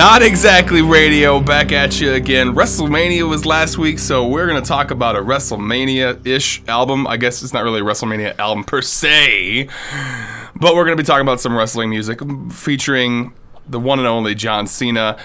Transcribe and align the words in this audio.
Not 0.00 0.22
exactly 0.22 0.80
radio, 0.80 1.40
back 1.40 1.72
at 1.72 2.00
you 2.00 2.14
again. 2.14 2.54
WrestleMania 2.54 3.28
was 3.28 3.44
last 3.44 3.76
week, 3.76 3.98
so 3.98 4.26
we're 4.26 4.46
going 4.46 4.60
to 4.60 4.66
talk 4.66 4.90
about 4.90 5.14
a 5.14 5.18
WrestleMania 5.18 6.26
ish 6.26 6.62
album. 6.66 7.06
I 7.06 7.18
guess 7.18 7.42
it's 7.42 7.52
not 7.52 7.64
really 7.64 7.80
a 7.80 7.84
WrestleMania 7.84 8.38
album 8.38 8.64
per 8.64 8.80
se, 8.80 9.68
but 10.56 10.74
we're 10.74 10.86
going 10.86 10.96
to 10.96 11.02
be 11.02 11.06
talking 11.06 11.20
about 11.20 11.38
some 11.38 11.54
wrestling 11.54 11.90
music 11.90 12.22
um, 12.22 12.48
featuring 12.48 13.34
the 13.68 13.78
one 13.78 13.98
and 13.98 14.08
only 14.08 14.34
John 14.34 14.66
Cena. 14.66 15.18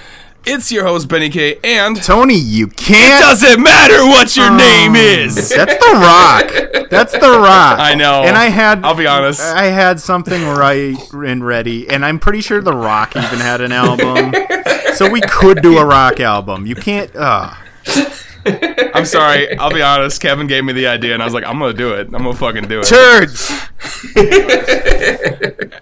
It's 0.48 0.71
your 0.71 0.85
host, 0.85 1.07
Benny 1.07 1.30
K, 1.30 1.57
and 1.63 1.95
Tony, 2.03 2.38
you 2.38 2.67
can't. 2.67 3.20
It 3.20 3.26
doesn't 3.26 3.63
matter 3.63 4.05
what 4.05 4.35
your 4.35 4.48
um, 4.48 4.57
name 4.57 4.95
is. 4.95 5.49
That's 5.49 5.73
the 5.73 5.91
Rock. 5.94 6.89
That's 6.91 7.13
the 7.13 7.39
Rock. 7.39 7.80
I 7.80 7.95
know. 7.95 8.23
And 8.23 8.38
I 8.38 8.49
had. 8.49 8.85
I'll 8.85 8.94
be 8.94 9.07
honest. 9.07 9.41
I 9.41 9.66
had 9.66 9.99
something 9.99 10.44
right 10.44 10.95
and 11.13 11.44
ready, 11.44 11.89
and 11.89 12.05
I'm 12.05 12.20
pretty 12.20 12.41
sure 12.41 12.62
the 12.62 12.76
Rock 12.76 13.16
even 13.16 13.39
had 13.39 13.62
an 13.62 13.71
album. 13.71 14.34
so 14.95 15.09
we 15.09 15.22
could 15.22 15.62
do 15.62 15.77
a 15.77 15.85
Rock 15.85 16.20
album. 16.20 16.66
You 16.66 16.76
can't. 16.76 17.13
Uh, 17.16 17.53
I'm 18.94 19.05
sorry. 19.05 19.58
I'll 19.58 19.73
be 19.73 19.81
honest. 19.81 20.22
Kevin 20.22 20.48
gave 20.48 20.63
me 20.63 20.73
the 20.73 20.88
idea, 20.88 21.13
and 21.13 21.22
I 21.22 21.26
was 21.26 21.34
like, 21.34 21.45
I'm 21.45 21.59
going 21.59 21.72
to 21.72 21.77
do 21.77 21.94
it. 21.94 22.08
I'm 22.08 22.23
going 22.23 22.31
to 22.31 22.34
fucking 22.34 22.67
do 22.67 22.81
it. 22.81 22.86
turds. 22.86 23.52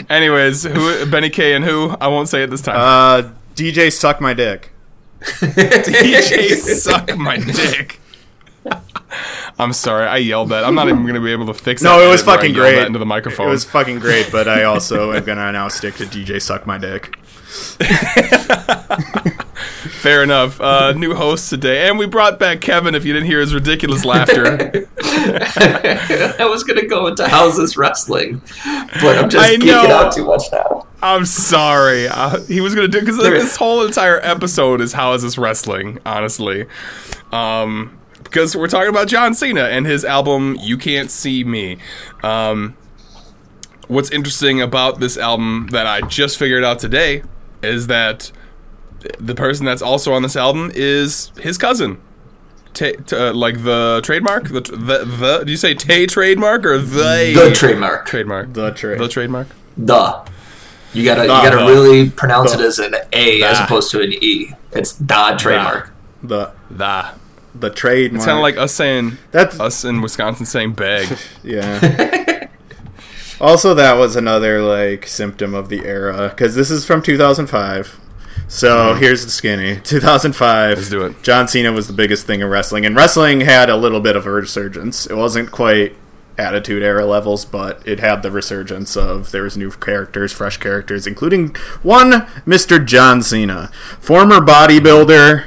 Anyways, 0.09 0.63
who 0.63 1.05
Benny 1.05 1.29
K 1.29 1.55
and 1.55 1.63
who? 1.63 1.89
I 1.99 2.07
won't 2.07 2.29
say 2.29 2.43
it 2.43 2.49
this 2.49 2.61
time. 2.61 2.75
Uh, 2.77 3.29
DJ 3.55 3.91
suck 3.91 4.21
my 4.21 4.33
dick. 4.33 4.71
DJ 5.21 6.55
suck 6.55 7.15
my 7.17 7.37
dick. 7.37 7.99
I'm 9.59 9.73
sorry, 9.73 10.07
I 10.07 10.17
yelled 10.17 10.49
that. 10.49 10.63
I'm 10.63 10.75
not 10.75 10.89
even 10.89 11.05
gonna 11.05 11.21
be 11.21 11.31
able 11.31 11.45
to 11.47 11.53
fix 11.53 11.81
it. 11.81 11.85
No, 11.85 12.01
it 12.01 12.07
was 12.07 12.21
edit 12.21 12.27
where 12.27 12.35
I 12.35 12.37
fucking 12.37 12.53
great. 12.53 12.75
that 12.75 12.87
into 12.87 12.99
the 12.99 13.05
microphone. 13.05 13.47
It 13.47 13.51
was 13.51 13.65
fucking 13.65 13.99
great, 13.99 14.31
but 14.31 14.47
I 14.47 14.63
also 14.63 15.13
am 15.13 15.23
gonna 15.23 15.51
now 15.51 15.67
stick 15.67 15.95
to 15.95 16.05
DJ 16.05 16.41
suck 16.41 16.65
my 16.65 16.77
dick. 16.77 17.17
Fair 20.01 20.23
enough. 20.23 20.59
Uh, 20.59 20.93
new 20.93 21.13
host 21.13 21.49
today, 21.49 21.87
and 21.87 21.99
we 21.99 22.07
brought 22.07 22.39
back 22.39 22.61
Kevin. 22.61 22.95
If 22.95 23.05
you 23.05 23.13
didn't 23.13 23.27
hear 23.27 23.39
his 23.39 23.53
ridiculous 23.53 24.03
laughter, 24.03 24.45
I 25.01 26.47
was 26.49 26.63
gonna 26.63 26.87
go 26.87 27.07
into 27.07 27.27
how's 27.27 27.57
this 27.57 27.77
wrestling, 27.77 28.41
but 29.01 29.17
I'm 29.17 29.29
just 29.29 29.49
I 29.49 29.55
geeking 29.55 29.67
know. 29.67 29.87
out 29.87 30.13
too 30.13 30.25
much 30.25 30.43
now. 30.51 30.87
I'm 31.01 31.25
sorry. 31.25 32.07
Uh, 32.07 32.41
he 32.43 32.59
was 32.59 32.75
gonna 32.75 32.87
do 32.87 32.99
because 32.99 33.17
like, 33.17 33.33
this 33.33 33.55
whole 33.55 33.85
entire 33.85 34.19
episode 34.21 34.81
is 34.81 34.93
how 34.93 35.13
is 35.13 35.21
this 35.21 35.37
wrestling? 35.37 35.99
Honestly, 36.05 36.65
um, 37.31 37.97
because 38.23 38.55
we're 38.55 38.67
talking 38.67 38.89
about 38.89 39.07
John 39.07 39.33
Cena 39.33 39.63
and 39.65 39.85
his 39.85 40.03
album 40.05 40.57
"You 40.61 40.77
Can't 40.77 41.09
See 41.11 41.43
Me." 41.43 41.77
Um, 42.23 42.75
what's 43.87 44.09
interesting 44.11 44.61
about 44.61 44.99
this 44.99 45.17
album 45.17 45.67
that 45.71 45.85
I 45.87 46.01
just 46.01 46.37
figured 46.37 46.63
out 46.63 46.79
today 46.79 47.23
is 47.61 47.87
that 47.87 48.31
the 49.19 49.35
person 49.35 49.65
that's 49.65 49.81
also 49.81 50.13
on 50.13 50.21
this 50.23 50.35
album 50.35 50.71
is 50.73 51.31
his 51.39 51.57
cousin. 51.57 51.99
Ta- 52.73 52.91
t- 53.05 53.15
uh, 53.15 53.33
like 53.33 53.63
the 53.63 54.01
trademark, 54.03 54.45
the, 54.47 54.61
the 54.61 55.05
the. 55.05 55.43
Do 55.45 55.51
you 55.51 55.57
say 55.57 55.75
Tay 55.75 56.07
trademark 56.07 56.65
or 56.65 56.77
the 56.79 57.33
The 57.35 57.51
trademark, 57.53 58.05
trademark? 58.07 58.53
The 58.53 58.71
trade. 58.71 58.99
The 58.99 59.07
trademark. 59.07 59.47
the. 59.77 60.21
You 60.93 61.03
gotta 61.05 61.21
The. 61.21 61.27
you 61.27 61.27
gotta 61.43 61.57
The. 61.57 61.65
really 61.65 62.09
pronounce 62.09 62.53
The. 62.53 62.59
it 62.63 62.65
as 62.65 62.79
an 62.79 62.95
A 63.13 63.43
as 63.43 63.59
opposed 63.59 63.91
to 63.91 64.01
an 64.01 64.11
E. 64.13 64.53
It's 64.71 64.93
the 64.93 65.35
trademark. 65.37 65.91
the 66.23 66.51
The. 66.71 67.09
The 67.55 67.69
trademark. 67.69 68.17
It's 68.17 68.25
kind 68.25 68.37
of 68.37 68.41
like 68.41 68.57
us 68.57 68.73
saying 68.73 69.17
That's- 69.31 69.59
us 69.59 69.83
in 69.85 70.01
Wisconsin 70.01 70.45
saying 70.45 70.73
bag. 70.73 71.17
Yeah. 71.43 72.47
also, 73.41 73.73
that 73.73 73.93
was 73.93 74.15
another 74.15 74.61
like 74.61 75.07
symptom 75.07 75.53
of 75.53 75.69
the 75.69 75.85
era 75.85 76.29
because 76.29 76.55
this 76.55 76.71
is 76.71 76.85
from 76.85 77.01
2005. 77.01 77.99
So 78.47 78.67
mm-hmm. 78.67 78.99
here's 78.99 79.25
the 79.25 79.31
skinny. 79.31 79.79
2005. 79.81 80.77
Let's 80.77 80.89
do 80.89 81.03
it. 81.03 81.21
John 81.23 81.47
Cena 81.47 81.71
was 81.71 81.87
the 81.87 81.93
biggest 81.93 82.25
thing 82.25 82.41
in 82.41 82.47
wrestling, 82.47 82.85
and 82.85 82.95
wrestling 82.95 83.41
had 83.41 83.69
a 83.69 83.75
little 83.75 83.99
bit 83.99 84.15
of 84.15 84.25
a 84.25 84.31
resurgence. 84.31 85.05
It 85.05 85.15
wasn't 85.15 85.51
quite 85.51 85.95
Attitude 86.37 86.81
Era 86.81 87.05
levels, 87.05 87.45
but 87.45 87.85
it 87.87 87.99
had 87.99 88.23
the 88.23 88.31
resurgence 88.31 88.97
of 88.97 89.31
there 89.31 89.43
was 89.43 89.55
new 89.55 89.71
characters, 89.71 90.31
fresh 90.31 90.57
characters, 90.57 91.05
including 91.05 91.55
one 91.83 92.11
Mr. 92.45 92.83
John 92.83 93.21
Cena, 93.21 93.69
former 93.99 94.39
bodybuilder, 94.39 95.45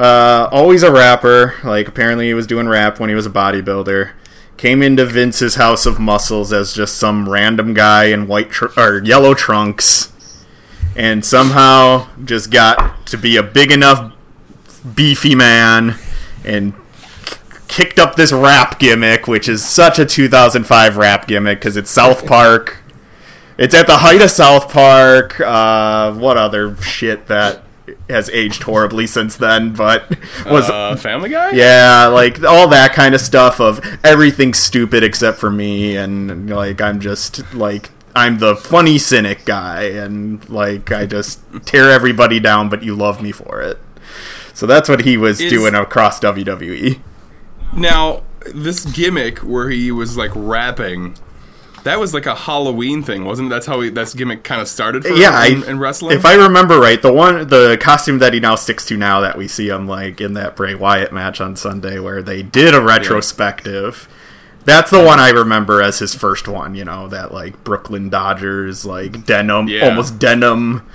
uh, 0.00 0.48
always 0.50 0.82
a 0.82 0.90
rapper. 0.90 1.56
Like 1.62 1.86
apparently 1.86 2.26
he 2.26 2.34
was 2.34 2.46
doing 2.46 2.68
rap 2.68 2.98
when 2.98 3.10
he 3.10 3.14
was 3.14 3.26
a 3.26 3.30
bodybuilder. 3.30 4.12
Came 4.56 4.82
into 4.82 5.04
Vince's 5.04 5.56
House 5.56 5.84
of 5.84 6.00
Muscles 6.00 6.52
as 6.52 6.72
just 6.72 6.96
some 6.96 7.28
random 7.28 7.74
guy 7.74 8.06
in 8.06 8.26
white 8.26 8.50
tr- 8.50 8.78
or 8.78 9.02
yellow 9.02 9.34
trunks, 9.34 10.12
and 10.96 11.24
somehow 11.24 12.08
just 12.24 12.50
got 12.50 13.06
to 13.08 13.18
be 13.18 13.36
a 13.36 13.42
big 13.42 13.70
enough 13.70 14.14
beefy 14.94 15.34
man 15.34 15.96
and 16.44 16.74
kicked 17.68 17.98
up 17.98 18.16
this 18.16 18.32
rap 18.32 18.78
gimmick, 18.78 19.28
which 19.28 19.48
is 19.48 19.64
such 19.64 19.98
a 19.98 20.06
2005 20.06 20.96
rap 20.96 21.26
gimmick 21.26 21.58
because 21.58 21.76
it's 21.76 21.90
South 21.90 22.26
Park. 22.26 22.78
It's 23.58 23.74
at 23.74 23.86
the 23.86 23.98
height 23.98 24.22
of 24.22 24.30
South 24.30 24.70
Park. 24.72 25.38
Uh, 25.40 26.14
what 26.14 26.38
other 26.38 26.76
shit 26.76 27.26
that 27.26 27.64
has 28.08 28.28
aged 28.30 28.62
horribly 28.64 29.06
since 29.06 29.36
then, 29.36 29.72
but 29.72 30.08
was 30.46 30.68
Uh, 30.68 30.96
Family 30.96 31.30
Guy. 31.30 31.50
yeah, 31.52 32.06
like 32.06 32.42
all 32.42 32.68
that 32.68 32.92
kind 32.92 33.14
of 33.14 33.20
stuff 33.20 33.60
of 33.60 33.80
everything's 34.04 34.58
stupid 34.58 35.02
except 35.04 35.38
for 35.38 35.50
me, 35.50 35.96
and 35.96 36.48
like 36.50 36.80
I'm 36.80 37.00
just 37.00 37.54
like 37.54 37.90
I'm 38.16 38.38
the 38.38 38.56
funny 38.56 38.98
cynic 38.98 39.44
guy, 39.44 39.84
and 39.84 40.48
like 40.50 40.90
I 40.92 41.06
just 41.06 41.40
tear 41.64 41.90
everybody 41.90 42.40
down, 42.40 42.68
but 42.68 42.82
you 42.82 42.94
love 42.96 43.22
me 43.22 43.32
for 43.32 43.60
it. 43.62 43.78
So 44.54 44.66
that's 44.66 44.88
what 44.88 45.02
he 45.02 45.16
was 45.16 45.40
Is- 45.40 45.50
doing 45.50 45.74
across. 45.74 46.18
WWE. 46.20 47.00
Now 47.74 48.22
this 48.54 48.84
gimmick 48.84 49.38
where 49.38 49.70
he 49.70 49.92
was 49.92 50.16
like 50.16 50.32
rapping. 50.34 51.16
That 51.84 51.98
was 51.98 52.12
like 52.12 52.26
a 52.26 52.34
Halloween 52.34 53.02
thing, 53.02 53.24
wasn't 53.24 53.46
it? 53.46 53.50
That's 53.50 53.66
how 53.66 53.80
he, 53.80 53.88
that's 53.88 54.12
gimmick 54.14 54.44
kind 54.44 54.60
of 54.60 54.68
started 54.68 55.02
for 55.04 55.14
yeah, 55.14 55.44
him 55.46 55.58
in, 55.62 55.64
I, 55.64 55.70
in 55.72 55.78
wrestling. 55.78 56.16
If 56.16 56.26
I 56.26 56.34
remember 56.34 56.78
right, 56.78 57.00
the 57.00 57.12
one 57.12 57.48
the 57.48 57.78
costume 57.80 58.18
that 58.18 58.34
he 58.34 58.40
now 58.40 58.54
sticks 58.54 58.84
to 58.86 58.96
now 58.96 59.20
that 59.20 59.36
we 59.38 59.48
see 59.48 59.68
him 59.68 59.86
like 59.88 60.20
in 60.20 60.34
that 60.34 60.56
Bray 60.56 60.74
Wyatt 60.74 61.12
match 61.12 61.40
on 61.40 61.56
Sunday 61.56 61.98
where 61.98 62.22
they 62.22 62.42
did 62.42 62.74
a 62.74 62.80
retrospective. 62.82 64.08
That's 64.66 64.90
the 64.90 65.02
one 65.02 65.18
I 65.18 65.30
remember 65.30 65.80
as 65.80 66.00
his 66.00 66.14
first 66.14 66.46
one, 66.46 66.74
you 66.74 66.84
know, 66.84 67.08
that 67.08 67.32
like 67.32 67.64
Brooklyn 67.64 68.10
Dodgers 68.10 68.84
like 68.84 69.24
denim 69.24 69.68
Yeah. 69.68 69.88
almost 69.88 70.18
denim 70.18 70.86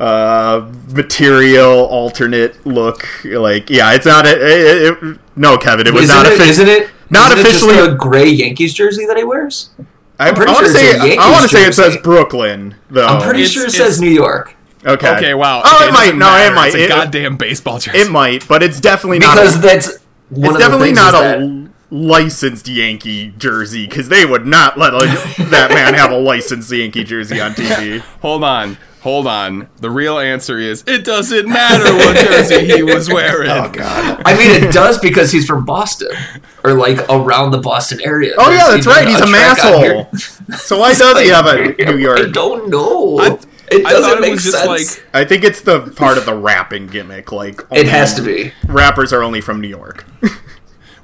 uh 0.00 0.68
material 0.88 1.86
alternate 1.86 2.66
look 2.66 3.06
like 3.24 3.70
yeah, 3.70 3.92
it's 3.92 4.06
not 4.06 4.26
a, 4.26 4.30
it, 4.30 5.02
it- 5.02 5.18
no 5.36 5.56
Kevin, 5.56 5.86
it 5.86 5.94
was 5.94 6.04
Isn't 6.04 6.16
not 6.16 6.26
it, 6.26 6.32
offi- 6.40 6.50
isn't 6.50 6.68
it? 6.68 6.90
not 7.10 7.30
isn't 7.32 7.46
it 7.46 7.50
just 7.52 7.64
officially- 7.64 7.94
a 7.94 7.96
gray 7.96 8.28
Yankees 8.28 8.74
jersey 8.74 9.06
that 9.06 9.16
he 9.16 9.22
wears. 9.24 9.70
I, 10.18 10.28
I 10.28 10.32
pretty 10.32 10.52
want 10.52 10.66
to 10.66 10.72
sure 10.72 10.78
say 10.80 10.92
a 10.92 11.00
I 11.02 11.06
Yankees 11.06 11.30
want 11.30 11.42
to 11.42 11.48
say 11.48 11.66
it 11.66 11.74
says. 11.74 11.96
Brooklyn 12.02 12.74
though. 12.90 13.06
I'm 13.06 13.22
pretty 13.22 13.40
It's- 13.40 13.52
sure 13.52 13.66
it 13.66 13.72
says 13.72 14.00
New 14.00 14.10
York 14.10 14.54
okay. 14.86 15.16
okay, 15.16 15.34
wow. 15.34 15.62
Oh, 15.64 15.76
Okay, 15.76 15.88
it 15.88 15.92
might. 15.92 16.04
doesn't 16.06 16.18
No, 16.18 16.36
it 16.36 16.54
might. 16.54 16.66
It's 16.68 16.74
a 16.76 16.84
It- 16.84 16.88
goddamn 16.88 17.36
baseball 17.36 17.78
jersey. 17.78 17.98
It 17.98 18.10
might, 18.10 18.46
but 18.48 18.62
it's 18.62 18.80
definitely 18.80 19.18
not. 19.20 19.34
because 19.36 19.56
a, 19.56 19.58
that's 19.60 19.98
one 20.28 20.46
it's 20.46 20.54
of 20.56 20.60
definitely 20.60 20.88
things 20.88 20.96
not 20.98 21.14
is 21.14 21.20
a 21.20 21.22
that- 21.22 21.40
l- 21.40 21.61
licensed 21.92 22.66
Yankee 22.68 23.34
jersey 23.36 23.86
because 23.86 24.08
they 24.08 24.24
would 24.24 24.46
not 24.46 24.78
let 24.78 24.94
a, 24.94 25.06
that 25.50 25.70
man 25.70 25.92
have 25.92 26.10
a 26.10 26.16
licensed 26.16 26.72
Yankee 26.72 27.04
jersey 27.04 27.38
on 27.38 27.52
TV. 27.52 28.00
Hold 28.22 28.42
on, 28.42 28.78
hold 29.02 29.26
on. 29.26 29.68
The 29.78 29.90
real 29.90 30.18
answer 30.18 30.58
is 30.58 30.82
it 30.86 31.04
doesn't 31.04 31.46
matter 31.46 31.92
what 31.94 32.16
jersey 32.16 32.64
he 32.64 32.82
was 32.82 33.08
oh, 33.10 33.14
wearing. 33.14 33.50
Oh 33.50 33.70
God! 33.70 34.22
I 34.24 34.36
mean, 34.38 34.50
it 34.50 34.72
does 34.72 34.98
because 34.98 35.30
he's 35.30 35.46
from 35.46 35.64
Boston 35.66 36.16
or 36.64 36.72
like 36.72 36.98
around 37.10 37.50
the 37.50 37.58
Boston 37.58 38.00
area. 38.00 38.32
Oh 38.38 38.50
yeah, 38.50 38.68
that's 38.70 38.86
right. 38.86 39.06
He's 39.06 39.20
a 39.20 39.26
track 39.26 39.58
masshole. 39.58 40.54
So 40.56 40.78
why 40.78 40.94
does 40.94 41.20
he 41.20 41.28
have 41.28 41.46
a 41.46 41.74
New 41.84 41.98
York? 41.98 42.18
I 42.18 42.28
don't 42.30 42.70
know. 42.70 43.18
I- 43.18 43.38
it 43.70 43.84
doesn't 43.84 44.02
thought 44.02 44.18
it 44.18 44.20
make 44.20 44.32
was 44.32 44.44
just 44.44 44.62
sense. 44.62 44.98
like 44.98 45.06
I 45.14 45.24
think 45.24 45.44
it's 45.44 45.62
the 45.62 45.80
part 45.96 46.18
of 46.18 46.26
the 46.26 46.34
rapping 46.34 46.88
gimmick. 46.88 47.32
Like 47.32 47.62
it 47.70 47.86
has 47.88 48.14
to 48.14 48.22
be. 48.22 48.52
Rappers 48.66 49.14
are 49.14 49.22
only 49.22 49.40
from 49.40 49.62
New 49.62 49.68
York. 49.68 50.04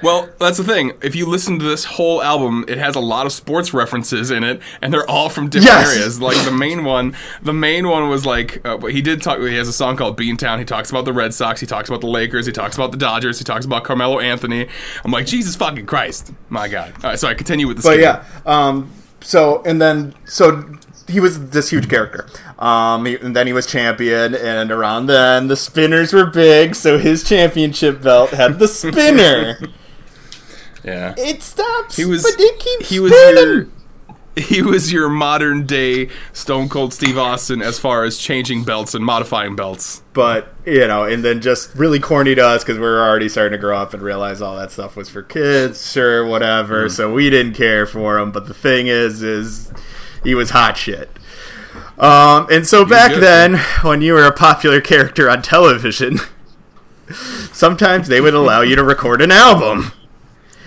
Well, 0.03 0.29
that's 0.39 0.59
the 0.59 0.65
thing. 0.65 0.93
If 1.03 1.17
you 1.17 1.27
listen 1.27 1.59
to 1.59 1.65
this 1.65 1.85
whole 1.85 2.23
album, 2.23 2.65
it 2.69 2.79
has 2.79 2.95
a 2.95 3.00
lot 3.00 3.27
of 3.27 3.33
sports 3.33 3.75
references 3.75 4.31
in 4.31 4.45
it, 4.45 4.61
and 4.81 4.93
they're 4.93 5.09
all 5.11 5.29
from 5.29 5.49
different 5.49 5.73
Yes. 5.77 5.97
areas. 5.97 6.21
Like 6.21 6.37
the 6.45 6.53
main 6.53 6.85
one, 6.85 7.17
the 7.43 7.53
main 7.53 7.89
one 7.89 8.09
was 8.09 8.25
like 8.25 8.65
uh, 8.67 8.79
he 8.87 9.03
did 9.03 9.23
talk. 9.23 9.41
He 9.41 9.56
has 9.56 9.67
a 9.69 9.73
song 9.73 9.97
called 9.97 10.17
Beantown. 10.19 10.59
He 10.59 10.65
talks 10.65 10.91
about 10.91 11.05
the 11.05 11.12
Red 11.12 11.35
Sox. 11.35 11.61
He 11.61 11.67
talks 11.67 11.89
about 11.89 12.00
the 12.00 12.06
Lakers. 12.06 12.47
He 12.47 12.53
talks 12.53 12.77
about 12.77 12.93
the 12.93 12.97
Dodgers. 12.99 13.39
He 13.39 13.45
talks 13.45 13.65
about 13.67 13.83
Carmelo 13.85 14.21
Anthony. 14.21 14.69
I'm 15.05 15.11
like 15.11 15.27
Jesus 15.27 15.56
fucking 15.56 15.87
Christ, 15.87 16.33
my 16.49 16.69
God. 16.69 16.93
All 17.03 17.11
right, 17.11 17.19
so 17.19 17.27
I 17.29 17.35
continue 17.35 17.67
with 17.67 17.79
the. 17.79 17.83
But 17.83 17.94
skit. 17.94 18.01
yeah, 18.03 18.25
um, 18.47 18.91
so 19.21 19.62
and 19.67 19.83
then 19.83 20.15
so 20.27 20.65
he 21.09 21.21
was 21.21 21.51
this 21.51 21.71
huge 21.71 21.89
character. 21.89 22.27
Um, 22.59 23.06
he- 23.06 23.17
and 23.17 23.35
then 23.35 23.47
he 23.47 23.53
was 23.53 23.67
champion, 23.67 24.35
and 24.35 24.71
around 24.71 25.06
then 25.06 25.49
the 25.49 25.56
spinners 25.56 26.12
were 26.12 26.27
big, 26.27 26.75
so 26.75 26.99
his 26.99 27.25
championship 27.25 28.03
belt 28.03 28.31
had 28.31 28.59
the 28.59 28.69
spinner. 28.69 29.59
yeah. 30.88 31.14
it 31.17 31.43
stops, 31.43 31.96
He 31.96 32.05
was. 32.05 32.23
but 32.23 32.40
it 32.40 32.58
keeps 32.58 32.88
He 32.88 32.99
was 33.00 33.12
spinning. 33.12 33.44
your. 33.44 33.69
he 34.38 34.62
was 34.62 34.93
your 34.93 35.08
modern 35.08 35.67
day 35.67 36.08
Stone 36.32 36.69
Cold 36.69 36.94
Steve 36.94 37.19
Austin 37.19 37.61
as 37.61 37.79
far 37.81 38.05
as 38.05 38.17
changing 38.19 38.62
belts 38.62 38.94
and 38.94 39.05
modifying 39.05 39.56
belts. 39.56 40.02
but 40.12 40.55
you 40.64 40.87
know, 40.87 41.02
and 41.05 41.25
then 41.25 41.40
just 41.40 41.75
really 41.75 41.99
corny 41.99 42.35
to 42.37 42.46
us 42.46 42.62
because 42.62 42.76
we 42.79 42.85
were 42.85 43.02
already 43.02 43.29
starting 43.29 43.52
to 43.52 43.58
grow 43.58 43.76
up 43.76 43.94
and 43.94 44.02
realize 44.02 44.40
all 44.40 44.56
that 44.56 44.70
stuff 44.70 44.94
was 44.96 45.08
for 45.08 45.23
kids. 45.23 45.90
Sure, 45.90 46.25
whatever. 46.25 46.87
Mm. 46.87 46.91
So 46.93 47.12
we 47.12 47.31
didn't 47.31 47.55
care 47.55 47.84
for 47.87 48.19
him. 48.19 48.31
But 48.31 48.46
the 48.46 48.55
thing 48.55 48.87
is, 48.87 49.23
is 49.25 49.73
he 50.23 50.34
was 50.37 50.50
hot 50.50 50.76
shit. 50.76 51.11
Um, 51.99 52.46
and 52.50 52.64
so 52.64 52.84
back 52.84 53.11
good, 53.12 53.23
then, 53.23 53.56
when 53.82 54.02
you 54.02 54.12
were 54.12 54.25
a 54.25 54.32
popular 54.32 54.81
character 54.81 55.29
on 55.29 55.43
television, 55.43 56.19
sometimes 57.52 58.06
they 58.08 58.20
would 58.20 58.34
allow 58.34 58.61
you 58.61 58.76
to 58.76 58.84
record 58.84 59.20
an 59.20 59.32
album. 59.32 59.91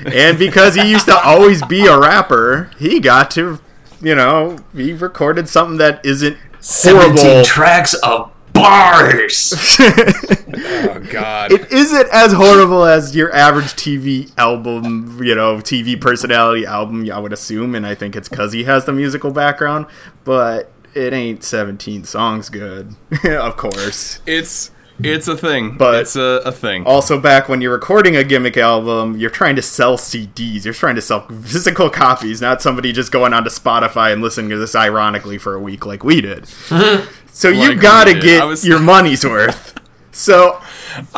And 0.06 0.38
because 0.38 0.75
he 0.75 0.89
used 0.89 1.06
to 1.06 1.18
always 1.24 1.63
be 1.65 1.86
a 1.86 1.98
rapper, 2.00 2.71
he 2.77 3.00
got 3.00 3.31
to, 3.31 3.59
you 4.01 4.15
know, 4.15 4.57
he 4.75 4.94
recorded 4.94 5.48
something 5.50 5.77
that 5.77 6.06
isn't 6.06 6.38
horrible. 6.63 7.18
17 7.18 7.44
tracks 7.45 7.94
of 7.95 8.31
bars. 8.53 9.53
Oh 10.53 11.00
God. 11.09 11.51
it 11.53 11.71
isn't 11.71 12.09
as 12.12 12.33
horrible 12.33 12.83
as 12.83 13.15
your 13.15 13.33
average 13.33 13.68
TV 13.68 14.31
album, 14.38 15.19
you 15.24 15.33
know, 15.33 15.57
TV 15.57 16.00
personality 16.00 16.65
album, 16.65 17.09
I 17.09 17.19
would 17.19 17.31
assume, 17.31 17.74
and 17.75 17.86
I 17.86 17.95
think 17.95 18.15
it's 18.15 18.27
because 18.27 18.51
he 18.51 18.65
has 18.65 18.83
the 18.86 18.92
musical 18.92 19.31
background, 19.31 19.86
but 20.25 20.71
it 20.94 21.13
ain't 21.13 21.44
17 21.44 22.03
songs 22.03 22.50
good, 22.50 22.95
of 23.25 23.56
course. 23.57 24.19
it's 24.25 24.71
it's 25.03 25.27
a 25.27 25.36
thing. 25.38 25.77
But- 25.77 26.01
it's 26.01 26.15
a, 26.15 26.42
a 26.45 26.51
thing. 26.51 26.86
Also, 26.86 27.19
back 27.19 27.48
when 27.50 27.62
you're 27.62 27.74
recording 27.74 28.15
a 28.15 28.24
gimmick 28.24 28.57
album, 28.57 29.18
you're 29.18 29.30
trying 29.30 29.56
to 29.56 29.62
sell 29.62 29.98
CDs. 29.98 30.65
You're 30.65 30.74
trying 30.74 30.95
to 30.95 31.01
sell 31.01 31.27
physical 31.27 31.89
copies, 31.89 32.42
not 32.42 32.62
somebody 32.62 32.92
just 32.92 33.12
going 33.12 33.33
onto 33.33 33.50
Spotify 33.50 34.13
and 34.13 34.21
listening 34.21 34.50
to 34.51 34.57
this 34.57 34.75
ironically 34.75 35.38
for 35.38 35.53
a 35.56 35.59
week 35.59 35.86
like 35.86 36.03
we 36.03 36.21
did. 36.21 36.48
so 37.31 37.50
Like 37.50 37.57
you 37.57 37.75
gotta 37.75 38.13
get 38.19 38.45
was- 38.45 38.65
your 38.68 38.80
money's 38.94 39.24
worth. 39.25 39.77
So 40.13 40.62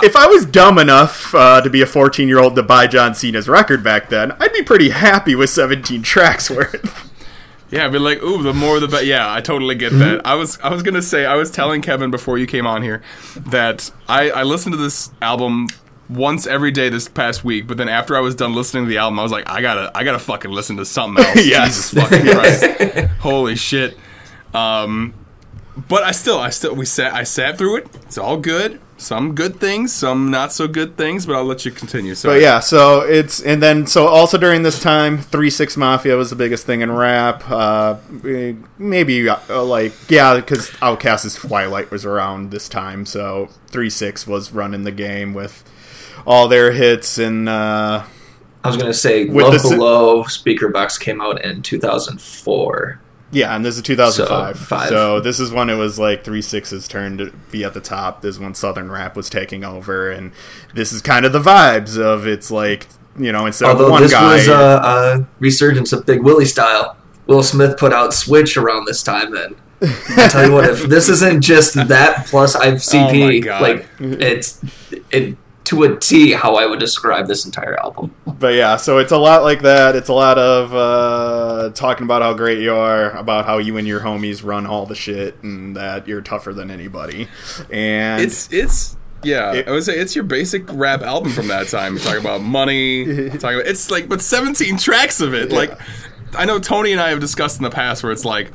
if 0.04 0.16
I 0.16 0.28
was 0.28 0.46
dumb 0.46 0.78
enough 0.78 1.34
uh, 1.34 1.62
to 1.62 1.70
be 1.70 1.82
a 1.82 1.86
14 1.88 2.28
year 2.28 2.38
old 2.40 2.56
to 2.56 2.62
buy 2.64 2.86
John 2.86 3.16
Cena's 3.16 3.50
record 3.50 3.84
back 3.84 4.10
then, 4.10 4.34
I'd 4.34 4.54
be 4.54 4.62
pretty 4.62 4.90
happy 4.92 5.34
with 5.34 5.50
17 5.50 6.04
tracks 6.04 6.50
worth. 6.50 7.10
Yeah, 7.74 7.86
I'd 7.86 7.92
be 7.92 8.00
like, 8.00 8.22
ooh, 8.22 8.44
the 8.44 8.54
more 8.54 8.80
the 8.80 8.88
better. 8.88 9.04
Yeah, 9.04 9.34
I 9.34 9.42
totally 9.42 9.76
get 9.76 9.92
Mm-hmm. 9.92 10.00
that. 10.18 10.26
I 10.28 10.36
was 10.36 10.60
I 10.62 10.70
was 10.70 10.84
gonna 10.84 11.02
say 11.02 11.26
I 11.26 11.36
was 11.36 11.50
telling 11.52 11.82
Kevin 11.82 12.12
before 12.12 12.38
you 12.38 12.46
came 12.48 12.68
on 12.68 12.84
here 12.84 13.02
that 13.36 13.92
I 14.08 14.30
I 14.30 14.44
listened 14.44 14.74
to 14.74 14.78
this 14.82 15.10
album 15.22 15.68
once 16.10 16.46
every 16.46 16.70
day 16.70 16.90
this 16.90 17.08
past 17.08 17.44
week, 17.44 17.66
but 17.66 17.78
then 17.78 17.90
after 17.90 18.16
I 18.16 18.20
was 18.20 18.36
done 18.36 18.54
listening 18.54 18.84
to 18.84 18.90
the 18.90 18.98
album, 18.98 19.20
I 19.20 19.24
was 19.24 19.32
like, 19.32 19.50
I 19.50 19.62
gotta 19.62 19.92
I 19.96 20.04
gotta 20.04 20.20
fucking 20.20 20.52
listen 20.52 20.78
to 20.78 20.86
something 20.86 21.24
else. 21.26 21.46
Yes. 21.46 21.92
Jesus 21.92 21.94
fucking 22.10 22.26
Christ. 22.32 23.10
Holy 23.20 23.56
shit. 23.56 23.98
Um, 24.54 25.14
but 25.88 26.04
I 26.04 26.12
still 26.12 26.38
I 26.38 26.50
still 26.52 26.76
we 26.76 26.86
sat 26.86 27.14
I 27.14 27.24
sat 27.24 27.58
through 27.58 27.78
it. 27.78 27.88
It's 28.04 28.18
all 28.18 28.38
good. 28.38 28.80
Some 29.04 29.36
good 29.36 29.60
things, 29.60 29.92
some 29.92 30.32
not 30.32 30.54
so 30.54 30.68
good 30.68 30.96
things, 30.96 31.26
but 31.26 31.36
I'll 31.36 31.44
let 31.44 31.66
you 31.66 31.72
continue. 31.72 32.16
So 32.16 32.30
But 32.30 32.42
yeah, 32.42 32.62
so 32.62 33.02
it's 33.02 33.42
and 33.42 33.62
then 33.62 33.86
so 33.86 34.08
also 34.08 34.38
during 34.38 34.64
this 34.64 34.80
time, 34.80 35.18
Three 35.18 35.50
Six 35.50 35.76
Mafia 35.76 36.16
was 36.16 36.30
the 36.30 36.38
biggest 36.38 36.66
thing 36.66 36.80
in 36.82 36.90
rap. 36.90 37.44
Uh, 37.50 37.98
maybe 38.78 39.28
uh, 39.28 39.64
like 39.64 39.94
yeah, 40.10 40.36
because 40.36 40.70
Outkast's 40.82 41.36
Twilight 41.36 41.92
was 41.92 42.06
around 42.06 42.52
this 42.52 42.70
time, 42.70 43.06
so 43.06 43.50
Three 43.68 43.90
Six 43.90 44.26
was 44.26 44.54
running 44.54 44.84
the 44.84 44.92
game 44.92 45.34
with 45.34 45.64
all 46.26 46.48
their 46.48 46.72
hits 46.72 47.18
and 47.18 47.50
uh, 47.50 48.06
I 48.64 48.68
was 48.68 48.78
gonna 48.78 48.94
say 48.94 49.26
With 49.26 49.44
Love 49.44 49.54
the 49.54 49.60
si- 49.60 49.76
Below 49.76 50.24
Speaker 50.24 50.70
Box 50.70 50.98
came 50.98 51.20
out 51.20 51.44
in 51.44 51.62
2004. 51.62 53.02
Yeah, 53.34 53.56
and 53.56 53.66
this 53.66 53.76
is 53.76 53.82
2005. 53.82 54.58
So, 54.58 54.90
So, 54.90 55.20
this 55.20 55.40
is 55.40 55.52
when 55.52 55.70
it 55.70 55.76
was 55.76 55.98
like 56.00 56.24
Three 56.24 56.42
Six's 56.42 56.88
turn 56.88 57.18
to 57.18 57.32
be 57.52 57.64
at 57.64 57.74
the 57.74 57.82
top. 57.82 58.22
This 58.22 58.36
is 58.36 58.40
when 58.40 58.54
Southern 58.54 58.92
rap 58.92 59.16
was 59.16 59.30
taking 59.30 59.64
over, 59.64 60.10
and 60.12 60.32
this 60.74 60.94
is 60.94 61.02
kind 61.02 61.26
of 61.26 61.34
the 61.34 61.40
vibes 61.42 61.98
of 62.00 62.28
it's 62.28 62.52
like 62.52 62.88
you 63.18 63.32
know 63.32 63.46
instead 63.46 63.70
of 63.70 63.78
Although 63.78 63.92
one 63.92 64.02
this 64.04 64.12
guy. 64.12 64.34
was 64.34 64.48
a, 64.48 64.54
a 64.54 65.28
resurgence 65.40 65.92
of 65.92 66.06
Big 66.06 66.22
Willie 66.24 66.46
style. 66.46 66.98
Will 67.26 67.44
Smith 67.44 67.78
put 67.78 67.94
out 67.94 68.14
Switch 68.14 68.58
around 68.58 68.86
this 68.86 69.02
time. 69.02 69.34
Then 69.34 69.56
I 69.82 70.28
tell 70.30 70.46
you 70.46 70.52
what, 70.54 70.66
if 70.66 70.84
this 70.84 71.10
isn't 71.10 71.42
just 71.42 71.74
that 71.76 72.26
plus 72.28 72.56
ICP, 72.56 73.48
Oh 73.50 73.62
like 73.62 73.88
it's 74.00 74.64
it 75.12 75.38
to 75.66 75.84
a 75.84 75.96
T 75.98 76.32
how 76.34 76.56
I 76.56 76.66
would 76.66 76.80
describe 76.80 77.28
this 77.28 77.46
entire 77.46 77.80
album. 77.80 78.14
But 78.28 78.56
yeah, 78.56 78.76
so 78.78 78.98
it's 78.98 79.12
a 79.12 79.18
lot 79.18 79.44
like 79.44 79.62
that. 79.62 79.96
It's 79.96 80.10
a 80.10 80.14
lot 80.14 80.38
of 80.38 80.74
uh, 80.74 81.70
talking 81.74 82.04
about 82.06 82.22
how 82.22 82.34
great 82.34 82.60
you 82.60 82.74
are, 82.74 83.12
about 83.12 83.46
how 83.46 83.58
you 83.60 83.78
and 83.78 83.88
your 83.88 84.02
homies 84.02 84.44
run 84.44 84.66
all 84.66 84.86
the 84.86 84.96
shit, 84.96 85.42
and 85.44 85.76
that 85.78 86.08
you're 86.08 86.22
tougher 86.22 86.54
than 86.54 86.70
anybody. 86.70 87.28
And 87.72 88.22
It's 88.22 88.52
it's 88.52 88.98
yeah. 89.24 89.54
It- 89.54 89.68
I 89.68 89.72
would 89.72 89.84
say 89.84 89.98
it's 89.98 90.16
your 90.16 90.26
basic 90.26 90.64
rap 90.74 91.02
album 91.02 91.32
from 91.32 91.48
that 91.48 91.68
time. 91.70 91.98
Talk 91.98 92.18
about 92.20 92.42
money. 92.42 93.30
Talk 93.30 93.54
about 93.54 93.68
it's 93.68 93.90
like 93.90 94.10
but 94.10 94.22
17 94.22 94.78
tracks 94.78 95.22
of 95.22 95.34
it. 95.34 95.52
Like 95.52 95.80
I 96.36 96.46
know 96.46 96.60
Tony 96.60 96.92
and 96.92 97.00
I 97.00 97.10
have 97.10 97.20
discussed 97.22 97.58
in 97.58 97.64
the 97.64 97.70
past 97.70 98.04
where 98.04 98.12
it's 98.12 98.26
like 98.26 98.52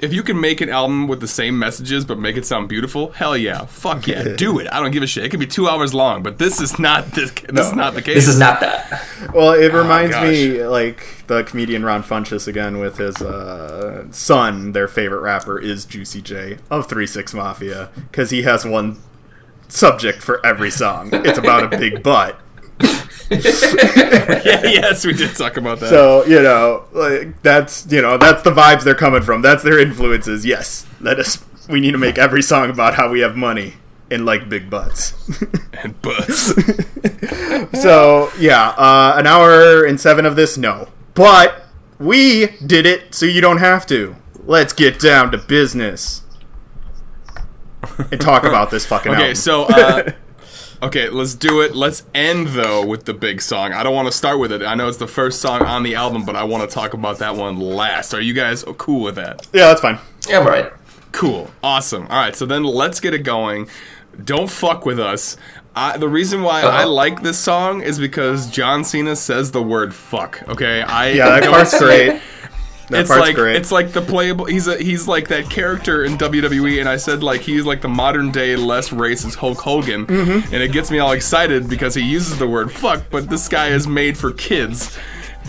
if 0.00 0.12
you 0.12 0.22
can 0.22 0.40
make 0.40 0.60
an 0.60 0.68
album 0.68 1.08
with 1.08 1.20
the 1.20 1.28
same 1.28 1.58
messages 1.58 2.04
but 2.04 2.18
make 2.18 2.36
it 2.36 2.46
sound 2.46 2.68
beautiful, 2.68 3.10
hell 3.10 3.36
yeah, 3.36 3.66
fuck 3.66 4.06
yeah, 4.06 4.36
do 4.36 4.58
it. 4.58 4.68
I 4.72 4.80
don't 4.80 4.90
give 4.90 5.02
a 5.02 5.06
shit. 5.06 5.24
It 5.24 5.30
could 5.30 5.40
be 5.40 5.46
two 5.46 5.68
hours 5.68 5.94
long, 5.94 6.22
but 6.22 6.38
this 6.38 6.60
is 6.60 6.78
not 6.78 7.06
this. 7.12 7.30
This 7.30 7.66
is 7.66 7.74
not 7.74 7.94
the 7.94 8.02
case. 8.02 8.14
This 8.14 8.28
is 8.28 8.38
not 8.38 8.60
that. 8.60 9.32
well, 9.34 9.52
it 9.52 9.72
reminds 9.72 10.14
gosh. 10.14 10.28
me 10.30 10.64
like 10.64 11.26
the 11.26 11.42
comedian 11.44 11.84
Ron 11.84 12.02
Funches 12.02 12.46
again 12.46 12.78
with 12.78 12.98
his 12.98 13.20
uh, 13.20 14.10
son. 14.10 14.72
Their 14.72 14.88
favorite 14.88 15.20
rapper 15.20 15.58
is 15.58 15.84
Juicy 15.84 16.22
J 16.22 16.58
of 16.70 16.88
Three 16.88 17.06
Six 17.06 17.34
Mafia 17.34 17.90
because 17.94 18.30
he 18.30 18.42
has 18.42 18.64
one 18.64 18.98
subject 19.68 20.22
for 20.22 20.44
every 20.44 20.70
song. 20.70 21.10
It's 21.12 21.38
about 21.38 21.72
a 21.72 21.76
big 21.76 22.02
butt. 22.04 22.38
yeah, 23.30 23.40
yes, 24.64 25.04
we 25.04 25.12
did 25.12 25.36
talk 25.36 25.58
about 25.58 25.80
that. 25.80 25.90
So 25.90 26.24
you 26.24 26.42
know, 26.42 26.84
like 26.92 27.42
that's 27.42 27.86
you 27.90 28.00
know 28.00 28.16
that's 28.16 28.42
the 28.42 28.50
vibes 28.50 28.84
they're 28.84 28.94
coming 28.94 29.22
from. 29.22 29.42
That's 29.42 29.62
their 29.62 29.78
influences. 29.78 30.46
Yes, 30.46 30.86
let 31.00 31.18
us. 31.18 31.44
We 31.68 31.80
need 31.80 31.92
to 31.92 31.98
make 31.98 32.16
every 32.16 32.40
song 32.40 32.70
about 32.70 32.94
how 32.94 33.10
we 33.10 33.20
have 33.20 33.36
money 33.36 33.74
and 34.10 34.24
like 34.24 34.48
big 34.48 34.70
butts. 34.70 35.12
and 35.82 36.00
butts. 36.00 36.54
so 37.82 38.30
yeah, 38.38 38.70
uh, 38.70 39.14
an 39.16 39.26
hour 39.26 39.84
and 39.84 40.00
seven 40.00 40.24
of 40.24 40.34
this, 40.34 40.56
no, 40.56 40.88
but 41.14 41.66
we 41.98 42.46
did 42.64 42.86
it, 42.86 43.14
so 43.14 43.26
you 43.26 43.42
don't 43.42 43.58
have 43.58 43.86
to. 43.88 44.16
Let's 44.44 44.72
get 44.72 44.98
down 44.98 45.32
to 45.32 45.38
business 45.38 46.22
and 48.10 48.18
talk 48.18 48.44
about 48.44 48.70
this 48.70 48.86
fucking. 48.86 49.12
Okay, 49.12 49.20
album. 49.20 49.34
so 49.34 49.64
uh, 49.64 50.12
okay, 50.82 51.08
let's 51.08 51.34
do 51.34 51.60
it. 51.60 51.74
Let's 51.74 52.04
end 52.14 52.48
though 52.48 52.84
with 52.84 53.04
the 53.04 53.14
big 53.14 53.40
song. 53.42 53.72
I 53.72 53.82
don't 53.82 53.94
want 53.94 54.06
to 54.06 54.16
start 54.16 54.38
with 54.38 54.52
it. 54.52 54.62
I 54.62 54.74
know 54.74 54.88
it's 54.88 54.98
the 54.98 55.06
first 55.06 55.40
song 55.40 55.62
on 55.62 55.82
the 55.82 55.94
album, 55.94 56.24
but 56.24 56.36
I 56.36 56.44
want 56.44 56.68
to 56.68 56.74
talk 56.74 56.94
about 56.94 57.18
that 57.18 57.36
one 57.36 57.58
last. 57.58 58.14
Are 58.14 58.20
you 58.20 58.34
guys 58.34 58.64
cool 58.76 59.02
with 59.02 59.16
that? 59.16 59.46
yeah, 59.52 59.66
that's 59.66 59.80
fine. 59.80 59.98
Yeah, 60.28 60.40
I'm 60.40 60.46
right. 60.46 60.72
Cool, 61.12 61.50
awesome. 61.62 62.02
All 62.02 62.18
right, 62.20 62.36
so 62.36 62.46
then 62.46 62.64
let's 62.64 63.00
get 63.00 63.14
it 63.14 63.20
going. 63.24 63.68
Don't 64.24 64.50
fuck 64.50 64.84
with 64.84 64.98
us. 65.00 65.36
I, 65.74 65.96
the 65.96 66.08
reason 66.08 66.42
why 66.42 66.62
I 66.62 66.82
Uh-oh. 66.82 66.92
like 66.92 67.22
this 67.22 67.38
song 67.38 67.82
is 67.82 67.98
because 68.00 68.50
John 68.50 68.84
Cena 68.84 69.14
says 69.16 69.52
the 69.52 69.62
word 69.62 69.94
"fuck." 69.94 70.42
Okay, 70.48 70.82
I 70.82 71.10
Yeah, 71.10 71.40
that 71.40 71.50
part's 71.50 71.78
great. 71.78 72.20
That 72.90 73.00
it's 73.02 73.10
like 73.10 73.34
great. 73.34 73.56
it's 73.56 73.70
like 73.70 73.92
the 73.92 74.00
playable. 74.00 74.46
He's 74.46 74.66
a 74.66 74.78
he's 74.82 75.06
like 75.06 75.28
that 75.28 75.50
character 75.50 76.04
in 76.04 76.16
WWE, 76.16 76.80
and 76.80 76.88
I 76.88 76.96
said 76.96 77.22
like 77.22 77.42
he's 77.42 77.64
like 77.66 77.82
the 77.82 77.88
modern 77.88 78.30
day 78.32 78.56
less 78.56 78.88
racist 78.88 79.34
Hulk 79.36 79.58
Hogan, 79.58 80.06
Mm-hmm. 80.06 80.54
and 80.54 80.62
it 80.62 80.72
gets 80.72 80.90
me 80.90 80.98
all 80.98 81.12
excited 81.12 81.68
because 81.68 81.94
he 81.94 82.02
uses 82.02 82.38
the 82.38 82.48
word 82.48 82.72
fuck, 82.72 83.04
but 83.10 83.28
this 83.28 83.46
guy 83.48 83.68
is 83.68 83.86
made 83.86 84.16
for 84.16 84.32
kids, 84.32 84.96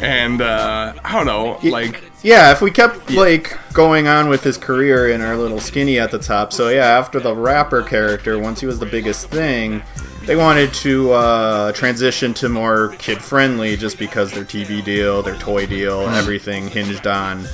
and 0.01 0.41
uh, 0.41 0.93
I 1.03 1.13
don't 1.13 1.25
know, 1.25 1.59
like 1.69 2.03
Yeah, 2.23 2.51
if 2.51 2.61
we 2.61 2.71
kept 2.71 3.09
like 3.11 3.57
going 3.73 4.07
on 4.07 4.27
with 4.27 4.43
his 4.43 4.57
career 4.57 5.09
in 5.09 5.21
our 5.21 5.37
little 5.37 5.61
skinny 5.61 5.97
at 5.97 6.11
the 6.11 6.19
top. 6.19 6.51
So 6.51 6.67
yeah, 6.67 6.87
after 6.99 7.21
the 7.21 7.33
rapper 7.33 7.83
character, 7.83 8.37
once 8.37 8.59
he 8.59 8.65
was 8.65 8.79
the 8.79 8.85
biggest 8.85 9.29
thing, 9.29 9.81
they 10.25 10.35
wanted 10.35 10.73
to 10.75 11.11
uh, 11.11 11.71
transition 11.71 12.33
to 12.35 12.49
more 12.49 12.95
kid 12.99 13.21
friendly, 13.21 13.75
just 13.77 13.97
because 13.97 14.31
their 14.31 14.45
TV 14.45 14.83
deal, 14.83 15.21
their 15.21 15.37
toy 15.37 15.65
deal, 15.65 16.01
everything 16.01 16.67
hinged 16.67 17.07
on. 17.07 17.45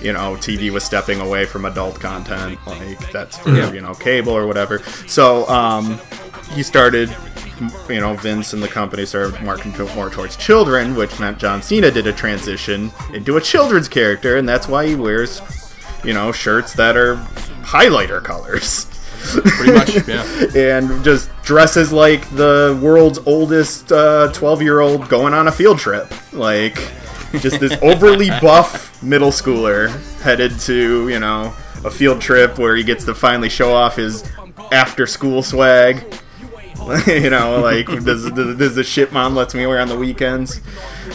You 0.00 0.12
know, 0.12 0.36
TV 0.36 0.70
was 0.70 0.84
stepping 0.84 1.20
away 1.20 1.44
from 1.44 1.64
adult 1.64 1.98
content, 1.98 2.58
like 2.66 3.10
that's 3.10 3.36
for 3.38 3.50
you 3.50 3.80
know 3.80 3.94
cable 3.94 4.32
or 4.32 4.46
whatever. 4.46 4.78
So 5.06 5.48
um, 5.48 6.00
he 6.52 6.62
started 6.62 7.14
you 7.88 8.00
know, 8.00 8.14
Vince 8.14 8.52
and 8.52 8.62
the 8.62 8.68
company 8.68 9.04
started 9.04 9.42
marketing 9.42 9.72
more 9.94 10.10
towards 10.10 10.36
children, 10.36 10.94
which 10.94 11.18
meant 11.18 11.38
John 11.38 11.62
Cena 11.62 11.90
did 11.90 12.06
a 12.06 12.12
transition 12.12 12.92
into 13.12 13.36
a 13.36 13.40
children's 13.40 13.88
character, 13.88 14.36
and 14.36 14.48
that's 14.48 14.68
why 14.68 14.86
he 14.86 14.94
wears, 14.94 15.42
you 16.04 16.12
know, 16.12 16.32
shirts 16.32 16.72
that 16.74 16.96
are 16.96 17.16
highlighter 17.62 18.22
colors. 18.22 18.86
pretty 19.18 19.72
much, 19.72 20.08
yeah. 20.08 20.24
and 20.56 21.04
just 21.04 21.30
dresses 21.42 21.92
like 21.92 22.28
the 22.30 22.78
world's 22.82 23.18
oldest 23.26 23.92
uh, 23.92 24.30
12 24.32 24.62
year 24.62 24.80
old 24.80 25.08
going 25.08 25.34
on 25.34 25.48
a 25.48 25.52
field 25.52 25.78
trip. 25.78 26.12
Like, 26.32 26.74
just 27.40 27.60
this 27.60 27.76
overly 27.82 28.30
buff 28.40 29.02
middle 29.02 29.30
schooler 29.30 29.88
headed 30.20 30.58
to 30.60 31.08
you 31.08 31.20
know 31.20 31.54
a 31.84 31.90
field 31.90 32.20
trip 32.20 32.58
where 32.58 32.74
he 32.74 32.82
gets 32.82 33.04
to 33.04 33.14
finally 33.14 33.48
show 33.48 33.72
off 33.72 33.96
his 33.96 34.24
after 34.72 35.06
school 35.06 35.42
swag. 35.42 36.04
you 37.06 37.30
know, 37.30 37.60
like 37.60 37.86
does, 37.86 38.30
does, 38.30 38.56
does 38.56 38.74
the 38.74 38.84
shit 38.84 39.12
mom 39.12 39.34
lets 39.34 39.54
me 39.54 39.66
wear 39.66 39.80
on 39.80 39.88
the 39.88 39.98
weekends, 39.98 40.60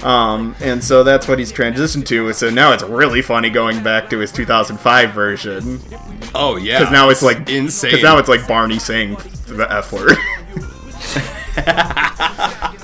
um, 0.03 0.55
and 0.59 0.83
so 0.83 1.03
that's 1.03 1.27
what 1.27 1.39
he's 1.39 1.51
transitioned 1.51 2.05
to. 2.07 2.31
So 2.33 2.49
now 2.49 2.73
it's 2.73 2.83
really 2.83 3.21
funny 3.21 3.49
going 3.49 3.81
back 3.83 4.09
to 4.11 4.19
his 4.19 4.31
2005 4.31 5.13
version 5.13 5.79
Oh 6.35 6.55
yeah, 6.57 6.79
because 6.79 6.91
now 6.91 7.09
it's 7.09 7.21
like 7.21 7.49
insane. 7.49 7.91
Because 7.91 8.03
now 8.03 8.17
it's 8.17 8.29
like 8.29 8.47
Barney 8.47 8.79
saying 8.79 9.17
the 9.47 9.67
f 9.69 9.91
word. 9.91 10.17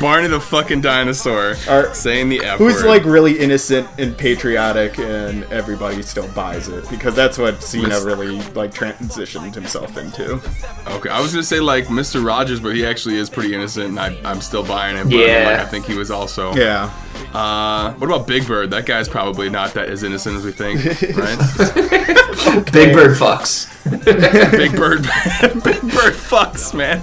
Barney 0.00 0.28
the 0.28 0.40
fucking 0.40 0.80
dinosaur 0.80 1.54
Are- 1.68 1.92
saying 1.94 2.28
the 2.28 2.40
F 2.44 2.58
Who's 2.58 2.76
word. 2.76 2.86
like 2.86 3.04
really 3.04 3.38
innocent 3.38 3.88
and 3.98 4.16
patriotic, 4.16 4.98
and 4.98 5.44
everybody 5.52 6.02
still 6.02 6.28
buys 6.28 6.68
it 6.68 6.88
because 6.90 7.14
that's 7.14 7.38
what 7.38 7.62
Cena 7.62 8.00
really 8.04 8.40
like 8.52 8.72
transitioned 8.72 9.54
himself 9.54 9.96
into. 9.96 10.40
Okay, 10.88 11.08
I 11.10 11.20
was 11.20 11.32
gonna 11.32 11.42
say 11.42 11.60
like 11.60 11.86
Mr. 11.86 12.24
Rogers, 12.24 12.60
but 12.60 12.74
he 12.74 12.84
actually 12.86 13.16
is 13.16 13.28
pretty 13.30 13.54
innocent, 13.54 13.86
and 13.86 14.00
I, 14.00 14.18
I'm 14.24 14.40
still 14.40 14.64
buying 14.64 14.96
it. 14.96 15.04
But 15.04 15.12
Yeah. 15.14 15.50
like, 15.50 15.60
I 15.60 15.64
think 15.66 15.86
he 15.86 15.94
was 15.96 16.10
also. 16.10 16.54
Yeah, 16.54 16.90
Uh, 17.34 17.92
what 17.94 18.06
about 18.08 18.26
Big 18.26 18.46
Bird? 18.46 18.70
That 18.70 18.86
guy's 18.86 19.08
probably 19.08 19.50
not 19.50 19.74
that 19.74 19.88
as 19.88 20.02
innocent 20.02 20.36
as 20.36 20.44
we 20.44 20.52
think, 20.52 20.84
right? 21.16 21.38
Big 22.72 22.92
Bird 22.94 23.16
fucks. 23.16 23.66
Big 24.04 24.72
Bird, 24.76 25.02
Big 25.64 25.80
Bird 25.80 26.14
fucks, 26.14 26.74
man. 26.74 27.02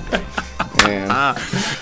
man. 0.85 1.37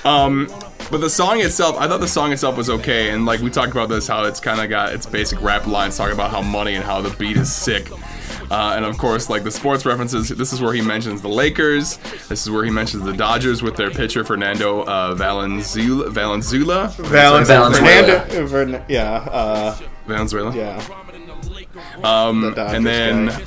Um, 0.05 0.47
but 0.91 1.01
the 1.01 1.09
song 1.09 1.39
itself, 1.41 1.77
I 1.79 1.87
thought 1.87 1.99
the 2.01 2.07
song 2.07 2.31
itself 2.33 2.57
was 2.57 2.69
okay, 2.69 3.09
and 3.11 3.25
like 3.25 3.39
we 3.39 3.49
talked 3.49 3.71
about 3.71 3.89
this, 3.89 4.07
how 4.07 4.23
it's 4.25 4.39
kind 4.39 4.59
of 4.61 4.69
got 4.69 4.93
its 4.93 5.05
basic 5.05 5.41
rap 5.41 5.65
lines 5.65 5.97
talking 5.97 6.13
about 6.13 6.29
how 6.31 6.41
money 6.41 6.75
and 6.75 6.83
how 6.83 7.01
the 7.01 7.09
beat 7.17 7.37
is 7.37 7.51
sick. 7.53 7.89
Uh, 8.51 8.73
and 8.75 8.83
of 8.83 8.97
course, 8.97 9.29
like 9.29 9.43
the 9.43 9.51
sports 9.51 9.85
references, 9.85 10.27
this 10.27 10.51
is 10.51 10.61
where 10.61 10.73
he 10.73 10.81
mentions 10.81 11.21
the 11.21 11.29
Lakers. 11.29 11.97
This 12.27 12.43
is 12.43 12.49
where 12.51 12.65
he 12.65 12.69
mentions 12.69 13.03
the 13.03 13.13
Dodgers 13.13 13.61
with 13.63 13.77
their 13.77 13.89
pitcher 13.91 14.25
Fernando 14.25 14.83
uh, 14.83 15.15
Valenzuela. 15.15 16.09
Valenzuela. 16.09 16.87
Valen- 16.97 17.45
Valenzuela. 17.47 18.47
Fernando- 18.47 18.85
yeah, 18.89 19.13
uh, 19.31 19.77
Valenzuela. 20.05 20.53
yeah. 20.55 20.83
Um, 22.03 22.53
Dodgers 22.53 22.73
and 22.73 22.85
then, 22.85 23.27
guy. 23.27 23.41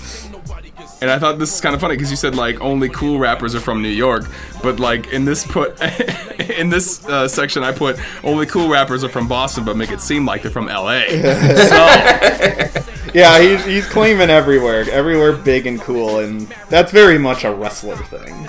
and 1.02 1.11
I 1.11 1.19
thought 1.19 1.38
this 1.38 1.54
is 1.54 1.61
kind 1.61 1.75
of 1.75 1.81
funny 1.81 1.95
because 1.97 2.11
you 2.11 2.16
said 2.16 2.35
like 2.35 2.61
only 2.61 2.88
cool 2.88 3.19
rappers 3.19 3.54
are 3.54 3.61
from 3.61 3.83
New 3.83 3.88
York, 3.88 4.25
but 4.62 4.81
like 4.81 5.12
in 5.12 5.25
this 5.25 5.47
put 5.47 5.81
in 6.40 6.71
this 6.71 7.04
uh, 7.07 7.28
section 7.28 7.62
I 7.62 7.73
put 7.73 7.99
only 8.25 8.47
cool 8.47 8.69
rappers 8.69 9.04
are 9.04 9.09
from 9.09 9.28
Boston, 9.28 9.64
but 9.64 9.76
make 9.76 9.90
it 9.90 10.00
seem 10.00 10.26
like 10.26 10.43
they're 10.43 10.50
from 10.50 10.69
L.A. 10.69 11.09
so 12.75 12.90
Yeah, 13.14 13.40
he's, 13.40 13.64
he's 13.64 13.87
claiming 13.87 14.28
everywhere, 14.28 14.85
everywhere 14.90 15.33
big 15.33 15.69
and 15.69 15.81
cool, 15.81 16.19
and 16.19 16.49
that's 16.69 16.90
very 16.90 17.16
much 17.16 17.45
a 17.45 17.54
wrestler 17.54 17.97
thing. 17.97 18.49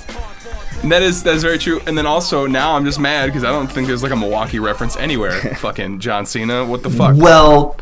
And 0.81 0.91
that 0.91 1.03
is 1.03 1.21
that 1.23 1.35
is 1.35 1.43
very 1.43 1.59
true. 1.59 1.81
And 1.85 1.95
then 1.95 2.07
also 2.07 2.47
now 2.47 2.75
I'm 2.75 2.83
just 2.83 2.99
mad 2.99 3.27
because 3.27 3.43
I 3.43 3.49
don't 3.51 3.71
think 3.71 3.87
there's 3.87 4.01
like 4.01 4.11
a 4.11 4.15
Milwaukee 4.15 4.57
reference 4.57 4.97
anywhere. 4.97 5.39
Fucking 5.55 5.99
John 5.99 6.25
Cena, 6.25 6.65
what 6.65 6.81
the 6.81 6.89
fuck? 6.89 7.15
Well, 7.15 7.77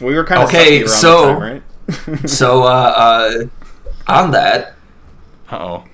We 0.00 0.14
were 0.14 0.24
kind 0.24 0.42
of 0.42 0.48
Okay, 0.48 0.86
so- 0.86 1.26
the 1.26 1.32
time, 1.32 1.40
right? 1.40 1.62
so 2.30 2.62
uh, 2.62 2.66
uh, 2.66 3.32
on 4.06 4.30
that, 4.32 4.74
Oh, 5.52 5.84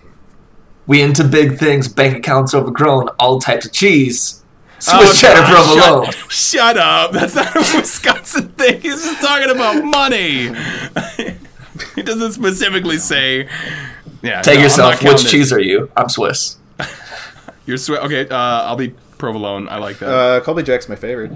we 0.87 1.01
into 1.01 1.25
big 1.25 1.59
things, 1.59 1.89
bank 1.89 2.15
accounts 2.17 2.55
overgrown, 2.55 3.09
all 3.19 3.41
types 3.41 3.65
of 3.67 3.73
cheese. 3.73 4.43
Swiss 4.79 5.11
Oh, 5.11 5.13
cheddar 5.15 5.43
provolone. 5.47 6.05
Shut, 6.13 6.31
shut 6.33 6.77
up! 6.77 7.13
That's 7.13 7.35
not 7.35 7.57
a 7.57 7.61
Wisconsin 7.79 8.49
thing. 8.59 8.83
He's 8.83 9.03
just 9.03 9.23
talking 9.23 9.49
about 9.51 9.83
money. 9.83 10.49
he 11.95 12.03
doesn't 12.03 12.33
specifically 12.33 12.99
say. 12.99 13.49
Yeah, 14.23 14.43
Take 14.43 14.57
no, 14.59 14.65
yourself. 14.65 15.03
Which 15.03 15.25
it. 15.25 15.29
cheese 15.29 15.51
are 15.53 15.61
you? 15.61 15.91
I'm 15.97 16.11
Swiss. 16.11 16.59
You're 17.65 17.79
sweat. 17.79 18.03
Okay, 18.03 18.29
uh, 18.29 18.37
I'll 18.37 18.77
be 18.77 18.91
provolone. 19.17 19.67
I 19.71 19.79
like 19.79 19.99
that. 20.01 20.09
Uh, 20.11 20.41
Colby 20.41 20.63
Jack's 20.63 20.89
my 20.91 20.97
favorite. 20.97 21.33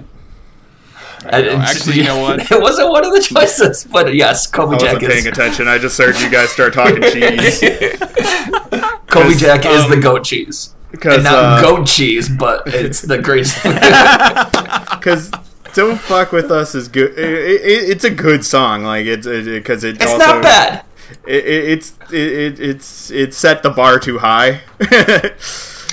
I- 1.25 1.41
know. 1.41 1.57
Actually, 1.57 1.97
you 1.97 2.03
know 2.03 2.19
what? 2.19 2.51
it 2.51 2.61
wasn't 2.61 2.89
one 2.89 3.05
of 3.05 3.13
the 3.13 3.21
choices, 3.21 3.83
but 3.85 4.13
yes, 4.13 4.47
Colby 4.47 4.75
I 4.75 4.79
Jack 4.79 4.93
wasn't 4.93 5.11
paying 5.11 5.27
attention. 5.27 5.67
I 5.67 5.77
just 5.77 5.97
heard 5.97 6.19
you 6.19 6.29
guys 6.29 6.49
start 6.49 6.73
talking 6.73 7.01
cheese. 7.01 7.59
Colby 9.07 9.35
Jack 9.35 9.65
is 9.65 9.83
um, 9.83 9.91
the 9.91 9.99
goat 10.01 10.23
cheese. 10.23 10.75
And 11.03 11.23
not 11.23 11.33
uh, 11.33 11.61
goat 11.61 11.87
cheese, 11.87 12.27
but 12.27 12.63
it's 12.67 13.01
the 13.01 13.17
greatest. 13.17 13.57
Because 15.01 15.31
"Don't 15.73 15.99
Fuck 15.99 16.31
with 16.31 16.51
Us" 16.51 16.75
is 16.75 16.87
good. 16.87 17.17
It, 17.17 17.61
it, 17.61 17.89
it's 17.89 18.03
a 18.03 18.11
good 18.11 18.45
song. 18.45 18.83
Like 18.83 19.07
it's 19.07 19.25
because 19.25 19.83
it, 19.83 19.95
it's 19.95 20.05
also, 20.05 20.25
not 20.25 20.43
bad. 20.43 20.85
It, 21.25 21.43
it, 21.45 21.69
it's 21.69 21.93
it, 22.11 22.13
it, 22.13 22.59
it's 22.59 23.09
it 23.09 23.33
set 23.33 23.63
the 23.63 23.71
bar 23.71 23.97
too 23.97 24.19
high. 24.19 24.61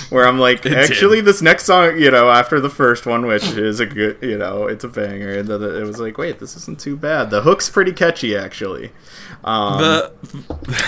Where 0.09 0.27
I'm 0.27 0.39
like, 0.39 0.65
It 0.65 0.73
actually, 0.73 1.17
did. 1.17 1.25
this 1.25 1.41
next 1.41 1.65
song, 1.65 1.99
you 1.99 2.09
know, 2.09 2.29
after 2.31 2.59
the 2.59 2.69
first 2.69 3.05
one, 3.05 3.27
which 3.27 3.43
is 3.51 3.79
a 3.79 3.85
good, 3.85 4.17
you 4.21 4.37
know, 4.37 4.65
it's 4.65 4.83
a 4.83 4.87
banger. 4.87 5.37
And 5.37 5.47
then 5.47 5.61
it 5.61 5.83
was 5.85 5.99
like, 5.99 6.17
wait, 6.17 6.39
this 6.39 6.55
isn't 6.57 6.79
too 6.79 6.97
bad. 6.97 7.29
The 7.29 7.41
hook's 7.41 7.69
pretty 7.69 7.93
catchy, 7.93 8.35
actually. 8.35 8.91
Um, 9.43 9.79
the, 9.81 10.11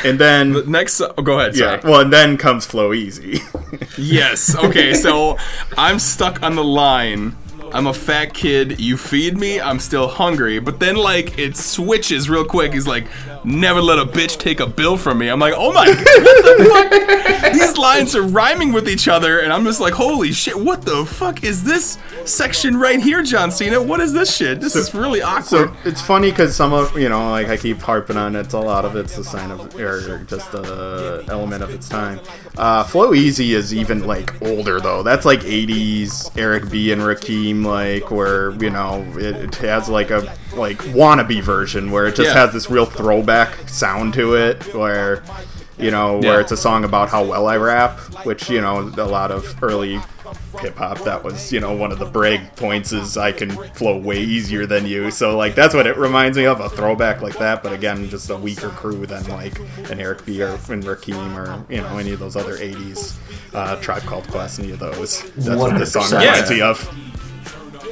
and 0.04 0.20
then, 0.20 0.54
the 0.54 0.63
next. 0.63 1.00
Oh, 1.01 1.13
go 1.22 1.40
ahead. 1.40 1.56
Sorry. 1.56 1.80
yeah, 1.80 1.88
well, 1.88 2.01
and 2.01 2.12
then 2.12 2.38
comes 2.38 2.66
Flow 2.66 2.94
Easy. 2.94 3.40
Yes. 3.98 4.56
Okay. 4.56 4.94
So 4.94 5.38
I'm 5.78 6.00
stuck 6.00 6.42
on 6.44 6.56
the 6.56 6.63
line. 6.63 7.36
I'm 7.74 7.88
a 7.88 7.94
fat 7.94 8.34
kid. 8.34 8.80
You 8.80 8.98
feed 8.98 9.38
me. 9.38 9.60
I'm 9.60 9.80
still 9.80 10.08
hungry. 10.08 10.60
But 10.60 10.80
then, 10.80 10.96
like, 10.96 11.38
it 11.38 11.56
switches 11.56 12.30
real 12.30 12.46
quick. 12.46 12.74
He's 12.74 12.88
like, 12.88 13.08
"Never 13.44 13.82
let 13.82 14.00
a 14.00 14.06
bitch 14.06 14.38
take 14.38 14.60
a 14.60 14.68
bill 14.68 14.98
from 14.98 15.18
me." 15.20 15.30
I'm 15.30 15.40
like, 15.40 15.54
"Oh 15.56 15.72
my 15.72 15.86
god, 15.86 15.98
what 15.98 16.58
the 16.58 16.66
fuck?" 16.66 17.54
These 17.54 17.78
lines 17.78 18.16
are 18.16 18.22
rhyming 18.22 18.72
with 18.72 18.88
each 18.88 19.08
other, 19.08 19.40
and 19.40 19.51
I'm 19.51 19.63
just 19.63 19.80
like, 19.80 19.94
"Holy 19.94 20.32
shit! 20.32 20.58
What 20.60 20.84
the 20.84 21.06
fuck 21.06 21.44
is 21.44 21.63
this 21.63 21.98
section 22.25 22.78
right 22.78 23.00
here, 23.00 23.24
John 23.24 23.51
Cena? 23.51 23.82
What 23.82 24.00
is 24.00 24.13
this 24.13 24.36
shit? 24.36 24.60
This 24.62 24.75
is 24.75 24.94
really 24.94 25.22
awkward." 25.22 25.46
So 25.46 25.74
it's 25.86 26.01
funny 26.01 26.30
because 26.30 26.56
some 26.56 26.74
of 26.74 26.98
you 26.98 27.10
know, 27.10 27.32
like 27.32 27.48
I 27.48 27.58
keep 27.58 27.80
harping 27.80 28.18
on 28.18 28.36
it. 28.36 28.54
A 28.54 28.60
lot 28.60 28.86
of 28.86 28.96
it's 28.96 29.18
a 29.18 29.24
sign 29.24 29.50
of, 29.51 29.75
or 29.75 30.20
just 30.25 30.54
a 30.54 31.24
element 31.30 31.63
of 31.63 31.70
its 31.72 31.88
time. 31.90 32.20
Uh, 32.58 32.84
Flow 32.84 33.13
Easy 33.13 33.54
is 33.54 33.74
even 33.74 34.06
like 34.06 34.40
older 34.42 34.80
though. 34.80 35.04
That's 35.04 35.25
like 35.25 35.42
'80s 35.42 36.32
Eric 36.38 36.70
B 36.70 36.92
and 36.92 37.01
Rakim, 37.01 37.61
like 37.63 38.12
where 38.12 38.51
you 38.51 38.70
know 38.70 39.06
it, 39.18 39.36
it 39.36 39.56
has 39.56 39.89
like 39.89 40.10
a 40.12 40.36
like 40.56 40.77
wannabe 40.80 41.41
version 41.41 41.91
where 41.91 42.08
it 42.08 42.15
just 42.15 42.30
Yeah. 42.30 42.46
has 42.46 42.53
this 42.53 42.70
real 42.70 42.86
throwback 42.86 43.70
sound 43.70 44.13
to 44.15 44.36
it, 44.36 44.74
where 44.75 45.24
you 45.77 45.91
know 45.91 46.18
where 46.20 46.36
Yeah. 46.36 46.39
it's 46.41 46.51
a 46.51 46.58
song 46.58 46.84
about 46.84 47.10
how 47.10 47.24
well 47.24 47.48
I 47.48 47.58
rap, 47.58 48.00
which 48.25 48.50
you 48.50 48.62
know 48.62 48.80
a 48.98 49.06
lot 49.06 49.32
of 49.32 49.56
early 49.63 50.00
hip 50.60 50.77
hop 50.77 51.00
that 51.03 51.24
was 51.24 51.51
you 51.51 51.60
know 51.60 51.74
one 51.74 51.91
of 51.91 52.00
the 52.00 52.06
brag 52.06 52.56
points 52.56 52.94
is 52.94 53.18
I 53.18 53.34
can 53.34 53.50
flow 53.74 53.98
way 53.98 54.22
easier 54.22 54.65
than 54.65 54.86
you 54.86 55.12
so 55.12 55.36
like 55.38 55.56
that's 55.56 55.74
what 55.74 55.86
it 55.88 55.98
reminds 55.98 56.38
me 56.38 56.46
of 56.46 56.62
a 56.62 56.70
throwback 56.70 57.22
like 57.22 57.38
that 57.39 57.62
but 57.62 57.74
again 57.74 58.08
just 58.10 58.30
a 58.30 58.38
weaker 58.38 58.70
crew 58.70 59.06
than 59.06 59.27
like 59.27 59.60
an 59.89 60.00
Eric 60.00 60.25
B 60.25 60.41
or 60.41 60.51
and 60.70 60.84
Rakim 60.86 61.36
or 61.36 61.65
you 61.74 61.82
know 61.82 61.98
any 61.98 62.12
of 62.12 62.20
those 62.20 62.38
other 62.38 62.56
80s 62.58 63.18
uh, 63.53 63.75
Tribe 63.82 64.03
Called 64.03 64.25
Quest 64.30 64.60
any 64.60 64.72
of 64.72 64.80
those 64.80 65.22
that's 65.36 65.60
what 65.60 65.77
this 65.77 65.91
song 65.91 66.10
reminds 66.10 66.50
Yeah. 66.50 66.56
me 66.56 66.62
of 66.62 67.11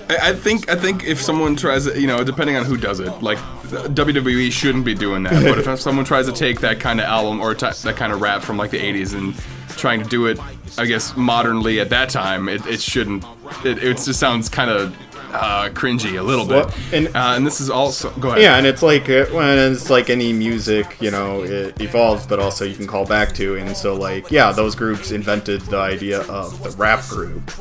I 0.09 0.29
I 0.29 0.33
think 0.33 0.69
I 0.69 0.75
think 0.75 1.03
if 1.05 1.21
someone 1.21 1.55
tries, 1.55 1.85
you 1.97 2.07
know, 2.07 2.23
depending 2.23 2.55
on 2.55 2.65
who 2.65 2.77
does 2.77 2.99
it, 2.99 3.09
like 3.21 3.37
WWE 3.37 4.51
shouldn't 4.51 4.85
be 4.85 4.93
doing 4.95 5.23
that. 5.23 5.43
But 5.43 5.59
if 5.59 5.79
someone 5.87 6.05
tries 6.05 6.25
to 6.25 6.33
take 6.33 6.59
that 6.61 6.79
kind 6.79 6.99
of 6.99 7.05
album 7.05 7.39
or 7.39 7.53
t- 7.53 7.67
that 7.83 7.95
kind 7.95 8.11
of 8.13 8.21
rap 8.21 8.41
from 8.41 8.57
like 8.57 8.71
the 8.71 8.79
'80s 8.79 9.13
and 9.15 9.35
trying 9.77 10.01
to 10.03 10.09
do 10.09 10.25
it, 10.25 10.39
I 10.77 10.85
guess 10.85 11.15
modernly 11.15 11.79
at 11.79 11.89
that 11.91 12.09
time, 12.09 12.49
it, 12.49 12.65
it 12.65 12.81
shouldn't. 12.81 13.23
It, 13.63 13.77
it 13.83 13.97
just 13.97 14.19
sounds 14.19 14.49
kind 14.49 14.69
of 14.69 14.95
uh, 15.31 15.69
cringy 15.69 16.19
a 16.19 16.23
little 16.23 16.45
bit. 16.45 16.65
Well, 16.65 16.73
and- 16.91 17.07
uh, 17.09 17.33
and 17.35 17.45
this 17.45 17.61
is 17.61 17.69
also 17.69 18.09
go 18.19 18.29
ahead. 18.29 18.41
Yeah, 18.41 18.57
and 18.57 18.65
it's 18.65 18.81
like 18.81 19.07
uh, 19.09 19.25
when 19.27 19.57
it's 19.71 19.89
like 19.91 20.09
any 20.09 20.33
music, 20.33 20.97
you 20.99 21.11
know, 21.11 21.43
it 21.43 21.79
evolves, 21.79 22.25
but 22.25 22.39
also 22.39 22.65
you 22.65 22.75
can 22.75 22.87
call 22.87 23.05
back 23.05 23.33
to. 23.35 23.55
And 23.57 23.77
so, 23.77 23.93
like, 23.95 24.31
yeah, 24.31 24.51
those 24.51 24.73
groups 24.75 25.11
invented 25.11 25.61
the 25.61 25.77
idea 25.77 26.21
of 26.21 26.61
the 26.63 26.71
rap 26.71 27.07
group, 27.07 27.51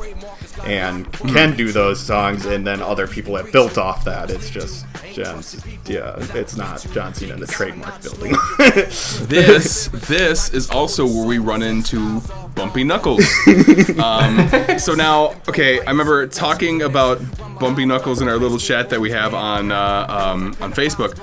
and 0.65 1.11
can 1.12 1.57
do 1.57 1.73
those 1.73 2.00
songs, 2.00 2.47
and 2.47 2.67
then 2.67 2.81
other 2.83 3.07
people 3.07 3.37
have 3.37 3.53
built 3.53 3.79
off 3.79 4.05
that. 4.05 4.31
It's 4.31 4.50
just, 4.50 4.87
just 5.12 5.65
yeah, 5.88 6.15
it's 6.35 6.57
not 6.57 6.87
John 6.93 7.15
Cena 7.15 7.35
in 7.35 7.41
the 7.41 7.47
trademark 7.47 8.03
building. 8.03 8.37
this 9.29 9.88
this 9.88 10.53
is 10.55 10.71
also 10.71 11.07
where 11.07 11.27
we 11.27 11.38
run 11.38 11.62
into 11.62 12.21
bumpy 12.59 12.83
knuckles 12.83 13.25
um, 14.00 14.49
so 14.81 14.93
now 14.93 15.29
okay 15.49 15.81
i 15.83 15.91
remember 15.91 16.27
talking 16.27 16.83
about 16.83 17.21
bumpy 17.61 17.87
knuckles 17.87 18.21
in 18.21 18.29
our 18.29 18.37
little 18.37 18.59
chat 18.59 18.91
that 18.91 19.00
we 19.00 19.12
have 19.12 19.33
on 19.33 19.71
uh, 19.71 20.07
um, 20.09 20.57
on 20.61 20.73
facebook 20.73 21.17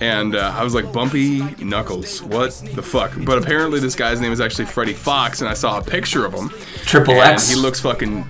and 0.00 0.34
uh, 0.34 0.52
i 0.56 0.64
was 0.64 0.74
like 0.74 0.92
bumpy 0.92 1.42
knuckles 1.64 2.20
what 2.24 2.50
the 2.74 2.82
fuck 2.82 3.12
but 3.24 3.38
apparently 3.38 3.78
this 3.78 3.94
guy's 3.94 4.20
name 4.20 4.32
is 4.32 4.40
actually 4.40 4.64
freddie 4.64 4.92
foxxx 4.92 5.40
and 5.42 5.48
i 5.48 5.54
saw 5.54 5.78
a 5.78 5.82
picture 5.82 6.26
of 6.26 6.34
him 6.34 6.48
Triple 6.84 7.22
X. 7.22 7.48
he 7.48 7.54
looks 7.54 7.78
fucking 7.78 8.26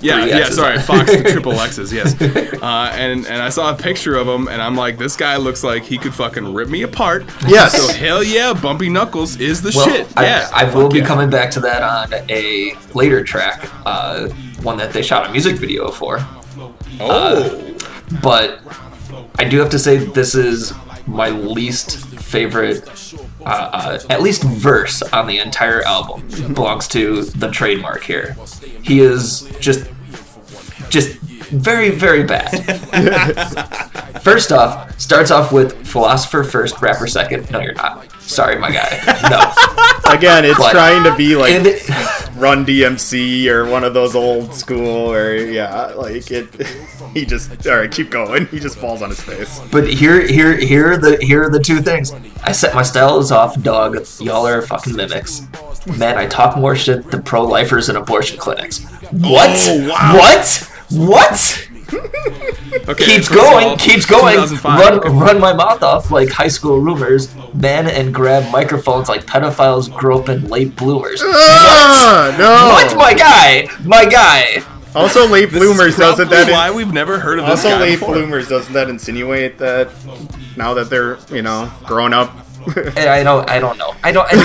Yeah, 0.00 0.24
yeah. 0.24 0.36
X's 0.38 0.56
Sorry. 0.56 0.78
Fox 0.78 1.10
the 1.14 1.22
triple 1.32 1.52
X's. 1.60 1.92
Yes, 1.92 2.20
uh, 2.20 2.92
and 2.94 3.26
and 3.26 3.42
I 3.42 3.48
saw 3.50 3.72
a 3.72 3.76
picture 3.76 4.16
of 4.16 4.26
him, 4.26 4.48
and 4.48 4.60
I'm 4.62 4.76
like, 4.76 4.98
this 4.98 5.16
guy 5.16 5.36
looks 5.36 5.62
like 5.62 5.82
he 5.84 5.98
could 5.98 6.14
fucking 6.14 6.54
rip 6.54 6.68
me 6.68 6.82
apart. 6.82 7.24
Yes. 7.46 7.72
So 7.72 7.92
hell 7.92 8.22
yeah, 8.22 8.52
Bumpy 8.54 8.88
Knuckles 8.88 9.38
is 9.38 9.60
the 9.62 9.72
Well, 9.74 9.86
shit. 9.88 10.08
I, 10.16 10.24
yeah, 10.24 10.48
I 10.52 10.64
will 10.74 10.88
be 10.88 10.98
yeah. 10.98 11.06
coming 11.06 11.28
back 11.30 11.50
to 11.52 11.60
that 11.60 11.82
on 11.82 12.12
a 12.30 12.74
later 12.94 13.22
track, 13.22 13.68
uh, 13.86 14.28
one 14.62 14.76
that 14.78 14.92
they 14.92 15.02
shot 15.02 15.28
a 15.28 15.32
music 15.32 15.56
video 15.56 15.90
for. 15.90 16.18
Oh, 17.00 17.74
But 18.22 18.60
I 19.38 19.44
do 19.44 19.58
have 19.58 19.70
to 19.70 19.78
say 19.78 19.96
this 19.98 20.34
is 20.34 20.72
my 21.06 21.30
least 21.30 21.98
favorite, 22.20 22.88
uh, 23.40 23.70
uh, 23.72 23.98
at 24.10 24.22
least 24.22 24.42
verse 24.44 25.02
on 25.02 25.26
the 25.26 25.38
entire 25.38 25.82
album 25.82 26.26
belongs 26.54 26.86
to 26.88 27.22
the 27.24 27.50
trademark 27.50 28.02
here. 28.04 28.36
He 28.90 28.98
is 28.98 29.42
just, 29.60 29.88
just 30.88 31.16
very, 31.52 31.90
very 31.90 32.24
bad. 32.24 32.50
First 34.22 34.50
off, 34.50 34.98
starts 35.00 35.30
off 35.30 35.52
with 35.52 35.86
philosopher 35.86 36.42
first, 36.42 36.82
rapper 36.82 37.06
second. 37.06 37.48
No, 37.52 37.60
you're 37.60 37.74
not. 37.74 38.10
Sorry, 38.20 38.58
my 38.58 38.72
guy. 38.72 39.00
No. 39.30 40.12
Again, 40.12 40.44
it's 40.44 40.58
But- 40.58 40.72
trying 40.72 41.04
to 41.04 41.14
be 41.16 41.36
like 41.36 41.52
it- 41.54 41.88
Run 42.36 42.66
DMC 42.66 43.46
or 43.46 43.64
one 43.66 43.84
of 43.84 43.94
those 43.94 44.16
old 44.16 44.54
school, 44.54 45.12
or 45.12 45.36
yeah, 45.36 45.86
like 45.96 46.30
it. 46.32 46.48
He 47.14 47.24
just 47.26 47.64
all 47.68 47.76
right, 47.76 47.90
keep 47.90 48.10
going. 48.10 48.46
He 48.46 48.58
just 48.58 48.78
falls 48.78 49.02
on 49.02 49.10
his 49.10 49.20
face. 49.20 49.60
But 49.70 49.86
here, 49.88 50.26
here, 50.26 50.56
here 50.56 50.92
are 50.92 50.96
the 50.96 51.16
here 51.20 51.44
are 51.44 51.50
the 51.50 51.60
two 51.60 51.80
things. 51.80 52.12
I 52.42 52.52
set 52.52 52.74
my 52.74 52.82
styles 52.82 53.30
off, 53.30 53.60
dog. 53.62 54.04
Y'all 54.20 54.46
are 54.46 54.62
fucking 54.62 54.96
mimics. 54.96 55.42
Man, 55.98 56.18
I 56.18 56.26
talk 56.26 56.56
more 56.56 56.76
shit 56.76 57.10
than 57.10 57.22
pro-lifers 57.22 57.88
and 57.88 57.96
abortion 57.98 58.38
clinics. 58.38 58.84
What? 59.12 59.50
Oh, 59.68 59.88
wow. 59.88 60.14
What? 60.18 60.70
What? 60.90 61.66
okay. 62.88 63.04
Keeps 63.04 63.28
first 63.28 63.32
going, 63.32 63.68
all, 63.68 63.76
keeps 63.76 64.06
going. 64.06 64.36
Run, 64.38 64.94
Okay. 65.00 65.08
run 65.08 65.40
my 65.40 65.52
mouth 65.52 65.82
off 65.82 66.10
like 66.10 66.28
high 66.30 66.48
school 66.48 66.78
rumors. 66.80 67.34
Man 67.54 67.86
and 67.88 68.14
grab 68.14 68.50
microphones 68.52 69.08
like 69.08 69.24
pedophiles 69.26 69.92
groping 69.96 70.48
late 70.48 70.76
bloomers. 70.76 71.20
Ah, 71.24 72.34
no. 72.38 72.72
What, 72.74 72.96
my 72.96 73.14
guy? 73.14 73.66
My 73.84 74.04
guy. 74.04 74.62
Also, 74.94 75.26
late 75.28 75.50
This 75.50 75.62
is 75.62 75.68
bloomers 75.68 75.96
doesn't 75.96 76.28
probably 76.28 76.44
that? 76.46 76.52
why 76.52 76.70
we've 76.70 76.92
never 76.92 77.18
heard 77.20 77.38
of 77.38 77.46
this 77.46 77.64
also, 77.64 77.70
guy 77.70 77.80
late 77.80 77.98
before. 78.00 78.14
bloomers 78.14 78.48
doesn't 78.48 78.72
that 78.72 78.88
insinuate 78.88 79.56
that 79.58 79.88
now 80.56 80.74
that 80.74 80.90
they're 80.90 81.16
you 81.32 81.42
know 81.42 81.70
grown 81.84 82.12
up? 82.12 82.36
Eh, 82.96 83.08
I 83.10 83.22
don't. 83.22 83.48
I 83.50 83.58
don't 83.58 83.78
know. 83.78 83.94
I 84.04 84.12
don't. 84.12 84.26
I, 84.26 84.32
again, 84.34 84.44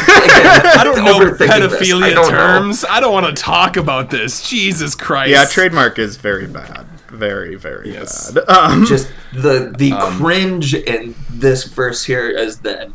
I 0.80 0.84
don't 0.84 1.04
know 1.04 1.20
overthinking 1.20 1.38
this. 1.38 1.50
I 1.50 1.60
pedophilia 1.60 2.14
don't 2.14 2.32
know. 2.32 2.38
terms. 2.38 2.86
I 2.90 3.00
don't 3.00 3.14
want 3.14 3.26
to 3.36 3.42
talk 3.42 3.78
about 3.78 4.10
this. 4.10 4.48
Jesus 4.48 4.96
Christ. 4.96 5.32
yeah, 5.32 5.46
trademark 5.46 6.00
is 6.00 6.18
very 6.18 6.48
bad. 6.48 6.86
Very, 7.10 7.56
very 7.56 7.94
Yes. 7.94 8.32
bad. 8.32 8.48
Um, 8.50 8.86
just 8.86 9.10
the 9.34 9.74
the 9.78 9.94
Um, 9.94 10.18
cringe 10.18 10.74
in 10.74 11.16
this 11.30 11.66
verse 11.66 12.04
here 12.04 12.30
is 12.30 12.60
that 12.60 12.90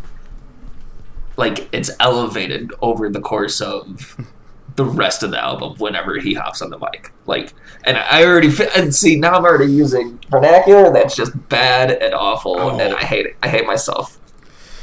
like 1.37 1.69
it's 1.73 1.91
elevated 2.01 2.73
over 2.83 3.09
the 3.09 3.21
course 3.21 3.61
of 3.61 4.17
the 4.77 4.85
rest 4.85 5.23
of 5.23 5.31
the 5.31 5.43
album 5.43 5.75
whenever 5.79 6.19
he 6.19 6.35
hops 6.35 6.63
on 6.63 6.71
the 6.71 6.79
mic 6.79 7.13
like 7.27 7.53
and 7.85 7.97
i 7.99 8.25
already 8.25 8.49
fi- 8.51 8.69
and 8.77 8.95
see 8.95 9.17
now 9.17 9.33
i'm 9.35 9.45
already 9.45 9.71
using 9.71 10.19
vernacular 10.31 10.93
that's 10.93 11.17
just 11.17 11.33
bad 11.49 11.91
and 11.91 12.15
awful 12.15 12.57
Oh. 12.59 12.79
and 12.79 12.95
i 12.95 13.01
hate 13.01 13.27
it 13.27 13.37
i 13.43 13.49
hate 13.49 13.67
myself 13.67 14.20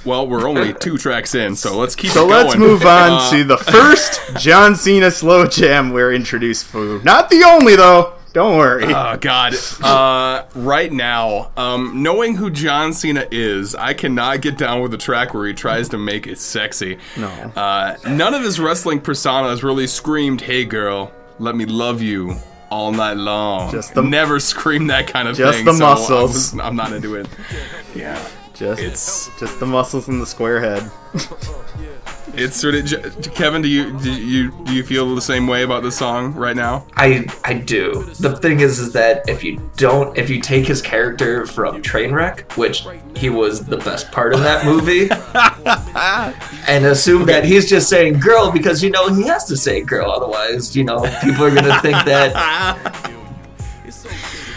Well, 0.05 0.27
we're 0.27 0.47
only 0.47 0.73
two 0.79 0.97
tracks 0.97 1.35
in, 1.35 1.55
so 1.55 1.77
let's 1.77 1.95
keep 1.95 2.11
so 2.11 2.25
it 2.25 2.29
going. 2.29 2.45
let's 2.47 2.57
move 2.57 2.81
on 2.85 3.11
Uh, 3.11 3.29
to 3.31 3.43
the 3.43 3.57
first 3.57 4.19
John 4.39 4.75
Cena 4.75 5.11
slow 5.11 5.45
jam 5.47 5.91
we're 5.91 6.13
introduced 6.13 6.71
to. 6.71 7.01
Not 7.03 7.29
the 7.29 7.43
only 7.43 7.75
though. 7.75 8.13
Don't 8.33 8.57
worry. 8.57 8.85
Oh 8.93 9.17
God! 9.19 9.55
Uh, 9.81 10.43
right 10.53 10.91
now, 10.93 11.49
um, 11.57 12.03
knowing 12.03 12.35
who 12.35 12.51
John 12.51 12.93
Cena 12.93 13.25
is, 13.31 13.73
I 13.73 13.93
cannot 13.95 14.41
get 14.41 14.57
down 14.59 14.81
with 14.81 14.91
the 14.91 14.97
track 14.97 15.33
where 15.33 15.47
he 15.47 15.53
tries 15.53 15.89
to 15.89 15.97
make 15.97 16.27
it 16.27 16.37
sexy. 16.37 16.99
No. 17.17 17.27
Uh, 17.27 17.95
none 18.07 18.35
of 18.35 18.43
his 18.43 18.59
wrestling 18.59 19.01
personas 19.01 19.63
really 19.63 19.87
screamed, 19.87 20.41
"Hey, 20.41 20.65
girl, 20.65 21.11
let 21.39 21.55
me 21.55 21.65
love 21.65 22.01
you." 22.01 22.35
All 22.69 22.91
night 22.91 23.15
long. 23.15 23.71
Just 23.71 23.93
the- 23.95 24.03
never 24.03 24.41
scream 24.41 24.87
that 24.87 25.07
kind 25.07 25.29
of 25.29 25.37
just 25.37 25.59
thing. 25.59 25.65
Just 25.65 25.79
the 25.79 25.85
so 25.85 25.85
I 25.85 25.93
muscles. 25.95 26.33
was- 26.53 26.59
I'm 26.59 26.75
not 26.75 26.91
into 26.91 27.15
it. 27.15 27.27
Yeah, 27.95 28.23
just, 28.57 28.81
it's 28.81 29.39
just 29.39 29.59
the 29.59 29.65
muscles 29.65 30.07
in 30.07 30.19
the 30.19 30.25
square 30.25 30.59
head. 30.59 30.91
it's 32.33 32.55
sort 32.55 32.75
of. 32.75 33.33
Kevin, 33.33 33.61
do 33.61 33.67
you 33.67 33.97
do 33.99 34.11
you 34.11 34.51
do 34.65 34.73
you 34.73 34.83
feel 34.83 35.13
the 35.15 35.21
same 35.21 35.47
way 35.47 35.63
about 35.63 35.83
this 35.83 35.97
song 35.97 36.33
right 36.33 36.55
now? 36.55 36.85
i 36.95 37.25
i 37.43 37.53
do 37.53 38.03
the 38.19 38.35
thing 38.37 38.59
is 38.59 38.79
is 38.79 38.93
that 38.93 39.27
if 39.29 39.43
you 39.43 39.59
don't 39.75 40.17
if 40.17 40.29
you 40.29 40.41
take 40.41 40.65
his 40.65 40.81
character 40.81 41.45
from 41.45 41.81
trainwreck 41.81 42.51
which 42.57 42.85
he 43.15 43.29
was 43.29 43.65
the 43.65 43.77
best 43.77 44.11
part 44.11 44.33
of 44.33 44.39
that 44.41 44.65
movie 44.65 45.09
and 46.67 46.85
assume 46.85 47.25
that 47.25 47.43
he's 47.43 47.69
just 47.69 47.89
saying 47.89 48.19
girl 48.19 48.51
because 48.51 48.83
you 48.83 48.89
know 48.89 49.13
he 49.13 49.23
has 49.27 49.45
to 49.45 49.55
say 49.55 49.81
girl 49.81 50.11
otherwise 50.11 50.75
you 50.75 50.83
know 50.83 50.99
people 51.23 51.43
are 51.43 51.53
gonna 51.53 51.79
think 51.81 51.97
that 52.05 53.11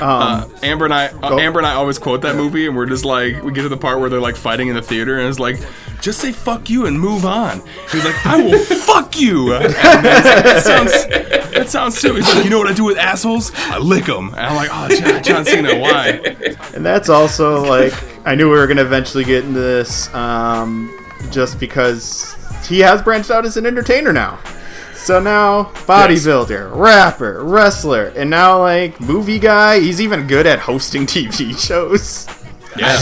Um, 0.01 0.51
Amber 0.63 0.85
and 0.87 0.95
I, 0.95 1.09
uh, 1.09 1.37
Amber 1.39 1.59
and 1.61 1.67
I 1.67 1.75
always 1.75 1.99
quote 1.99 2.23
that 2.23 2.37
movie, 2.37 2.67
and 2.67 2.77
we're 2.77 2.87
just 2.87 3.05
like, 3.05 3.43
we 3.43 3.53
get 3.53 3.63
to 3.63 3.69
the 3.69 3.77
part 3.77 4.01
where 4.01 4.09
they're 4.09 4.21
like 4.21 4.37
fighting 4.37 4.69
in 4.69 4.75
the 4.75 4.83
theater, 4.83 5.19
and 5.19 5.29
it's 5.29 5.39
like, 5.39 5.59
just 6.01 6.21
say 6.21 6.33
"fuck 6.33 6.71
you" 6.71 6.87
and 6.87 6.99
move 6.99 7.27
on. 7.27 7.61
He's 7.91 8.05
like, 8.05 8.27
I 8.27 8.43
will 8.43 8.59
fuck 8.65 9.19
you. 9.21 9.53
And 9.53 9.65
like, 9.65 9.75
that 9.83 10.63
sounds, 10.65 11.07
that 11.53 11.69
sounds 11.69 11.99
stupid. 11.99 12.25
He's 12.25 12.35
like, 12.35 12.45
you 12.45 12.51
know 12.51 12.59
what 12.59 12.69
I 12.69 12.73
do 12.73 12.85
with 12.85 12.97
assholes? 12.99 13.53
I 13.55 13.79
lick 13.79 14.07
them. 14.07 14.29
And 14.29 14.41
I'm 14.41 14.57
like, 14.57 14.71
oh, 14.73 14.89
John, 14.97 15.23
John 15.23 15.45
Cena, 15.45 15.79
why? 15.79 16.21
And 16.75 16.85
that's 16.85 17.09
also 17.09 17.63
like 17.65 17.93
I 18.27 18.35
knew 18.35 18.51
we 18.51 18.57
were 18.57 18.67
gonna 18.67 18.83
eventually 18.83 19.25
get 19.25 19.45
into 19.45 19.61
this, 19.61 20.13
um, 20.15 20.97
just 21.31 21.61
because 21.61 22.35
he 22.67 22.79
has 22.81 23.03
branched 23.03 23.31
out 23.31 23.45
as 23.45 23.57
an 23.57 23.67
entertainer 23.67 24.13
now. 24.13 24.39
So 25.03 25.19
now 25.19 25.65
bodybuilder, 25.87 26.77
rapper, 26.77 27.43
wrestler, 27.43 28.09
and 28.15 28.29
now 28.29 28.59
like 28.61 29.01
movie 29.01 29.39
guy. 29.39 29.81
He's 29.81 29.99
even 30.01 30.27
good 30.27 30.47
at 30.47 30.59
hosting 30.61 31.07
TV 31.07 31.59
shows. 31.59 32.27
Yeah, 32.77 32.99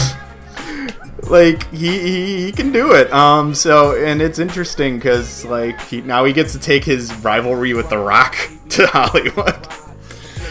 like 1.29 1.69
he, 1.71 1.99
he 1.99 2.45
he 2.45 2.51
can 2.53 2.71
do 2.71 2.93
it. 2.93 3.11
Um. 3.11 3.53
So 3.53 4.01
and 4.01 4.21
it's 4.21 4.39
interesting 4.39 4.95
because 4.95 5.43
like 5.45 5.79
he 5.81 5.99
now 6.01 6.23
he 6.23 6.31
gets 6.31 6.53
to 6.53 6.59
take 6.59 6.85
his 6.85 7.13
rivalry 7.17 7.73
with 7.73 7.89
The 7.89 7.97
Rock 7.97 8.35
to 8.69 8.87
Hollywood. 8.87 9.67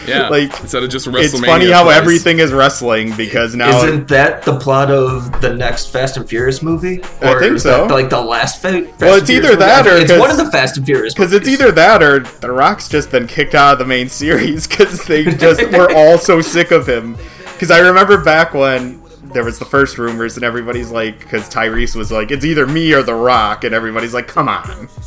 Yeah. 0.09 0.29
Like, 0.29 0.59
instead 0.61 0.83
of 0.83 0.89
just 0.89 1.07
WrestleMania. 1.07 1.23
It's 1.23 1.39
funny 1.45 1.71
how 1.71 1.83
twice. 1.83 1.97
everything 1.97 2.39
is 2.39 2.51
wrestling 2.51 3.15
because 3.15 3.55
now 3.55 3.83
isn't 3.83 4.07
that 4.09 4.43
the 4.43 4.57
plot 4.59 4.91
of 4.91 5.41
the 5.41 5.53
next 5.53 5.87
Fast 5.91 6.17
and 6.17 6.27
Furious 6.27 6.61
movie 6.61 7.01
I 7.21 7.39
think 7.39 7.55
is 7.55 7.63
so. 7.63 7.87
that, 7.87 7.93
like 7.93 8.09
the 8.09 8.21
last 8.21 8.61
fa- 8.61 8.83
Fast 8.85 9.01
Well, 9.01 9.13
and 9.13 9.21
it's 9.21 9.29
Furious 9.29 9.29
either 9.29 9.47
movie? 9.55 9.55
that 9.65 9.87
I 9.87 9.89
or 9.89 9.97
it's 9.97 10.11
one 10.11 10.31
of 10.31 10.37
the 10.37 10.51
Fast 10.51 10.77
and 10.77 10.85
Furious 10.85 11.13
Because 11.13 11.31
it's 11.33 11.47
either 11.47 11.71
that 11.71 12.03
or 12.03 12.19
The 12.19 12.51
Rock's 12.51 12.89
just 12.89 13.11
been 13.11 13.27
kicked 13.27 13.55
out 13.55 13.73
of 13.73 13.79
the 13.79 13.85
main 13.85 14.09
series 14.09 14.67
because 14.69 15.05
they 15.05 15.23
just 15.25 15.61
were 15.71 15.91
all 15.95 16.17
so 16.17 16.41
sick 16.41 16.71
of 16.71 16.87
him. 16.87 17.15
Because 17.53 17.71
I 17.71 17.79
remember 17.79 18.23
back 18.23 18.53
when 18.53 19.01
there 19.33 19.43
was 19.43 19.59
the 19.59 19.65
first 19.65 19.97
rumors 19.99 20.37
and 20.37 20.43
everybody's 20.43 20.89
like, 20.89 21.19
because 21.19 21.47
Tyrese 21.49 21.95
was 21.95 22.11
like, 22.11 22.31
it's 22.31 22.43
either 22.43 22.65
me 22.65 22.93
or 22.93 23.03
The 23.03 23.13
Rock, 23.13 23.63
and 23.63 23.75
everybody's 23.75 24.13
like, 24.13 24.27
come 24.27 24.49
on. 24.49 24.87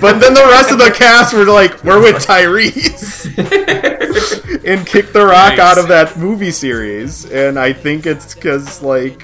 But 0.00 0.18
then 0.18 0.34
the 0.34 0.44
rest 0.50 0.72
of 0.72 0.78
the 0.78 0.90
cast 0.90 1.32
were 1.32 1.44
like, 1.44 1.84
we're 1.84 2.00
with 2.02 2.16
Tyrese. 2.16 3.30
And 4.64 4.86
kicked 4.86 5.12
The 5.12 5.24
Rock 5.24 5.56
Nice. 5.56 5.60
out 5.60 5.78
of 5.78 5.88
that 5.88 6.16
movie 6.18 6.50
series. 6.50 7.24
And 7.30 7.58
I 7.58 7.72
think 7.72 8.06
it's 8.06 8.34
because, 8.34 8.82
like, 8.82 9.22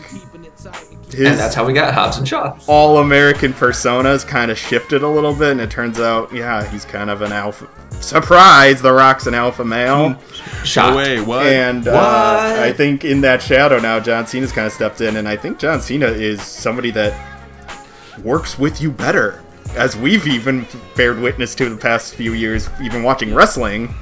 his 1.12 1.28
and 1.28 1.38
that's 1.38 1.54
how 1.56 1.64
we 1.66 1.72
got 1.72 1.92
Hobbs 1.92 2.18
and 2.18 2.28
Shaw. 2.28 2.56
all 2.68 2.98
American 2.98 3.52
personas 3.52 4.24
kind 4.24 4.50
of 4.50 4.56
shifted 4.58 5.02
a 5.02 5.08
little 5.08 5.34
bit, 5.34 5.50
and 5.52 5.60
it 5.60 5.70
turns 5.70 5.98
out, 5.98 6.32
yeah, 6.32 6.64
he's 6.70 6.84
kind 6.84 7.10
of 7.10 7.22
an 7.22 7.32
alpha. 7.32 7.68
Surprise! 8.00 8.80
The 8.80 8.92
Rock's 8.92 9.26
an 9.26 9.34
alpha 9.34 9.64
male, 9.64 10.16
Shot. 10.64 10.90
No 10.90 10.96
way, 10.96 11.20
what? 11.20 11.44
and 11.46 11.88
uh, 11.88 12.54
I 12.60 12.72
think 12.72 13.04
in 13.04 13.20
that 13.22 13.42
shadow 13.42 13.80
now, 13.80 13.98
John 13.98 14.26
Cena's 14.26 14.52
kind 14.52 14.66
of 14.68 14.72
stepped 14.72 15.00
in, 15.00 15.16
and 15.16 15.26
I 15.28 15.36
think 15.36 15.58
John 15.58 15.80
Cena 15.80 16.06
is 16.06 16.40
somebody 16.42 16.92
that 16.92 17.12
works 18.22 18.56
with 18.58 18.80
you 18.80 18.90
better, 18.92 19.42
as 19.74 19.96
we've 19.96 20.26
even 20.28 20.64
fared 20.94 21.18
witness 21.18 21.54
to 21.56 21.68
the 21.68 21.76
past 21.76 22.14
few 22.14 22.34
years, 22.34 22.70
even 22.80 23.02
watching 23.02 23.34
wrestling 23.34 23.92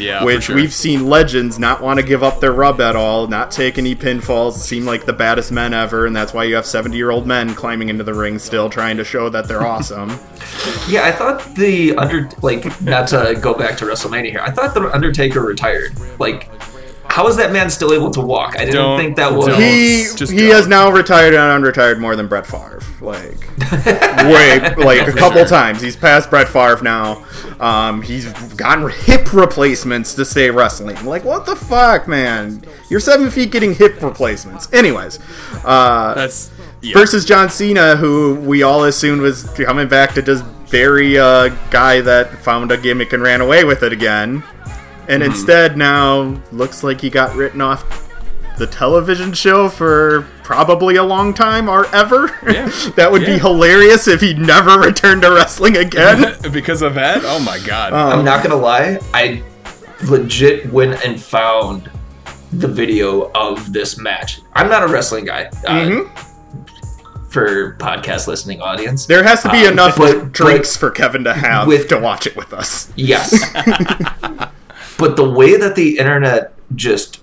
yeah, 0.00 0.24
which 0.24 0.44
sure. 0.44 0.56
we've 0.56 0.72
seen 0.72 1.06
legends 1.06 1.58
not 1.58 1.82
want 1.82 2.00
to 2.00 2.04
give 2.04 2.22
up 2.22 2.40
their 2.40 2.52
rub 2.52 2.80
at 2.80 2.96
all, 2.96 3.26
not 3.26 3.50
take 3.50 3.78
any 3.78 3.94
pinfalls, 3.94 4.54
seem 4.54 4.84
like 4.84 5.06
the 5.06 5.12
baddest 5.12 5.52
men 5.52 5.72
ever, 5.72 6.06
and 6.06 6.14
that's 6.14 6.32
why 6.34 6.44
you 6.44 6.54
have 6.54 6.66
70 6.66 6.96
year 6.96 7.10
old 7.10 7.26
men 7.26 7.54
climbing 7.54 7.88
into 7.88 8.04
the 8.04 8.14
ring 8.14 8.38
still 8.38 8.68
trying 8.68 8.96
to 8.96 9.04
show 9.04 9.28
that 9.28 9.48
they're 9.48 9.62
awesome. 9.66 10.10
Yeah, 10.88 11.04
I 11.04 11.12
thought 11.12 11.54
the 11.54 11.96
under 11.96 12.28
like 12.42 12.80
not 12.82 13.08
to 13.08 13.38
go 13.40 13.54
back 13.54 13.76
to 13.78 13.84
WrestleMania 13.84 14.30
here. 14.30 14.40
I 14.40 14.50
thought 14.50 14.74
the 14.74 14.92
Undertaker 14.94 15.40
retired. 15.40 15.92
Like, 16.18 16.50
how 17.14 17.28
is 17.28 17.36
that 17.36 17.52
man 17.52 17.70
still 17.70 17.92
able 17.92 18.10
to 18.10 18.20
walk? 18.20 18.56
I 18.56 18.64
didn't 18.64 18.74
Don't- 18.74 18.98
think 18.98 19.14
that 19.18 19.32
was. 19.32 19.46
he 19.56 20.06
just 20.16 20.32
he 20.32 20.48
don't. 20.48 20.50
has 20.56 20.66
now 20.66 20.90
retired 20.90 21.32
and 21.32 21.64
unretired 21.64 22.00
more 22.00 22.16
than 22.16 22.26
Brett 22.26 22.44
Favre. 22.44 22.80
Like, 23.00 23.38
way 24.24 24.58
like 24.76 25.06
a 25.06 25.12
couple 25.12 25.44
times. 25.44 25.80
He's 25.80 25.94
past 25.94 26.28
Brett 26.28 26.48
Favre 26.48 26.82
now. 26.82 27.24
Um, 27.60 28.02
he's 28.02 28.32
gotten 28.54 28.90
hip 28.90 29.32
replacements 29.32 30.16
to 30.16 30.24
stay 30.24 30.50
wrestling. 30.50 31.06
Like 31.06 31.22
what 31.22 31.46
the 31.46 31.54
fuck, 31.54 32.08
man? 32.08 32.64
You're 32.90 32.98
seven 32.98 33.30
feet 33.30 33.52
getting 33.52 33.76
hip 33.76 34.02
replacements. 34.02 34.72
Anyways, 34.72 35.20
uh, 35.64 36.14
That's 36.14 36.50
yeah. 36.82 36.94
versus 36.98 37.24
John 37.24 37.48
Cena, 37.48 37.94
who 37.94 38.34
we 38.40 38.64
all 38.64 38.82
assumed 38.82 39.20
was 39.20 39.44
coming 39.50 39.86
back 39.86 40.14
to 40.14 40.22
just 40.22 40.44
bury 40.68 41.14
a 41.14 41.56
guy 41.70 42.00
that 42.00 42.36
found 42.38 42.72
a 42.72 42.76
gimmick 42.76 43.12
and 43.12 43.22
ran 43.22 43.40
away 43.40 43.62
with 43.62 43.84
it 43.84 43.92
again. 43.92 44.42
And 45.08 45.22
Mm-hmm. 45.22 45.32
instead 45.32 45.76
now 45.76 46.40
looks 46.52 46.82
like 46.82 47.00
he 47.00 47.10
got 47.10 47.34
written 47.36 47.60
off 47.60 48.00
the 48.56 48.66
television 48.68 49.32
show 49.32 49.68
for 49.68 50.22
probably 50.44 50.94
a 50.96 51.02
long 51.02 51.34
time 51.34 51.68
or 51.68 51.86
ever. 51.94 52.30
Yeah. 52.46 52.66
that 52.96 53.10
would 53.10 53.26
be 53.26 53.38
hilarious 53.38 54.06
if 54.06 54.20
he 54.20 54.32
never 54.34 54.78
returned 54.78 55.22
to 55.22 55.30
wrestling 55.32 55.76
again. 55.76 56.36
because 56.52 56.80
of 56.82 56.94
that. 56.94 57.22
Oh 57.24 57.40
my 57.40 57.58
god. 57.66 57.92
I'm 57.92 58.24
not 58.24 58.42
gonna 58.44 58.54
lie, 58.56 58.98
I 59.12 59.42
legit 60.08 60.72
went 60.72 61.04
and 61.04 61.20
found 61.20 61.90
the 62.52 62.68
video 62.68 63.30
of 63.34 63.72
this 63.72 63.98
match. 63.98 64.40
I'm 64.52 64.68
not 64.68 64.84
a 64.84 64.86
wrestling 64.86 65.24
guy. 65.24 65.50
Uh, 65.66 66.04
For 67.28 67.74
podcast 67.78 68.28
listening 68.28 68.60
audience, 68.62 69.06
there 69.06 69.24
has 69.24 69.42
to 69.42 69.50
be 69.50 69.66
Um, 69.66 69.72
enough 69.72 69.96
but- 69.96 70.30
drinks 70.30 70.76
for 70.76 70.92
Kevin 70.92 71.24
to 71.24 71.34
have 71.34 71.66
with- 71.66 71.88
to 71.88 71.98
watch 71.98 72.28
it 72.28 72.36
with 72.36 72.52
us. 72.52 72.92
Yes. 72.94 73.34
but 75.04 75.16
the 75.16 75.28
way 75.28 75.54
that 75.58 75.76
the 75.76 75.98
internet 75.98 76.54
just 76.74 77.22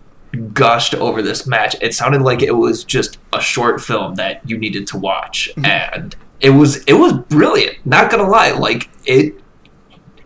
gushed 0.53 0.93
over 0.93 1.23
this 1.23 1.47
match, 1.47 1.75
it 1.81 1.95
sounded 1.95 2.21
like 2.21 2.43
it 2.43 2.51
was 2.51 2.83
just 2.83 3.17
a 3.33 3.41
short 3.41 3.81
film 3.81 4.13
that 4.15 4.47
you 4.47 4.55
needed 4.55 4.85
to 4.85 4.99
watch. 4.99 5.49
Mm-hmm. 5.55 5.65
And 5.65 6.15
it 6.41 6.51
was 6.51 6.83
it 6.83 6.93
was 6.93 7.13
brilliant. 7.13 7.83
Not 7.83 8.11
gonna 8.11 8.29
lie. 8.29 8.51
Like 8.51 8.87
it 9.07 9.33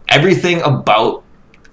everything 0.09 0.63
about 0.63 1.23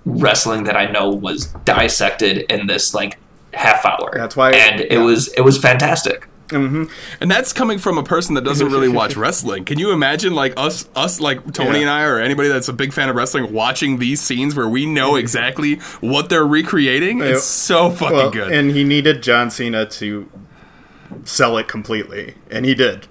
wrestling 0.05 0.63
that 0.65 0.77
I 0.77 0.89
know 0.89 1.11
was 1.11 1.47
dissected 1.65 2.47
in 2.49 2.69
this 2.69 2.95
like 2.95 3.19
half 3.53 3.85
hour. 3.85 4.13
That's 4.15 4.37
why- 4.37 4.53
and 4.53 4.83
it 4.83 4.93
yeah. 4.93 5.03
was 5.03 5.33
it 5.33 5.41
was 5.41 5.59
fantastic. 5.59 6.29
Mm-hmm. 6.53 6.85
And 7.21 7.31
that's 7.31 7.53
coming 7.53 7.79
from 7.79 7.99
a 7.99 8.03
person 8.03 8.35
that 8.35 8.43
doesn't 8.43 8.69
really 8.69 8.89
watch 8.89 9.17
wrestling. 9.17 9.65
Can 9.65 9.79
you 9.79 9.93
imagine, 9.93 10.35
like 10.35 10.55
us, 10.57 10.89
us, 10.95 11.21
like 11.21 11.53
Tony 11.53 11.79
Yeah. 11.79 11.83
and 11.83 11.91
I, 11.91 12.05
or 12.05 12.19
anybody 12.19 12.49
that's 12.49 12.69
a 12.69 12.73
big 12.73 12.93
fan 12.93 13.09
of 13.09 13.17
wrestling, 13.17 13.53
watching 13.53 13.99
these 13.99 14.21
scenes 14.21 14.55
where 14.55 14.69
we 14.69 14.87
know 14.87 15.11
mm-hmm. 15.13 15.21
exactly 15.21 15.75
what 16.01 16.29
they're 16.29 16.47
recreating? 16.47 17.19
Yeah. 17.19 17.27
It's 17.27 17.45
so 17.45 17.91
fucking 17.91 18.17
Well, 18.17 18.31
good. 18.31 18.53
And 18.53 18.71
he 18.71 18.85
needed 18.85 19.23
John 19.23 19.51
Cena 19.51 19.87
to 19.87 20.31
sell 21.25 21.57
it 21.59 21.69
completely, 21.69 22.35
and 22.51 22.65
he 22.65 22.75
did. 22.75 23.07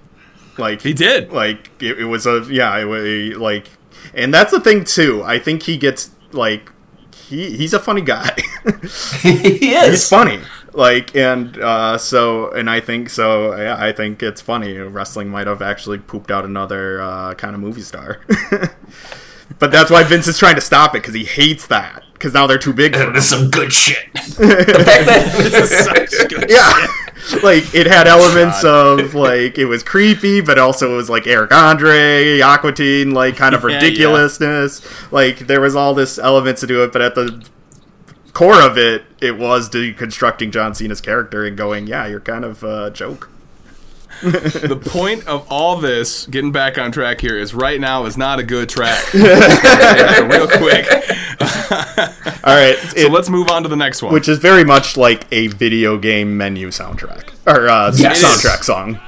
Like 0.58 0.82
he 0.82 0.92
did. 0.92 1.32
Like 1.32 1.70
it, 1.80 2.00
it 2.00 2.04
was 2.04 2.26
a 2.26 2.46
yeah, 2.50 2.76
it 2.78 2.84
was 2.84 3.36
like, 3.38 3.68
and 4.14 4.32
that's 4.32 4.50
the 4.50 4.60
thing 4.60 4.84
too. 4.84 5.22
I 5.22 5.38
think 5.38 5.62
he 5.62 5.76
gets 5.76 6.10
like 6.32 6.70
he 7.14 7.56
he's 7.56 7.72
a 7.72 7.78
funny 7.78 8.02
guy. 8.02 8.34
he 9.22 9.74
is. 9.74 9.90
he's 9.90 10.08
funny. 10.08 10.40
Like 10.74 11.14
and 11.14 11.58
uh, 11.58 11.98
so 11.98 12.50
and 12.52 12.70
I 12.70 12.80
think 12.80 13.10
so. 13.10 13.54
Yeah, 13.56 13.76
I 13.78 13.92
think 13.92 14.22
it's 14.22 14.40
funny. 14.40 14.78
Wrestling 14.78 15.28
might 15.28 15.46
have 15.46 15.60
actually 15.62 15.98
pooped 15.98 16.30
out 16.30 16.44
another 16.44 17.00
uh, 17.02 17.34
kind 17.34 17.54
of 17.54 17.60
movie 17.60 17.82
star. 17.82 18.20
but 19.58 19.70
that's 19.70 19.90
why 19.90 20.02
Vince 20.02 20.26
is 20.28 20.38
trying 20.38 20.54
to 20.54 20.60
stop 20.62 20.94
it 20.94 21.02
because 21.02 21.14
he 21.14 21.24
hates 21.24 21.66
that 21.66 22.02
because 22.14 22.32
now 22.32 22.46
they're 22.46 22.58
too 22.58 22.72
big. 22.72 22.92
This 22.94 23.24
is 23.24 23.28
some 23.30 23.50
good 23.50 23.72
shit. 23.72 24.12
the 24.14 24.84
fact 24.86 25.06
that 25.06 26.08
Such 26.08 26.28
good 26.30 26.50
yeah 26.50 26.86
like 27.42 27.74
it 27.74 27.86
had 27.86 28.06
elements 28.08 28.64
of 28.64 29.14
like 29.14 29.58
it 29.58 29.66
was 29.66 29.82
creepy 29.82 30.40
but 30.40 30.58
also 30.58 30.92
it 30.92 30.96
was 30.96 31.08
like 31.10 31.26
eric 31.26 31.52
andre 31.52 32.38
aquatine 32.40 33.12
like 33.12 33.36
kind 33.36 33.54
of 33.54 33.62
Yeah, 33.64 33.70
yeah. 33.70 33.76
ridiculousness 33.76 35.12
like 35.12 35.40
there 35.40 35.60
was 35.60 35.76
all 35.76 35.94
this 35.94 36.18
elements 36.18 36.60
to 36.62 36.66
do 36.66 36.82
it 36.82 36.92
but 36.92 37.02
at 37.02 37.14
the 37.14 37.44
core 38.32 38.60
of 38.62 38.78
it 38.78 39.04
it 39.20 39.36
was 39.38 39.68
deconstructing 39.68 40.50
john 40.50 40.74
cena's 40.74 41.00
character 41.00 41.44
and 41.44 41.56
going 41.56 41.86
yeah 41.86 42.06
you're 42.06 42.20
kind 42.20 42.44
of 42.44 42.62
a 42.64 42.90
joke 42.90 43.28
the 44.22 44.80
point 44.90 45.26
of 45.26 45.44
all 45.50 45.76
this, 45.78 46.26
getting 46.26 46.52
back 46.52 46.76
on 46.78 46.92
track 46.92 47.20
here, 47.20 47.36
is 47.36 47.54
right 47.54 47.80
now 47.80 48.04
is 48.04 48.16
not 48.16 48.38
a 48.38 48.42
good 48.44 48.68
track. 48.68 49.12
Real 49.14 50.46
quick. 50.46 50.86
all 52.44 52.54
right 52.54 52.76
So 52.78 52.98
it- 52.98 53.10
let's 53.10 53.28
move 53.30 53.48
on 53.50 53.62
to 53.64 53.68
the 53.70 53.74
next 53.76 54.00
one. 54.02 54.12
which 54.12 54.28
is 54.28 54.38
very 54.38 54.64
much 54.64 54.96
like 54.96 55.26
a 55.32 55.48
video 55.48 55.96
game 55.98 56.36
menu 56.36 56.68
soundtrack 56.68 57.30
or 57.46 57.68
uh, 57.68 57.90
Yes. 57.96 58.22
soundtrack 58.22 58.62
song 58.62 59.00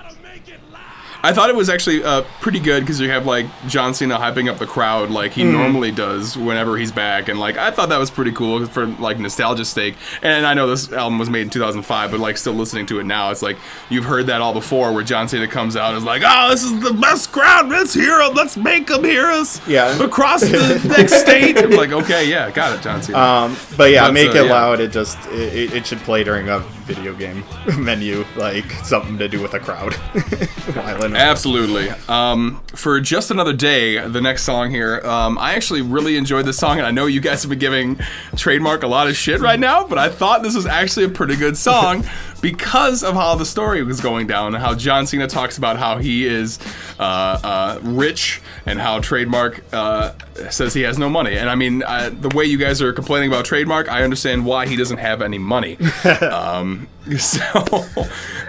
I 1.25 1.33
thought 1.33 1.49
it 1.49 1.57
was 1.57 1.71
actually 1.71 2.05
uh, 2.05 2.23
pretty 2.43 2.61
good 2.61 2.81
because 2.81 3.01
you 3.01 3.09
have 3.09 3.25
like 3.25 3.47
John 3.67 3.95
Cena 3.95 4.19
hyping 4.19 4.51
up 4.51 4.59
the 4.59 4.67
crowd 4.67 5.11
like 5.11 5.33
he 5.33 5.43
normally 5.43 5.91
does 5.91 6.37
whenever 6.37 6.77
he's 6.77 6.93
back, 6.93 7.29
and 7.29 7.41
like 7.41 7.57
I 7.57 7.71
thought 7.71 7.89
that 7.89 7.99
was 7.99 8.11
pretty 8.11 8.33
cool 8.33 8.67
for 8.67 8.87
like 8.87 9.19
nostalgia's 9.19 9.71
sake. 9.71 9.95
And 10.23 10.45
I 10.47 10.53
know 10.53 10.67
this 10.67 10.93
album 10.93 11.19
was 11.19 11.31
made 11.31 11.41
in 11.43 11.51
2005, 11.51 12.11
but 12.11 12.21
like 12.21 12.37
still 12.37 12.53
listening 12.53 12.85
to 12.87 13.01
it 13.01 13.05
now, 13.05 13.31
it's 13.31 13.41
like 13.41 13.57
you've 13.89 14.05
heard 14.05 14.27
that 14.27 14.43
all 14.43 14.53
before, 14.53 14.93
where 14.93 15.03
John 15.03 15.27
Cena 15.27 15.49
comes 15.49 15.77
out 15.77 15.89
and 15.91 15.97
is 15.99 16.05
like, 16.05 16.23
"Oh, 16.25 16.51
this 16.51 16.63
is 16.63 16.79
the 16.81 16.93
best 16.93 17.33
crowd. 17.33 17.71
Let's 17.71 17.95
hear 17.95 18.21
it. 18.21 18.35
Let's 18.35 18.57
make 18.59 18.89
them 18.89 19.03
hear 19.05 19.27
us." 19.27 19.67
Yeah. 19.67 19.99
across 20.05 20.43
the 20.43 20.81
next 20.99 21.15
state. 21.15 21.57
I'm 21.57 21.71
like, 21.71 21.93
okay, 21.93 22.29
yeah, 22.29 22.51
got 22.51 22.77
it, 22.79 22.83
John 22.83 23.03
Cena. 23.03 23.19
Um, 23.19 23.57
but 23.79 23.91
yeah, 23.91 24.11
make 24.11 24.29
uh, 24.35 24.41
it 24.41 24.45
yeah. 24.47 24.53
loud. 24.53 24.79
It 24.81 24.93
just 24.93 25.19
it- 25.29 25.73
it 25.73 25.87
should 25.87 26.01
play 26.01 26.23
during 26.23 26.49
a 26.51 26.63
video 26.85 27.15
game 27.15 27.45
menu, 27.79 28.25
like 28.37 28.71
something 28.85 29.19
to 29.19 29.29
do 29.29 29.41
with 29.41 29.55
a 29.55 29.61
crowd. 29.61 29.95
While 30.75 31.05
in 31.05 31.15
a- 31.17 31.19
Absolutely. 31.19 31.89
Um, 32.09 32.63
for 32.75 33.01
just 33.01 33.31
another 33.31 33.53
day, 33.53 34.07
the 34.07 34.21
next 34.21 34.43
song 34.45 34.71
here, 34.71 35.01
um, 35.05 35.39
I 35.39 35.55
actually 35.55 35.83
really 35.83 36.17
enjoyed 36.17 36.45
this 36.47 36.59
song, 36.59 36.79
and 36.79 36.87
I 36.87 36.91
know 36.91 37.07
you 37.07 37.21
guys 37.21 37.43
have 37.43 37.51
been 37.51 37.59
giving 37.59 37.97
Trademarc 38.37 38.83
a 38.83 38.87
lot 38.87 39.09
of 39.09 39.17
shit 39.17 39.41
right 39.41 39.59
now, 39.61 39.87
but 39.87 39.99
I 39.99 40.09
thought 40.09 40.43
this 40.43 40.55
was 40.55 40.67
actually 40.67 41.07
a 41.07 41.11
pretty 41.11 41.37
good 41.37 41.57
song 41.57 42.05
because 42.45 43.03
of 43.03 43.15
how 43.15 43.35
the 43.37 43.47
story 43.47 43.83
was 43.83 44.03
going 44.03 44.27
down, 44.27 44.55
and 44.55 44.63
how 44.63 44.75
John 44.75 45.07
Cena 45.07 45.27
talks 45.27 45.57
about 45.57 45.79
how 45.79 45.97
he 45.97 46.27
is 46.27 46.59
uh, 46.99 47.41
uh, 47.43 47.79
rich 47.81 48.43
and 48.67 48.79
how 48.79 49.01
Trademarc 49.01 49.63
uh, 49.73 50.13
says 50.51 50.75
he 50.75 50.83
has 50.83 50.99
no 50.99 51.09
money. 51.09 51.39
And 51.39 51.49
I 51.49 51.55
mean, 51.55 51.83
uh, 51.83 52.11
the 52.13 52.29
way 52.29 52.45
you 52.45 52.59
guys 52.59 52.83
are 52.83 52.93
complaining 52.93 53.31
about 53.31 53.47
Trademarc, 53.47 53.89
I 53.89 54.03
understand 54.03 54.45
why 54.45 54.67
he 54.67 54.77
doesn't 54.77 54.99
have 54.99 55.23
any 55.23 55.39
money. 55.39 55.79
um, 56.21 56.87
so, 57.19 57.41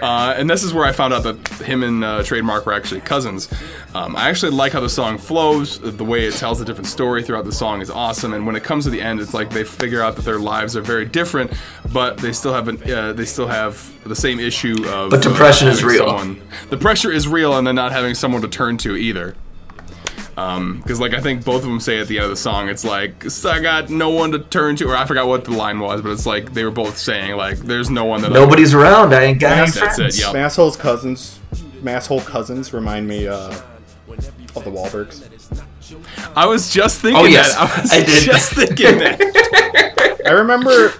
uh, 0.00 0.34
and 0.36 0.48
this 0.48 0.64
is 0.64 0.72
where 0.72 0.84
I 0.86 0.92
found 0.92 1.12
out 1.12 1.24
that 1.24 1.48
him 1.64 1.82
and 1.82 2.02
uh, 2.02 2.22
Trademarc 2.22 2.64
were 2.64 2.72
actually 2.72 3.02
cousins. 3.02 3.52
Um, 3.94 4.16
I 4.16 4.28
actually 4.30 4.52
like 4.52 4.72
how 4.72 4.80
the 4.80 4.88
song 4.88 5.18
flows. 5.18 5.78
The 5.78 6.04
way 6.04 6.24
it 6.26 6.34
tells 6.34 6.60
a 6.60 6.64
different 6.64 6.86
story 6.88 7.22
throughout 7.22 7.44
the 7.44 7.52
song 7.52 7.82
is 7.82 7.90
awesome. 7.90 8.32
And 8.32 8.46
when 8.46 8.56
it 8.56 8.64
comes 8.64 8.84
to 8.84 8.90
the 8.90 9.00
end, 9.00 9.20
it's 9.20 9.34
like 9.34 9.50
they 9.50 9.64
figure 9.64 10.02
out 10.02 10.16
that 10.16 10.24
their 10.24 10.38
lives 10.38 10.74
are 10.76 10.80
very 10.80 11.04
different, 11.04 11.52
but 11.92 12.16
they 12.18 12.32
still 12.32 12.54
have 12.54 12.68
an, 12.68 12.82
uh, 12.90 13.12
they 13.12 13.26
still 13.26 13.46
have 13.46 13.92
the 14.04 14.16
same 14.16 14.40
issue 14.40 14.86
of. 14.88 15.10
But 15.10 15.22
depression 15.22 15.68
is 15.68 15.84
real. 15.84 16.06
someone- 16.06 16.40
the 16.70 16.78
pressure 16.78 17.12
is 17.12 17.28
real, 17.28 17.56
and 17.58 17.66
then 17.66 17.74
not 17.74 17.92
having 17.92 18.14
someone 18.14 18.40
to 18.42 18.48
turn 18.48 18.78
to 18.78 18.96
either. 18.96 19.34
Because, 20.36 21.00
like, 21.00 21.14
I 21.14 21.20
think 21.22 21.44
both 21.46 21.62
of 21.62 21.68
them 21.68 21.80
say 21.80 21.98
at 21.98 22.08
the 22.08 22.18
end 22.18 22.24
of 22.24 22.30
the 22.30 22.36
song, 22.36 22.68
it's 22.68 22.84
like, 22.84 23.24
I 23.46 23.58
got 23.60 23.88
no 23.88 24.10
one 24.10 24.32
to 24.32 24.38
turn 24.38 24.76
to, 24.76 24.88
or 24.90 24.94
I 24.94 25.06
forgot 25.06 25.26
what 25.28 25.44
the 25.46 25.52
line 25.52 25.80
was, 25.80 26.02
but 26.02 26.10
it's 26.12 26.26
like 26.26 26.52
they 26.52 26.62
were 26.62 26.70
both 26.70 26.98
saying, 26.98 27.34
like, 27.36 27.56
there's 27.58 27.88
no 27.88 28.04
one 28.04 28.20
that 28.20 28.30
I- 28.32 28.34
nobody's 28.34 28.74
around, 28.74 29.14
I 29.14 29.22
ain't 29.24 29.40
got 29.40 29.52
any 29.56 29.70
That's 29.70 29.96
friends. 29.96 30.18
it, 30.18 30.22
yep. 30.22 30.34
Masshole's 30.34 30.76
cousins, 30.76 31.40
Masshole 31.82 32.22
cousins 32.26 32.74
remind 32.74 33.08
me 33.08 33.26
uh, 33.28 33.48
of 34.08 34.64
the 34.64 34.70
Wahlbergs. 34.70 35.26
I 36.36 36.44
was 36.46 36.70
just 36.70 37.00
thinking 37.00 37.22
Oh, 37.22 37.24
yes. 37.26 37.54
that. 37.54 37.60
I 37.78 37.80
was 37.80 37.92
I 37.92 38.00
did. 38.04 38.22
just 38.24 38.52
thinking 38.52 38.98
that. 38.98 40.22
I 40.26 40.30
remember 40.32 40.92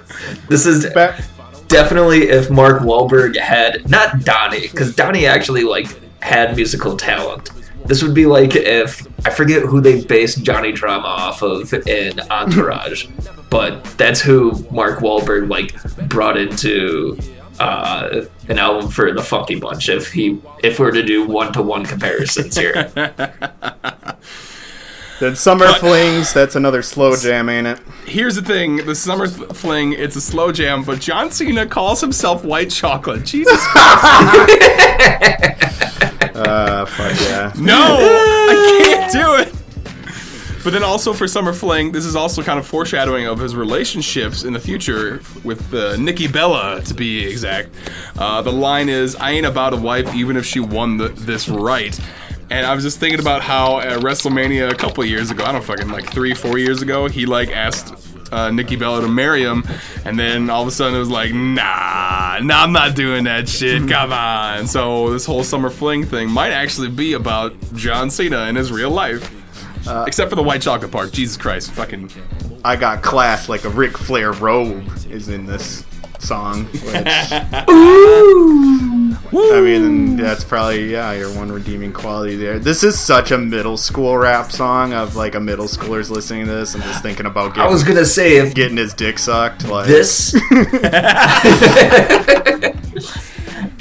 This 0.48 0.64
is 0.64 0.86
back. 0.94 1.20
definitely 1.68 2.28
if 2.28 2.50
Mark 2.50 2.80
Wahlberg 2.82 3.36
had 3.36 3.88
not 3.90 4.24
Donnie, 4.24 4.60
because 4.68 4.94
Donnie 4.94 5.26
actually 5.26 5.64
like 5.64 5.88
had 6.22 6.56
musical 6.56 6.96
talent. 6.96 7.50
This 7.86 8.02
would 8.02 8.14
be 8.14 8.26
like 8.26 8.54
if 8.56 9.06
I 9.26 9.30
forget 9.30 9.62
who 9.62 9.80
they 9.80 10.02
based 10.04 10.42
Johnny 10.42 10.72
Drama 10.72 11.06
off 11.06 11.42
of 11.42 11.72
in 11.86 12.18
Entourage, 12.30 13.06
but 13.50 13.84
that's 13.96 14.20
who 14.20 14.64
Mark 14.70 14.98
Wahlberg 15.00 15.48
like 15.48 15.74
brought 16.08 16.36
into 16.36 17.16
uh, 17.60 18.22
an 18.48 18.58
album 18.58 18.90
for 18.90 19.12
the 19.12 19.22
Funky 19.22 19.54
Bunch. 19.58 19.88
If 19.88 20.12
he 20.12 20.40
if 20.62 20.78
we're 20.78 20.90
to 20.90 21.02
do 21.02 21.26
one 21.26 21.52
to 21.54 21.62
one 21.62 21.84
comparisons 21.86 22.56
here, 22.56 22.90
Then 25.18 25.34
Summer 25.34 25.64
But- 25.64 25.80
Flings, 25.80 26.34
that's 26.34 26.56
another 26.56 26.82
slow 26.82 27.16
jam, 27.16 27.48
ain't 27.48 27.66
it? 27.66 27.78
Here's 28.04 28.34
the 28.36 28.42
thing: 28.42 28.84
the 28.84 28.94
summer 28.94 29.26
th- 29.26 29.48
fling, 29.52 29.94
it's 29.94 30.14
a 30.14 30.20
slow 30.20 30.52
jam, 30.52 30.82
but 30.84 31.00
John 31.00 31.30
Cena 31.30 31.64
calls 31.66 32.02
himself 32.02 32.44
white 32.44 32.68
chocolate. 32.70 33.24
Jesus 33.24 33.58
Uh, 33.74 34.46
fuck 36.86 37.20
yeah. 37.20 37.52
No, 37.58 37.74
I 38.00 38.80
can't 38.80 39.12
do 39.12 39.34
it. 39.34 39.52
But 40.64 40.72
then 40.72 40.82
also 40.82 41.12
for 41.12 41.28
Summer 41.28 41.52
Fling, 41.52 41.92
this 41.92 42.04
is 42.04 42.16
also 42.16 42.42
kind 42.42 42.58
of 42.58 42.66
foreshadowing 42.66 43.26
of 43.26 43.38
his 43.38 43.54
relationships 43.54 44.42
in 44.42 44.52
the 44.52 44.58
future 44.58 45.20
with 45.44 45.72
uh, 45.72 45.96
Nikki 45.96 46.26
Bella, 46.26 46.82
to 46.82 46.92
be 46.94 47.24
exact. 47.24 47.70
Uh, 48.18 48.42
the 48.42 48.52
line 48.52 48.88
is, 48.88 49.14
"I 49.14 49.30
ain't 49.30 49.46
about 49.46 49.74
a 49.74 49.76
wife, 49.76 50.12
even 50.14 50.36
if 50.36 50.44
she 50.44 50.58
won 50.58 50.96
the, 50.96 51.08
this 51.10 51.48
right." 51.48 51.96
And 52.50 52.64
I 52.64 52.74
was 52.74 52.84
just 52.84 52.98
thinking 53.00 53.20
about 53.20 53.42
how 53.42 53.80
at 53.80 54.00
WrestleMania 54.00 54.70
a 54.70 54.74
couple 54.74 55.04
years 55.04 55.30
ago, 55.30 55.44
I 55.44 55.52
don't 55.52 55.64
fucking 55.64 55.88
like 55.88 56.10
three, 56.12 56.34
four 56.34 56.58
years 56.58 56.82
ago, 56.82 57.08
he 57.08 57.26
like 57.26 57.50
asked 57.50 58.05
uh, 58.32 58.50
Nikki 58.50 58.76
Bella 58.76 59.02
to 59.02 59.08
marry 59.08 59.42
him, 59.42 59.64
and 60.04 60.18
then 60.18 60.50
all 60.50 60.62
of 60.62 60.68
a 60.68 60.70
sudden 60.70 60.94
it 60.94 60.98
was 60.98 61.10
like, 61.10 61.32
nah, 61.32 62.38
nah, 62.42 62.62
I'm 62.62 62.72
not 62.72 62.94
doing 62.94 63.24
that 63.24 63.48
shit. 63.48 63.82
Come 63.88 64.12
on. 64.12 64.66
So 64.66 65.10
this 65.10 65.26
whole 65.26 65.44
summer 65.44 65.70
fling 65.70 66.04
thing 66.04 66.30
might 66.30 66.52
actually 66.52 66.88
be 66.88 67.14
about 67.14 67.54
John 67.74 68.10
Cena 68.10 68.46
in 68.46 68.56
his 68.56 68.72
real 68.72 68.90
life, 68.90 69.30
except 70.06 70.30
for 70.30 70.36
the 70.36 70.42
white 70.42 70.62
chocolate 70.62 70.90
part. 70.90 71.12
Jesus 71.12 71.36
Christ, 71.36 71.72
fucking. 71.72 72.10
I 72.64 72.76
got 72.76 73.02
class 73.02 73.48
like 73.48 73.64
a 73.64 73.68
Ric 73.68 73.96
Flair 73.96 74.32
robe 74.32 74.84
is 75.08 75.28
in 75.28 75.46
this 75.46 75.84
song. 76.18 76.64
Which, 76.64 76.92
I 79.32 79.60
mean, 79.60 80.16
that's 80.16 80.44
probably 80.44 80.92
yeah 80.92 81.12
your 81.12 81.30
one 81.34 81.50
redeeming 81.50 81.92
quality 81.92 82.36
there. 82.36 82.58
This 82.58 82.82
is 82.84 82.98
such 82.98 83.30
a 83.32 83.38
middle 83.38 83.76
school 83.76 84.16
rap 84.16 84.52
song 84.52 84.92
of 84.92 85.16
like 85.16 85.34
a 85.34 85.40
middle 85.40 85.66
schooler's 85.66 86.10
listening 86.10 86.46
to 86.46 86.52
this 86.52 86.74
and 86.74 86.82
just 86.84 87.02
thinking 87.02 87.26
about 87.26 87.52
I 87.52 87.56
getting, 87.56 87.72
was 87.72 87.82
gonna 87.84 88.04
say 88.04 88.36
if 88.36 88.54
getting 88.54 88.76
his 88.76 88.94
dick 88.94 89.18
sucked. 89.18 89.66
Like 89.66 89.86
this 89.86 90.34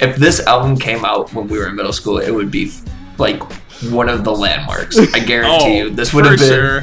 if 0.00 0.16
this 0.16 0.40
album 0.46 0.76
came 0.76 1.04
out 1.04 1.32
when 1.32 1.48
we 1.48 1.58
were 1.58 1.68
in 1.68 1.76
middle 1.76 1.92
school, 1.92 2.18
it 2.18 2.30
would 2.30 2.50
be 2.50 2.72
like 3.18 3.42
one 3.90 4.08
of 4.08 4.24
the 4.24 4.32
landmarks. 4.32 4.98
I 5.14 5.20
guarantee 5.20 5.80
oh, 5.80 5.84
you, 5.84 5.90
this 5.90 6.12
would 6.12 6.26
Oh, 6.26 6.30
have 6.30 6.38
been 6.38 6.48
sure. 6.48 6.82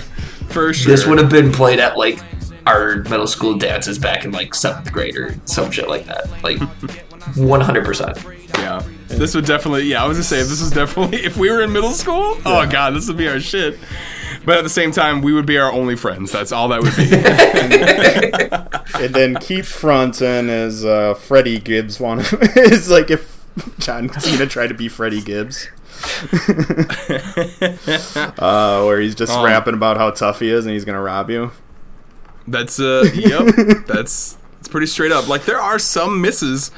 For 0.50 0.74
sure. 0.74 0.92
this 0.92 1.06
would 1.06 1.18
have 1.20 1.30
been 1.30 1.52
played 1.52 1.80
at 1.80 1.98
like 1.98 2.20
our 2.66 2.98
middle 3.04 3.28
school 3.28 3.58
dances 3.58 4.00
back 4.00 4.24
in 4.26 4.32
like 4.32 4.54
seventh 4.56 4.92
grade 4.92 5.16
or 5.18 5.36
some 5.46 5.72
shit 5.72 5.88
like 5.89 6.06
that. 6.06 6.30
Like 6.44 6.60
one 7.36 7.62
hundred 7.62 7.86
percent. 7.86 8.18
Yeah. 8.58 8.82
This 9.08 9.36
would 9.36 9.46
definitely, 9.46 9.84
yeah, 9.84 10.04
I 10.04 10.08
was 10.08 10.18
gonna 10.18 10.24
say, 10.24 10.38
this 10.38 10.62
was 10.62 10.72
definitely, 10.72 11.18
if 11.24 11.38
we 11.38 11.50
were 11.52 11.62
in 11.62 11.72
middle 11.72 11.92
school, 11.92 12.38
oh 12.46 12.68
god, 12.70 12.96
this 12.96 13.08
would 13.08 13.18
be 13.18 13.28
our 13.28 13.40
shit. 13.40 13.78
But 14.46 14.58
at 14.58 14.64
the 14.64 14.70
same 14.70 14.92
time, 14.92 15.22
we 15.22 15.32
would 15.34 15.46
be 15.46 15.58
our 15.58 15.72
only 15.72 15.96
friends. 15.96 16.32
That's 16.32 16.52
all 16.52 16.68
that 16.70 16.82
would 16.82 16.96
be. 16.98 17.06
and 19.06 19.14
then 19.16 19.36
Keep 19.36 19.64
Frontin' 19.66 20.50
is 20.50 20.84
uh, 20.84 21.14
Freddie 21.14 21.60
Gibbs. 21.60 22.00
One 22.00 22.20
of 22.20 22.34
is 22.58 22.90
like 22.90 23.10
if 23.10 23.46
John 23.80 24.10
Cena 24.20 24.46
tried 24.46 24.68
to 24.68 24.74
be 24.74 24.90
Freddie 24.90 25.22
Gibbs. 25.22 25.70
uh, 28.38 28.84
where 28.84 29.00
he's 29.00 29.16
just 29.16 29.32
Um, 29.32 29.46
rapping 29.46 29.74
about 29.74 29.98
how 29.98 30.12
tough 30.12 30.40
he 30.40 30.50
is 30.50 30.66
and 30.66 30.74
he's 30.74 30.86
gonna 30.86 31.02
rob 31.02 31.30
you. 31.30 31.52
That's, 32.48 32.80
uh, 32.80 33.10
yep. 33.14 33.56
That's, 33.88 34.38
it's 34.60 34.68
pretty 34.68 34.88
straight 34.88 35.12
up. 35.14 35.30
Like, 35.30 35.46
there 35.46 35.62
are 35.62 35.80
some 35.80 36.20
misses 36.22 36.72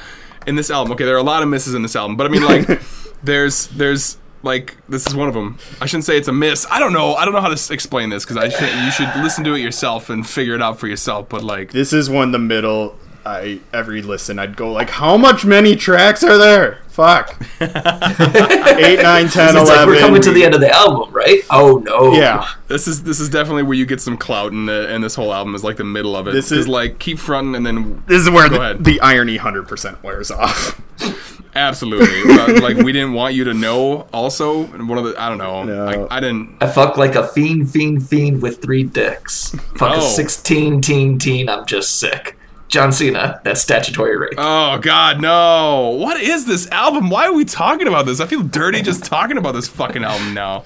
in 0.47 0.55
this 0.55 0.69
album. 0.71 0.93
Okay, 0.93 1.05
there 1.05 1.15
are 1.15 1.19
a 1.19 1.23
lot 1.23 1.43
of 1.43 1.49
misses 1.49 1.73
in 1.73 1.81
this 1.81 1.95
album. 1.95 2.15
But 2.17 2.27
I 2.27 2.29
mean, 2.29 2.43
like, 2.43 2.81
there's, 3.23 3.67
there's, 3.67 4.17
like, 4.43 4.77
this 4.87 5.07
is 5.07 5.15
one 5.15 5.27
of 5.27 5.33
them. 5.33 5.57
I 5.81 5.85
shouldn't 5.87 6.03
say 6.05 6.17
it's 6.17 6.27
a 6.27 6.33
miss. 6.33 6.67
I 6.69 6.79
don't 6.79 6.93
know. 6.93 7.15
I 7.15 7.25
don't 7.25 7.33
know 7.33 7.41
how 7.41 7.47
to 7.47 7.53
s- 7.53 7.71
explain 7.71 8.09
this 8.09 8.23
because 8.25 8.37
I 8.37 8.49
should, 8.49 8.71
you 8.83 8.91
should 8.91 9.09
listen 9.23 9.43
to 9.45 9.53
it 9.55 9.59
yourself 9.61 10.09
and 10.09 10.27
figure 10.27 10.53
it 10.55 10.61
out 10.61 10.79
for 10.79 10.87
yourself. 10.87 11.29
But, 11.29 11.43
like, 11.43 11.71
This 11.71 11.93
is 11.93 12.09
one 12.09 12.31
the 12.31 12.39
middle. 12.39 12.95
I 13.25 13.59
every 13.73 14.01
listen 14.01 14.37
I'd 14.39 14.55
go 14.55 14.71
like, 14.71 14.89
how 14.89 15.17
much 15.17 15.45
many 15.45 15.75
tracks 15.75 16.23
are 16.23 16.37
there? 16.37 16.79
Fuck. 16.89 17.35
Eight, 17.61 19.01
nine, 19.01 19.27
ten, 19.27 19.55
It's 19.57 19.69
like 19.69 19.85
we're 19.87 19.99
coming 19.99 20.21
to 20.21 20.31
the 20.31 20.43
end 20.45 20.53
of 20.55 20.61
the 20.61 20.71
album, 20.73 21.11
right? 21.13 21.41
Oh 21.49 21.81
no. 21.85 22.13
Yeah. 22.13 22.47
This 22.67 22.87
is 22.87 23.03
this 23.03 23.19
is 23.19 23.29
definitely 23.29 23.63
where 23.63 23.73
you 23.75 23.85
get 23.85 23.99
some 23.99 24.15
clout 24.17 24.51
in 24.53 24.65
the 24.67 24.93
in 24.93 25.01
this 25.01 25.15
whole 25.15 25.33
album 25.33 25.55
is 25.55 25.63
like 25.63 25.77
the 25.77 25.83
middle 25.83 26.15
of 26.15 26.27
it. 26.27 26.31
This 26.31 26.49
This 26.49 26.51
is- 26.59 26.65
is 26.65 26.67
like 26.69 26.99
keep 26.99 27.19
fronting 27.19 27.55
and 27.55 27.65
then 27.65 28.03
This 28.07 28.21
is 28.21 28.29
where 28.29 28.47
the, 28.47 28.77
the 28.79 29.01
irony 29.01 29.37
hundred 29.37 29.67
percent 29.67 30.01
wears 30.03 30.31
off. 30.31 30.79
absolutely 31.55 32.23
But, 32.35 32.61
like 32.61 32.77
we 32.77 32.91
didn't 32.91 33.13
want 33.13 33.33
you 33.35 33.43
to 33.45 33.53
know. 33.53 34.07
Also, 34.13 34.63
one 34.65 34.97
of 34.97 35.03
the 35.03 35.15
I 35.21 35.29
don't 35.29 35.37
know. 35.37 35.63
No. 35.63 35.85
Like, 35.85 36.07
I 36.11 36.19
didn't. 36.19 36.57
I 36.61 36.67
fuck 36.67 36.95
like 36.97 37.15
a 37.15 37.27
fiend, 37.27 37.71
fiend, 37.71 38.07
fiend 38.07 38.41
with 38.41 38.61
three 38.61 38.83
dicks. 38.83 39.49
Fuck 39.75 39.95
a 39.95 39.97
Oh. 39.97 39.99
16 39.99 40.81
teen 40.81 41.17
teen, 41.19 41.49
I'm 41.49 41.65
just 41.65 41.99
sick. 41.99 42.37
John 42.75 42.91
Cena, 42.91 43.39
that's 43.45 43.61
statutory 43.61 44.17
rape. 44.17 44.33
Oh 44.37 44.77
God, 44.79 45.21
no! 45.21 45.91
What 45.97 46.19
is 46.19 46.45
this 46.45 46.69
album? 46.71 47.09
Why 47.09 47.25
are 47.25 47.33
we 47.33 47.45
talking 47.45 47.87
about 47.87 48.05
this? 48.05 48.19
I 48.19 48.25
feel 48.27 48.43
dirty 48.43 48.81
just 48.81 49.05
talking 49.05 49.37
about 49.37 49.53
this 49.53 49.65
fucking 49.69 50.03
album 50.03 50.33
now. 50.33 50.65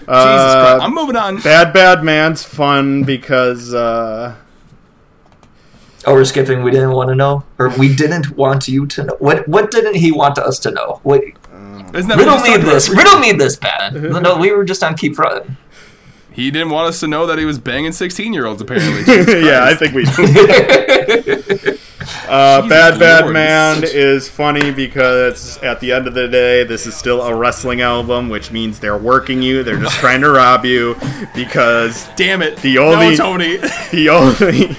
Jesus 0.00 0.06
Uh, 0.08 0.62
Christ! 0.76 0.84
I'm 0.84 0.94
moving 0.94 1.16
on. 1.16 1.40
Bad 1.40 1.72
Bad 1.72 2.04
Man's 2.04 2.42
fun 2.44 3.04
because 3.04 3.72
uh, 3.72 4.34
oh, 6.04 6.12
we're 6.12 6.26
skipping. 6.26 6.62
We 6.62 6.70
didn't 6.70 6.92
want 6.92 7.08
to 7.08 7.14
know, 7.14 7.42
or 7.58 7.70
we 7.70 7.94
didn't 7.94 8.36
want 8.36 8.68
you 8.68 8.86
to 8.88 9.04
know. 9.04 9.16
What? 9.18 9.48
What 9.48 9.70
didn't 9.70 9.94
he 9.94 10.12
want 10.12 10.36
us 10.38 10.58
to 10.60 10.70
know? 10.70 11.00
What? 11.04 11.22
Isn't 11.94 12.08
that 12.08 12.18
We 12.18 12.26
what 12.26 12.42
don't 12.44 12.50
need 12.50 12.66
this. 12.70 12.88
about? 12.88 12.98
We 12.98 13.04
don't 13.04 13.20
need 13.22 13.38
this, 13.40 13.56
Ben. 13.56 14.22
No, 14.22 14.36
we 14.36 14.52
were 14.52 14.64
just 14.64 14.84
on 14.84 14.94
keep 14.94 15.18
running. 15.18 15.56
He 16.36 16.50
didn't 16.50 16.68
want 16.68 16.88
us 16.88 17.00
to 17.00 17.08
know 17.08 17.26
that 17.28 17.38
he 17.38 17.46
was 17.46 17.58
banging 17.58 17.92
16 17.92 18.34
year 18.34 18.44
olds. 18.44 18.60
Apparently, 18.60 19.14
yeah, 19.46 19.64
I 19.64 19.74
think 19.74 19.94
we. 19.94 20.04
uh, 22.28 22.68
Bad 22.68 23.00
Bad 23.00 23.22
Lord. 23.22 23.32
Man 23.32 23.82
is 23.82 24.28
funny 24.28 24.70
because 24.70 25.56
at 25.62 25.80
the 25.80 25.92
end 25.92 26.06
of 26.06 26.12
the 26.12 26.28
day, 26.28 26.62
this 26.62 26.86
is 26.86 26.94
still 26.94 27.22
a 27.22 27.34
wrestling 27.34 27.80
album, 27.80 28.28
which 28.28 28.52
means 28.52 28.78
they're 28.78 28.98
working 28.98 29.40
you. 29.40 29.62
They're 29.62 29.80
just 29.80 29.96
trying 29.96 30.20
to 30.20 30.28
rob 30.28 30.66
you 30.66 30.94
because 31.34 32.06
Damn 32.16 32.42
it! 32.42 32.58
The 32.58 32.76
only- 32.76 33.12
no, 33.12 33.16
Tony. 33.16 33.56
the 33.90 34.10
only 34.10 34.76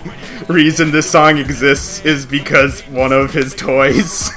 reason 0.53 0.91
this 0.91 1.09
song 1.09 1.39
exists 1.39 2.05
is 2.05 2.27
because 2.27 2.81
one 2.81 3.11
of 3.11 3.33
his 3.33 3.55
toys 3.55 4.29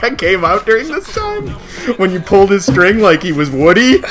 that 0.00 0.18
came 0.18 0.44
out 0.44 0.66
during 0.66 0.88
this 0.88 1.12
time, 1.14 1.48
when 1.98 2.10
you 2.12 2.20
pulled 2.20 2.50
his 2.50 2.64
string 2.66 2.98
like 3.00 3.22
he 3.22 3.32
was 3.32 3.50
Woody, 3.50 4.02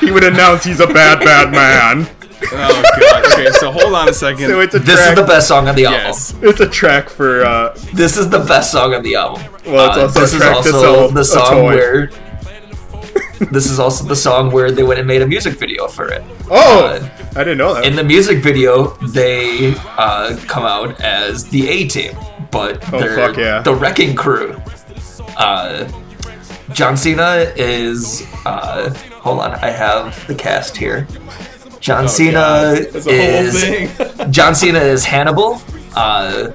he 0.00 0.10
would 0.10 0.24
announce 0.24 0.64
he's 0.64 0.80
a 0.80 0.86
bad, 0.86 1.20
bad 1.20 1.50
man. 1.52 2.08
oh 2.52 2.82
God. 3.00 3.32
Okay, 3.32 3.50
so 3.52 3.70
hold 3.70 3.94
on 3.94 4.08
a 4.08 4.12
second. 4.12 4.48
So 4.48 4.60
it's 4.60 4.74
a 4.74 4.78
This 4.80 4.96
track. 4.96 5.10
is 5.10 5.20
the 5.20 5.26
best 5.26 5.48
song 5.48 5.68
on 5.68 5.74
the 5.76 5.84
album. 5.86 6.00
yes. 6.06 6.34
It's 6.42 6.60
a 6.60 6.68
track 6.68 7.08
for 7.08 7.44
uh, 7.44 7.76
This 7.94 8.16
is 8.16 8.28
the 8.28 8.40
best 8.40 8.72
song 8.72 8.94
on 8.94 9.02
the 9.02 9.14
album. 9.14 9.42
Well, 9.66 9.88
it's 9.88 9.96
Uh, 9.96 10.02
also 10.02 10.20
this 10.20 10.32
a 10.32 10.36
is 10.36 10.42
track 10.42 10.52
to 10.52 10.56
also 10.56 10.80
sell 10.82 11.08
the 11.10 11.24
song 11.24 11.50
toy. 11.50 11.64
where. 11.66 12.10
this 13.52 13.66
is 13.66 13.78
also 13.78 14.04
the 14.04 14.16
song 14.16 14.50
where 14.50 14.70
they 14.70 14.82
went 14.82 14.98
and 14.98 15.06
made 15.06 15.22
a 15.22 15.26
music 15.26 15.54
video 15.54 15.86
for 15.88 16.08
it. 16.08 16.22
Oh, 16.50 16.84
Uh, 16.86 17.08
I 17.36 17.44
didn't 17.44 17.58
know 17.58 17.74
that. 17.74 17.84
in 17.84 17.94
the 17.96 18.04
music 18.04 18.38
video, 18.42 18.88
they 19.08 19.74
uh, 19.96 20.36
come 20.46 20.64
out 20.64 21.00
as 21.00 21.44
the 21.48 21.68
A 21.68 21.86
Team, 21.88 22.16
but 22.50 22.82
Oh, 22.92 22.98
they're 23.00 23.14
fuck 23.16 23.36
yeah. 23.36 23.62
the 23.62 23.74
Wrecking 23.74 24.14
Crew. 24.16 24.60
Uh, 25.36 25.90
John 26.72 26.96
Cena 26.96 27.52
is. 27.56 28.26
Uh, 28.44 28.90
hold 29.20 29.40
on, 29.40 29.52
I 29.52 29.70
have 29.70 30.26
the 30.26 30.34
cast 30.34 30.76
here. 30.76 31.06
John 31.80 32.08
Cena 32.08 32.38
Oh, 32.40 32.74
That's 32.74 33.06
a 33.06 33.10
whole 33.10 34.16
is. 34.26 34.30
John 34.34 34.54
Cena 34.54 34.78
is 34.78 35.04
Hannibal. 35.04 35.60
Uh, 35.96 36.50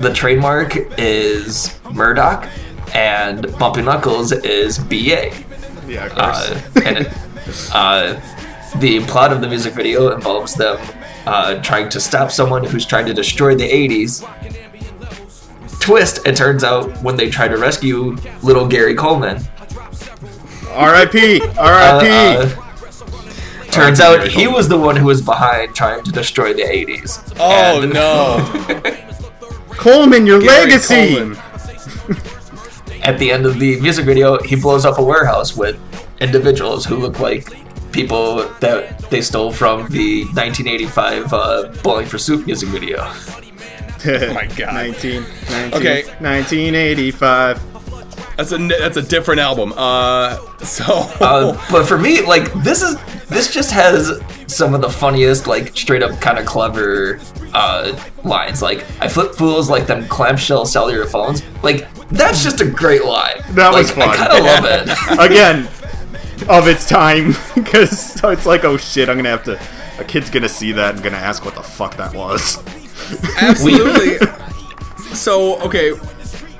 the 0.00 0.12
trademark 0.12 0.72
is 0.98 1.78
Murdock, 1.92 2.48
and 2.94 3.56
Bumpy 3.58 3.82
Knuckles 3.82 4.32
is 4.32 4.78
BA. 4.78 5.30
yeah, 5.86 6.06
of 6.06 6.12
course. 6.12 6.50
Uh, 6.50 6.60
and 6.86 6.98
it, 6.98 7.12
uh, 7.74 8.20
the 8.78 9.04
plot 9.06 9.32
of 9.32 9.40
the 9.42 9.48
music 9.48 9.74
video 9.74 10.12
involves 10.14 10.54
them 10.54 10.78
uh, 11.26 11.60
trying 11.62 11.88
to 11.90 12.00
stop 12.00 12.30
someone 12.30 12.64
who's 12.64 12.86
trying 12.86 13.06
to 13.06 13.14
destroy 13.14 13.54
the 13.54 13.68
80s. 13.68 14.22
Twist, 15.82 16.24
it 16.26 16.36
turns 16.36 16.62
out 16.62 16.90
when 17.02 17.16
they 17.16 17.28
try 17.28 17.48
to 17.48 17.56
rescue 17.56 18.16
little 18.42 18.66
Gary 18.68 18.94
Coleman, 18.94 19.42
R.I.P. 20.70 21.40
uh, 21.42 21.52
R.I.P. 21.58 22.08
uh, 22.08 23.70
turns 23.72 24.00
Oh, 24.00 24.20
out 24.20 24.28
he 24.28 24.46
was 24.46 24.68
the 24.68 24.78
one 24.78 24.94
who 24.94 25.06
was 25.06 25.20
behind 25.20 25.74
trying 25.74 26.04
to 26.04 26.12
destroy 26.12 26.54
the 26.54 26.62
80s. 26.62 27.34
Oh 27.40 27.82
And 27.82 27.92
no! 27.92 28.96
Coleman, 29.76 30.24
your 30.24 30.40
Gary 30.40 30.66
legacy. 30.70 31.16
Coleman. 31.16 31.36
At 33.02 33.18
the 33.18 33.32
end 33.32 33.44
of 33.46 33.58
the 33.58 33.80
music 33.80 34.04
video, 34.06 34.38
he 34.42 34.54
blows 34.54 34.84
up 34.84 34.98
a 34.98 35.02
warehouse 35.04 35.56
with 35.56 35.76
individuals 36.20 36.84
who 36.84 36.96
look 36.96 37.18
like 37.18 37.48
people 37.90 38.44
that 38.60 39.00
they 39.10 39.20
stole 39.20 39.50
from 39.52 39.88
the 39.88 40.22
1985 40.26 41.32
uh, 41.32 41.72
Bowling 41.82 42.06
for 42.06 42.18
Soup 42.18 42.46
music 42.46 42.68
video. 42.68 43.12
Oh 44.06 44.34
my 44.34 44.46
God. 44.56 44.74
19, 44.74 45.22
19, 45.50 45.74
Okay. 45.74 46.02
1985. 46.20 47.72
That's 48.36 48.52
a 48.52 48.58
that's 48.58 48.96
a 48.96 49.02
different 49.02 49.40
album. 49.40 49.72
Uh, 49.76 50.36
so 50.64 50.84
Uh, 51.20 51.52
but 51.70 51.86
for 51.86 51.98
me, 51.98 52.22
like 52.22 52.52
this 52.62 52.82
is 52.82 52.96
this 53.28 53.52
just 53.52 53.70
has 53.70 54.20
some 54.46 54.74
of 54.74 54.80
the 54.80 54.88
funniest, 54.90 55.46
like 55.46 55.76
straight 55.76 56.02
up 56.02 56.18
kind 56.20 56.38
of 56.38 56.46
clever 56.46 57.20
uh, 57.54 57.98
lines. 58.24 58.62
Like 58.62 58.84
I 59.00 59.08
flip 59.08 59.34
fools 59.34 59.68
like 59.70 59.86
them 59.86 60.06
clamshell 60.08 60.64
cellular 60.66 61.06
phones. 61.06 61.42
Like 61.62 61.92
that's 62.08 62.42
just 62.42 62.60
a 62.60 62.66
great 62.66 63.04
line. 63.04 63.42
That 63.50 63.72
like, 63.72 63.82
was 63.82 63.90
fun. 63.90 64.08
I 64.08 64.16
kind 64.16 64.32
of 64.32 64.44
love 64.44 64.64
it. 64.66 65.18
Again, 65.30 65.68
of 66.48 66.68
its 66.68 66.88
time, 66.88 67.34
because 67.54 68.16
it's 68.24 68.46
like, 68.46 68.64
oh 68.64 68.76
shit, 68.78 69.08
I'm 69.08 69.16
gonna 69.16 69.28
have 69.28 69.44
to. 69.44 69.60
A 69.98 70.04
kid's 70.04 70.30
gonna 70.30 70.48
see 70.48 70.72
that 70.72 70.94
and 70.94 71.04
gonna 71.04 71.16
ask 71.18 71.44
what 71.44 71.54
the 71.54 71.62
fuck 71.62 71.96
that 71.98 72.14
was. 72.14 72.62
Absolutely. 73.40 74.18
so 75.14 75.60
okay, 75.62 75.90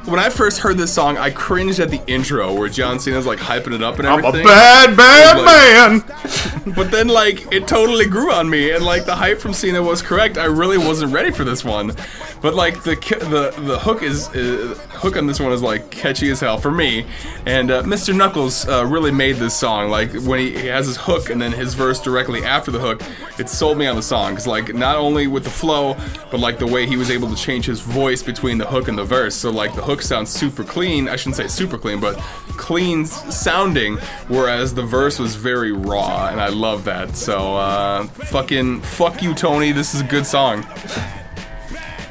when 0.04 0.18
I 0.18 0.28
first 0.30 0.58
heard 0.58 0.76
this 0.76 0.92
song, 0.92 1.16
I 1.16 1.30
cringed 1.30 1.78
at 1.78 1.90
the 1.90 2.02
intro 2.06 2.52
where 2.54 2.68
John 2.68 2.98
Cena's 2.98 3.26
like 3.26 3.38
hyping 3.38 3.72
it 3.74 3.82
up 3.82 3.98
and 3.98 4.06
everything. 4.08 4.40
I'm 4.40 4.46
a 4.46 4.48
bad, 4.48 4.96
bad 4.96 5.36
Like- 5.38 6.04
man. 6.14 6.18
But 6.76 6.92
then, 6.92 7.08
like, 7.08 7.52
it 7.52 7.66
totally 7.66 8.06
grew 8.06 8.30
on 8.32 8.48
me, 8.48 8.70
and 8.70 8.84
like 8.84 9.04
the 9.04 9.16
hype 9.16 9.40
from 9.40 9.52
Cena 9.52 9.82
was 9.82 10.00
correct. 10.00 10.38
I 10.38 10.44
really 10.44 10.78
wasn't 10.78 11.12
ready 11.12 11.32
for 11.32 11.42
this 11.42 11.64
one, 11.64 11.92
but 12.40 12.54
like 12.54 12.84
the 12.84 12.94
the 12.94 13.60
the 13.62 13.78
hook 13.80 14.02
is 14.02 14.28
uh, 14.28 14.76
hook 15.02 15.16
on 15.16 15.26
this 15.26 15.40
one 15.40 15.50
is 15.50 15.62
like 15.62 15.90
catchy 15.90 16.30
as 16.30 16.38
hell 16.38 16.56
for 16.56 16.70
me. 16.70 17.04
And 17.44 17.72
uh, 17.72 17.82
Mr. 17.82 18.16
Knuckles 18.16 18.68
uh, 18.68 18.86
really 18.86 19.10
made 19.10 19.34
this 19.34 19.58
song. 19.58 19.90
Like 19.90 20.12
when 20.22 20.38
he, 20.38 20.56
he 20.56 20.68
has 20.68 20.86
his 20.86 20.96
hook 20.96 21.28
and 21.28 21.42
then 21.42 21.50
his 21.50 21.74
verse 21.74 22.00
directly 22.00 22.44
after 22.44 22.70
the 22.70 22.78
hook, 22.78 23.02
it 23.36 23.48
sold 23.48 23.78
me 23.78 23.86
on 23.88 23.96
the 23.96 24.02
song. 24.02 24.32
Cause 24.36 24.46
like 24.46 24.72
not 24.72 24.96
only 24.96 25.26
with 25.26 25.42
the 25.42 25.50
flow, 25.50 25.96
but 26.30 26.38
like 26.38 26.60
the 26.60 26.66
way 26.68 26.86
he 26.86 26.96
was 26.96 27.10
able 27.10 27.28
to 27.28 27.34
change 27.34 27.66
his 27.66 27.80
voice 27.80 28.22
between 28.22 28.58
the 28.58 28.66
hook 28.66 28.86
and 28.86 28.96
the 28.96 29.04
verse. 29.04 29.34
So 29.34 29.50
like 29.50 29.74
the 29.74 29.82
hook 29.82 30.02
sounds 30.02 30.30
super 30.30 30.62
clean. 30.62 31.08
I 31.08 31.16
shouldn't 31.16 31.36
say 31.36 31.48
super 31.48 31.78
clean, 31.78 31.98
but 31.98 32.16
clean 32.56 33.04
sounding, 33.04 33.96
whereas 34.28 34.72
the 34.72 34.84
verse 34.84 35.18
was 35.18 35.34
very 35.34 35.72
raw, 35.72 36.28
and 36.28 36.40
I 36.40 36.48
love 36.48 36.84
that. 36.84 37.16
So 37.16 37.56
uh, 37.56 38.04
fucking 38.04 38.82
fuck 38.82 39.20
you, 39.20 39.34
Tony. 39.34 39.72
This 39.72 39.94
is 39.94 40.00
a 40.00 40.04
good 40.04 40.26
song. 40.26 40.64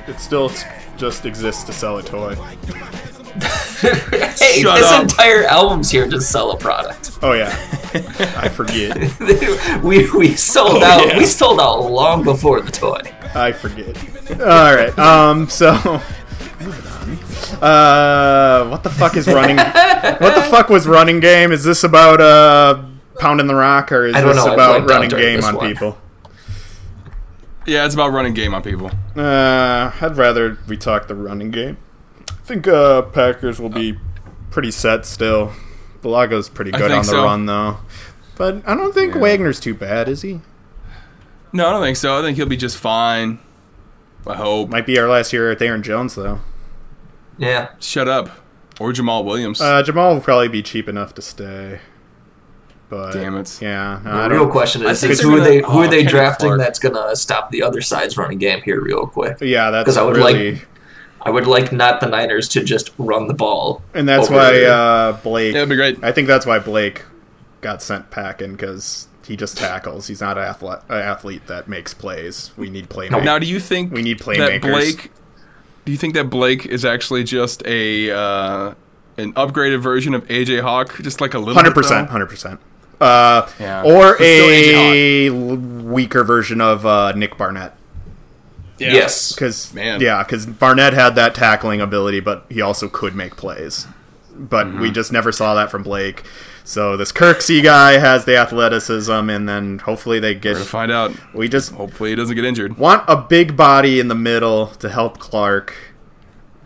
It 0.08 0.20
still 0.20 0.50
just 1.02 1.26
exists 1.26 1.64
to 1.64 1.74
sell 1.74 1.98
a 1.98 2.04
toy. 2.04 2.36
Hey, 4.36 4.62
Shut 4.62 4.78
this 4.78 4.92
up. 4.92 5.02
entire 5.02 5.46
album's 5.46 5.90
here 5.90 6.08
to 6.08 6.22
sell 6.22 6.52
a 6.52 6.58
product. 6.58 7.18
Oh 7.24 7.34
yeah, 7.34 7.50
I 8.38 8.48
forget. 8.50 8.96
we 9.84 10.10
we 10.12 10.36
sold 10.36 10.84
Oh, 10.84 10.86
out. 10.86 11.08
yeah. 11.08 11.18
We 11.18 11.26
sold 11.26 11.60
out 11.60 11.80
long 11.92 12.24
before 12.24 12.62
the 12.62 12.72
toy. 12.72 13.02
I 13.34 13.52
forget. 13.52 13.98
All 14.40 14.76
right. 14.76 14.98
Um. 15.00 15.50
So. 15.50 15.72
Uh, 17.62 18.68
what 18.70 18.84
the 18.84 18.90
fuck 18.90 19.18
is 19.18 19.28
running? 19.28 19.58
what 19.58 20.36
the 20.36 20.46
fuck 20.52 20.70
was 20.70 20.88
running 20.88 21.20
game? 21.20 21.52
Is 21.52 21.64
this 21.64 21.84
about 21.84 22.22
uh 22.22 22.84
pounding 23.20 23.48
the 23.48 23.56
rock, 23.56 23.92
or 23.92 24.06
is 24.06 24.14
this 24.14 24.36
know, 24.36 24.54
about 24.54 24.88
running 24.88 25.10
game 25.10 25.44
on 25.44 25.56
one. 25.56 25.68
people? 25.68 25.98
Yeah, 27.66 27.86
it's 27.86 27.94
about 27.94 28.12
running 28.12 28.34
game 28.34 28.54
on 28.54 28.64
people. 28.64 28.90
Uh, 29.16 29.92
I'd 30.02 30.18
rather 30.18 30.58
we 30.68 30.78
talk 30.78 31.08
the 31.08 31.16
running 31.16 31.52
game. 31.52 31.78
I 32.30 32.34
think 32.44 32.68
uh, 32.68 33.04
Packers 33.04 33.60
will 33.60 33.70
be 33.70 33.98
pretty 34.50 34.72
set 34.72 35.06
still. 35.06 35.54
Bulaga's 36.02 36.50
pretty 36.50 36.72
good 36.72 36.92
on 36.92 36.98
the 36.98 37.04
so. 37.04 37.24
run 37.24 37.46
though, 37.46 37.78
but 38.36 38.64
I 38.68 38.74
don't 38.76 38.94
think 38.94 39.14
Yeah. 39.14 39.22
Wagner's 39.22 39.60
too 39.60 39.76
bad, 39.76 40.10
is 40.10 40.24
he? 40.24 40.42
No, 41.54 41.68
I 41.68 41.72
don't 41.72 41.84
think 41.84 41.98
so. 41.98 42.18
I 42.18 42.22
think 42.24 42.38
he'll 42.38 42.48
be 42.48 42.58
just 42.58 42.78
fine. 42.78 43.40
I 44.26 44.36
hope. 44.36 44.70
Might 44.70 44.86
be 44.86 44.98
our 44.98 45.08
last 45.08 45.32
year 45.34 45.52
at 45.52 45.62
Aaron 45.62 45.84
Jones 45.84 46.16
though. 46.16 46.40
Yeah. 47.38 47.70
Shut 47.80 48.08
up. 48.08 48.30
Or 48.80 48.92
Jamaal 48.92 49.24
Williams. 49.24 49.62
Uh, 49.62 49.84
Jamaal 49.84 50.16
will 50.16 50.22
probably 50.22 50.48
be 50.48 50.64
cheap 50.64 50.90
enough 50.90 51.14
to 51.16 51.22
stay. 51.22 51.80
But 52.92 53.14
Damn 53.14 53.38
it. 53.38 53.58
yeah. 53.62 54.02
no, 54.04 54.24
The 54.28 54.36
real 54.36 54.50
question 54.50 54.84
is, 54.86 55.02
is 55.02 55.22
who 55.22 55.30
are 55.34 55.38
gonna- 55.38 55.50
they 55.50 55.58
who 55.60 55.64
oh, 55.66 55.80
are 55.84 55.88
they 55.88 56.00
Kenny 56.00 56.10
drafting 56.10 56.48
Clark. 56.50 56.60
that's 56.60 56.78
gonna 56.78 57.16
stop 57.16 57.50
the 57.50 57.64
other 57.64 57.80
side's 57.80 58.18
running 58.18 58.38
game 58.38 58.62
here 58.64 58.82
real 58.82 59.08
quick? 59.08 59.38
Yeah, 59.40 59.72
that's 59.72 59.86
'Cause 59.86 59.96
I 59.98 60.04
would 60.04 60.18
really, 60.18 60.52
like- 60.52 60.68
I 61.22 61.30
would 61.30 61.48
like 61.48 61.72
not 61.72 62.02
the 62.02 62.08
Niners 62.08 62.50
to 62.50 62.64
just 62.64 62.92
run 62.98 63.28
the 63.30 63.34
ball. 63.34 63.82
and 63.94 64.10
that's 64.10 64.30
why 64.30 64.64
uh, 64.64 65.14
Blake. 65.24 65.54
Yeah, 65.54 65.60
that'd 65.62 65.70
be 65.70 65.76
great. 65.78 66.04
I 66.04 66.12
think 66.12 66.28
that's 66.28 66.46
why 66.46 66.60
Blake 66.60 67.04
got 67.62 67.82
sent 67.82 68.12
packing 68.12 68.52
because 68.58 69.08
he 69.26 69.38
just 69.38 69.58
tackles. 69.58 70.08
He's 70.08 70.20
not 70.20 70.38
an 70.38 70.44
athlete, 70.44 70.80
an 70.90 70.98
athlete 71.00 71.48
that 71.48 71.70
makes 71.70 71.94
plays. 71.94 72.52
We 72.58 72.70
need 72.70 72.90
playmakers. 72.90 73.24
now, 73.24 73.40
do 73.40 73.46
you 73.48 73.62
think 73.62 73.94
We 73.94 74.02
need 74.02 74.20
that 74.20 74.26
playmakers. 74.26 74.62
Blake? 74.64 75.12
Do 75.86 75.94
you 75.94 75.98
think 75.98 76.14
that 76.16 76.30
Blake 76.30 76.66
is 76.66 76.84
actually 76.84 77.24
just 77.24 77.66
a 77.66 78.12
uh, 78.12 78.74
an 79.18 79.32
upgraded 79.34 79.80
version 79.82 80.14
of 80.14 80.28
AJ 80.28 80.60
Hawk, 80.62 80.98
just 81.02 81.22
like 81.22 81.34
a 81.36 81.40
little? 81.40 81.54
hundred 81.54 81.74
percent, 81.74 82.10
hundred 82.10 82.28
percent. 82.28 82.60
Uh, 83.02 83.48
Yeah. 83.60 83.82
or 83.84 84.12
But 84.12 84.16
still 84.18 84.50
a 84.50 85.28
l- 85.30 85.56
weaker 85.58 86.24
version 86.24 86.62
of 86.62 86.86
uh, 86.86 87.12
Nick 87.14 87.38
Barnett. 87.38 87.76
Yeah. 88.78 88.94
Yes. 88.94 89.34
Because 89.34 89.74
yeah, 89.76 90.24
because 90.24 90.46
Barnett 90.46 90.94
had 90.94 91.16
that 91.16 91.36
tackling 91.36 91.82
ability, 91.82 92.20
but 92.20 92.46
he 92.50 92.62
also 92.62 92.88
could 92.88 93.16
make 93.16 93.36
plays. 93.36 93.88
But 94.34 94.68
Mm-hmm. 94.68 94.82
we 94.82 94.92
just 94.92 95.12
never 95.12 95.32
saw 95.32 95.54
that 95.56 95.70
from 95.70 95.84
Blake. 95.84 96.24
So 96.64 96.96
this 96.96 97.12
Kirksey 97.12 97.62
guy 97.64 97.98
has 98.00 98.26
the 98.26 98.38
athleticism, 98.38 99.12
and 99.30 99.48
then 99.50 99.80
hopefully 99.80 100.20
they 100.20 100.34
We're 100.36 100.40
get. 100.40 100.54
gonna 100.54 100.66
find 100.66 100.92
out. 100.92 101.12
We 101.34 101.48
just 101.50 101.72
Hopefully, 101.74 102.12
he 102.12 102.16
doesn't 102.16 102.36
get 102.36 102.46
injured. 102.46 102.78
want 102.78 103.04
a 103.08 103.18
big 103.18 103.58
body 103.58 104.00
in 104.00 104.08
the 104.08 104.16
middle 104.16 104.68
to 104.68 104.90
help 104.90 105.18
Clark. 105.20 105.74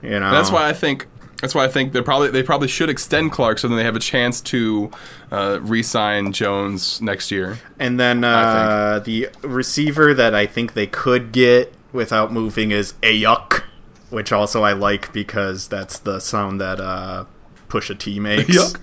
You 0.03 0.19
know, 0.19 0.31
That's 0.31 0.51
why 0.51 0.67
I 0.69 0.73
think. 0.73 1.07
That's 1.41 1.53
why 1.53 1.65
I 1.65 1.67
think 1.67 1.91
they 1.93 2.01
probably 2.01 2.29
they 2.29 2.41
probably 2.43 2.67
should 2.69 2.89
extend 2.89 3.31
Clark 3.31 3.59
so 3.59 3.67
then 3.67 3.77
they 3.77 3.83
have 3.83 3.95
a 3.95 3.99
chance 3.99 4.39
to 4.41 4.89
uh, 5.31 5.59
re-sign 5.61 6.31
Jones 6.31 7.01
next 7.01 7.29
year. 7.31 7.59
And 7.77 7.99
then 7.99 8.23
uh, 8.23 8.99
the 9.03 9.29
receiver 9.41 10.13
that 10.13 10.33
I 10.33 10.45
think 10.45 10.73
they 10.73 10.87
could 10.87 11.31
get 11.31 11.73
without 11.91 12.31
moving 12.31 12.71
is 12.71 12.93
Aiyuk, 13.03 13.63
which 14.09 14.31
also 14.31 14.63
I 14.63 14.73
like 14.73 15.11
because 15.13 15.67
that's 15.67 15.99
the 15.99 16.19
sound 16.19 16.59
that 16.61 16.79
uh, 16.79 17.25
Pusha 17.69 17.97
T 17.99 18.19
makes. 18.19 18.49
Aiyuk? 18.55 18.79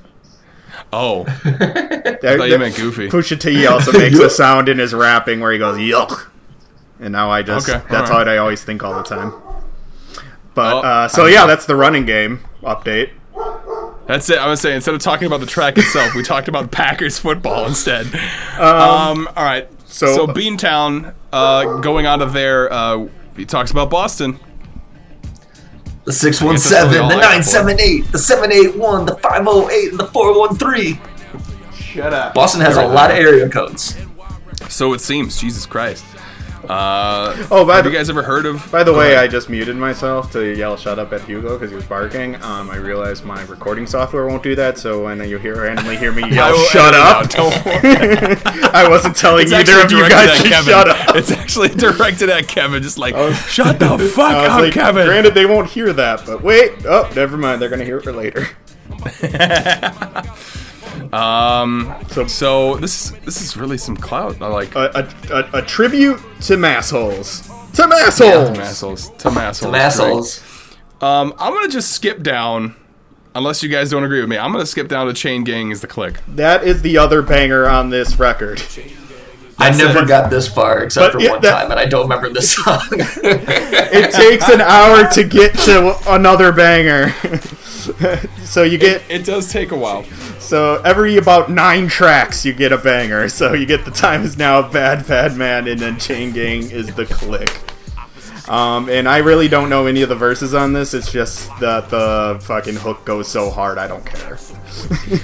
Oh, 0.92 1.24
That- 1.44 2.18
I 2.24 2.36
thought 2.36 2.44
you 2.44 2.50
that- 2.52 2.58
meant 2.60 2.76
Goofy. 2.76 3.08
Pusha 3.08 3.40
T 3.40 3.66
also 3.66 3.92
makes 3.92 4.18
a 4.18 4.30
sound 4.42 4.68
in 4.68 4.78
his 4.78 4.94
rapping 4.94 5.40
where 5.40 5.52
he 5.52 5.58
goes 5.58 5.78
yuck, 5.78 6.28
and 7.00 7.12
now 7.12 7.30
I 7.30 7.42
just 7.42 7.68
Okay, 7.68 7.78
that's 7.90 8.10
alright. 8.10 8.26
what 8.26 8.28
I 8.28 8.36
always 8.38 8.62
think 8.62 8.82
all 8.84 8.94
the 8.94 9.02
time. 9.02 9.32
But 10.54 10.74
Oh, 10.74 10.78
uh, 10.80 11.08
so 11.08 11.26
yeah, 11.26 11.46
that's 11.46 11.66
the 11.66 11.76
running 11.76 12.04
game 12.06 12.40
update. 12.62 13.10
That's 14.06 14.28
it. 14.28 14.38
I 14.38 14.46
was 14.48 14.60
saying 14.60 14.76
instead 14.76 14.94
of 14.94 15.00
talking 15.00 15.26
about 15.26 15.40
the 15.40 15.46
track 15.46 15.78
itself, 15.78 16.14
we 16.14 16.22
talked 16.22 16.48
about 16.48 16.70
Packers 16.72 17.18
football 17.18 17.66
instead. 17.66 18.06
Um, 18.58 19.28
all 19.36 19.44
right. 19.44 19.68
so- 19.86 20.14
So, 20.14 20.26
Beantown, 20.26 21.14
uh, 21.32 21.78
going 21.80 22.06
on 22.06 22.18
to 22.18 22.26
there, 22.26 22.70
uh, 22.72 23.06
he 23.36 23.44
talks 23.46 23.70
about 23.70 23.88
Boston. 23.90 24.38
The 26.04 26.12
six 26.12 26.42
one 26.42 26.54
that's 26.54 26.64
seven, 26.64 26.90
really 26.94 27.02
all 27.04 27.08
the 27.10 27.14
I 27.16 27.20
got 27.20 27.30
nine 27.32 27.42
for 27.42 27.48
seven 27.48 27.80
eight, 27.80 28.10
the 28.10 28.18
seven 28.18 28.50
eight 28.50 28.76
one, 28.76 29.06
the 29.06 29.14
five 29.18 29.42
oh 29.46 29.70
eight, 29.70 29.90
and 29.90 30.00
the 30.00 30.06
four 30.06 30.36
one 30.38 30.56
three. 30.56 31.00
Shut 31.76 32.12
up. 32.12 32.34
Boston 32.34 32.60
has 32.60 32.76
a 32.76 32.84
lot 32.86 33.10
of 33.12 33.16
area 33.16 33.48
codes. 33.48 33.96
So 34.68 34.92
it 34.94 35.00
seems. 35.00 35.40
Jesus 35.40 35.64
Christ. 35.64 36.04
Uh, 36.72 37.46
Oh, 37.50 37.66
by 37.66 37.76
have 37.76 37.84
the, 37.84 37.90
you 37.90 37.96
guys 37.96 38.08
ever 38.08 38.22
heard 38.22 38.46
of? 38.46 38.70
by 38.72 38.82
the 38.82 38.92
way, 38.94 39.12
ahead. 39.12 39.24
I 39.24 39.28
just 39.28 39.50
muted 39.50 39.76
myself 39.76 40.30
to 40.32 40.54
yell 40.56 40.76
"shut 40.76 40.98
up" 40.98 41.12
at 41.12 41.20
Hugo 41.22 41.56
because 41.58 41.70
he 41.70 41.76
was 41.76 41.84
barking. 41.84 42.36
Um, 42.42 42.70
I 42.70 42.76
realized 42.76 43.24
my 43.24 43.42
recording 43.44 43.86
software 43.86 44.26
won't 44.26 44.42
do 44.42 44.54
that, 44.54 44.78
so 44.78 45.04
when 45.04 45.22
you 45.28 45.36
hear 45.38 45.60
randomly 45.62 45.96
hear 45.98 46.12
me 46.12 46.22
yell 46.30 46.56
"shut 46.66 46.94
up," 46.94 47.24
out, 47.24 47.30
don't 47.30 47.64
worry. 47.66 48.36
I 48.72 48.86
wasn't 48.88 49.16
telling 49.16 49.42
It's 49.44 49.52
either 49.52 49.80
of 49.84 49.90
you 49.92 50.08
guys 50.08 50.30
at 50.30 50.42
to 50.44 50.48
Kevin. 50.48 50.72
shut 50.72 50.88
up. 50.88 51.16
It's 51.16 51.30
actually 51.30 51.68
directed 51.76 52.30
at 52.30 52.48
Kevin, 52.48 52.82
just 52.82 52.96
like, 52.98 53.14
was- 53.14 53.36
shut 53.50 53.78
the 53.78 53.98
fuck 53.98 54.32
I 54.32 54.42
was 54.42 54.50
up, 54.50 54.60
like, 54.60 54.72
Kevin. 54.72 55.06
granted, 55.06 55.34
they 55.34 55.44
won't 55.46 55.68
hear 55.68 55.92
that, 55.92 56.24
but 56.24 56.42
wait, 56.42 56.72
oh, 56.86 57.10
never 57.14 57.36
mind. 57.36 57.60
They're 57.60 57.68
gonna 57.70 57.84
hear 57.84 57.98
it 57.98 58.04
for 58.04 58.12
later. 58.12 58.48
Um, 61.12 61.94
So, 62.08 62.26
so 62.26 62.76
this 62.76 63.06
is 63.06 63.12
this 63.24 63.40
is 63.42 63.56
really 63.56 63.78
some 63.78 63.96
clout. 63.96 64.40
I 64.40 64.46
like 64.48 64.74
a, 64.74 65.08
a, 65.30 65.34
a, 65.34 65.50
a 65.58 65.62
tribute 65.62 66.18
to 66.42 66.54
massholes. 66.56 67.46
To 67.74 67.82
massholes. 67.82 68.54
to 68.54 68.60
assholes. 68.62 69.10
To 69.18 69.28
assholes. 69.28 69.58
Some 69.58 69.74
assholes. 69.74 70.42
Um, 71.00 71.34
I'm 71.38 71.52
gonna 71.52 71.68
just 71.68 71.92
skip 71.92 72.22
down, 72.22 72.76
unless 73.34 73.62
you 73.62 73.68
guys 73.68 73.90
don't 73.90 74.04
agree 74.04 74.20
with 74.20 74.28
me. 74.30 74.38
I'm 74.38 74.52
gonna 74.52 74.64
skip 74.66 74.88
down 74.88 75.06
to 75.08 75.12
Chain 75.12 75.44
Gang 75.44 75.70
is 75.70 75.80
the 75.80 75.86
Clique. 75.86 76.18
That 76.28 76.64
is 76.64 76.82
the 76.82 76.96
other 76.98 77.22
banger 77.22 77.68
on 77.68 77.90
this 77.90 78.18
record. 78.18 78.62
I 79.58 79.70
never 79.76 80.00
it. 80.02 80.08
got 80.08 80.30
this 80.30 80.48
far 80.48 80.82
except 80.82 81.12
But 81.12 81.20
for 81.20 81.24
it- 81.26 81.30
one 81.30 81.40
that- 81.42 81.62
time, 81.62 81.70
and 81.70 81.78
I 81.78 81.86
don't 81.86 82.02
remember 82.02 82.30
this 82.30 82.54
song. 82.54 82.80
It 83.94 84.10
takes 84.12 84.48
an 84.48 84.60
hour 84.62 85.06
to 85.10 85.22
get 85.24 85.54
to 85.60 85.94
another 86.10 86.50
banger. 86.52 87.14
so 88.44 88.62
you 88.62 88.78
get 88.78 89.02
It 89.08 89.24
does 89.24 89.50
take 89.50 89.72
a 89.72 89.76
while. 89.76 90.04
so 90.38 90.80
every 90.82 91.16
about 91.16 91.50
nine 91.50 91.88
tracks 91.88 92.44
you 92.44 92.52
get 92.52 92.72
a 92.72 92.78
banger. 92.78 93.28
So 93.28 93.52
you 93.52 93.66
get 93.66 93.84
the 93.84 93.90
time 93.90 94.22
is 94.22 94.36
now 94.36 94.68
bad 94.70 95.06
bad 95.06 95.36
man 95.36 95.68
and 95.68 95.80
then 95.80 95.98
chain 95.98 96.32
gang 96.32 96.70
is 96.70 96.94
the 96.94 97.06
clique. 97.06 97.71
Um, 98.48 98.88
and 98.88 99.08
I 99.08 99.18
really 99.18 99.46
don't 99.48 99.68
know 99.70 99.86
any 99.86 100.02
of 100.02 100.08
the 100.08 100.16
verses 100.16 100.52
on 100.52 100.72
this. 100.72 100.94
It's 100.94 101.12
just 101.12 101.48
that 101.60 101.88
the 101.90 102.38
fucking 102.42 102.74
hook 102.76 103.04
goes 103.04 103.28
so 103.28 103.50
hard. 103.50 103.78
I 103.78 103.86
don't 103.86 104.04
care. 104.04 104.38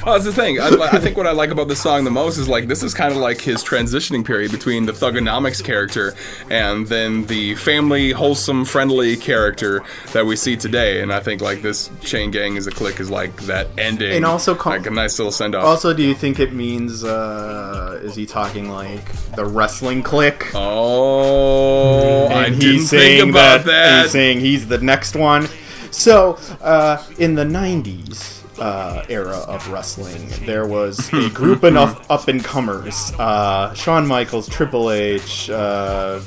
Well, 0.05 0.15
that's 0.15 0.27
the 0.27 0.33
thing. 0.33 0.61
I, 0.61 0.69
I 0.69 0.99
think 0.99 1.17
what 1.17 1.27
I 1.27 1.31
like 1.33 1.49
about 1.51 1.69
this 1.69 1.81
song 1.81 2.05
the 2.05 2.11
most 2.11 2.37
is 2.37 2.49
like 2.49 2.69
this 2.69 2.83
is 2.83 2.93
kind 2.93 3.11
of 3.13 3.17
like 3.19 3.41
his 3.41 3.65
transitioning 3.65 4.23
period 4.23 4.53
between 4.53 4.85
the 4.85 4.93
Thuganomics 4.93 5.65
character 5.65 6.15
and 6.51 6.87
then 6.87 7.25
the 7.27 7.55
family, 7.55 8.11
wholesome, 8.11 8.67
friendly 8.67 9.17
character 9.17 9.83
that 10.13 10.27
we 10.27 10.37
see 10.37 10.55
today. 10.57 11.01
And 11.01 11.11
I 11.11 11.21
think 11.21 11.41
like 11.41 11.63
this 11.63 11.91
Chain 12.03 12.31
Gang 12.31 12.57
is 12.57 12.67
a 12.67 12.71
clique 12.71 13.01
is 13.01 13.09
like 13.11 13.35
that 13.43 13.69
ending, 13.79 14.13
And 14.17 14.27
also 14.27 14.55
com- 14.55 14.73
like 14.75 14.87
a 14.87 14.91
nice 14.91 15.19
little 15.19 15.33
send 15.33 15.55
off. 15.55 15.65
Also, 15.65 15.95
do 15.95 16.03
you 16.03 16.15
think 16.15 16.39
it 16.39 16.53
means 16.53 17.03
uh, 17.03 17.99
is 18.03 18.15
he 18.15 18.27
talking 18.27 18.69
like 18.71 19.11
the 19.35 19.47
wrestling 19.47 20.03
Kliq? 20.03 20.53
oh, 20.55 22.27
I 22.27 22.45
and 22.47 22.61
didn't 22.61 22.83
saying 23.17 23.31
about 23.31 23.65
that. 23.65 24.03
He's 24.03 24.13
saying 24.13 24.41
he's 24.41 24.67
the 24.69 24.79
next 24.79 25.17
one. 25.17 25.49
So, 25.91 26.39
uh, 26.61 27.03
in 27.19 27.35
the 27.35 27.45
90s 27.45 28.39
uh, 28.61 29.05
era 29.09 29.39
of 29.39 29.69
wrestling, 29.69 30.29
there 30.45 30.67
was 30.67 31.13
a 31.13 31.31
group 31.35 31.65
of 31.65 32.11
up 32.11 32.29
and 32.29 32.45
comers. 32.45 33.13
Uh, 33.19 33.73
Shawn 33.75 34.07
Michaels, 34.07 34.49
Triple 34.49 34.91
H, 34.91 35.51
uh, 35.51 36.21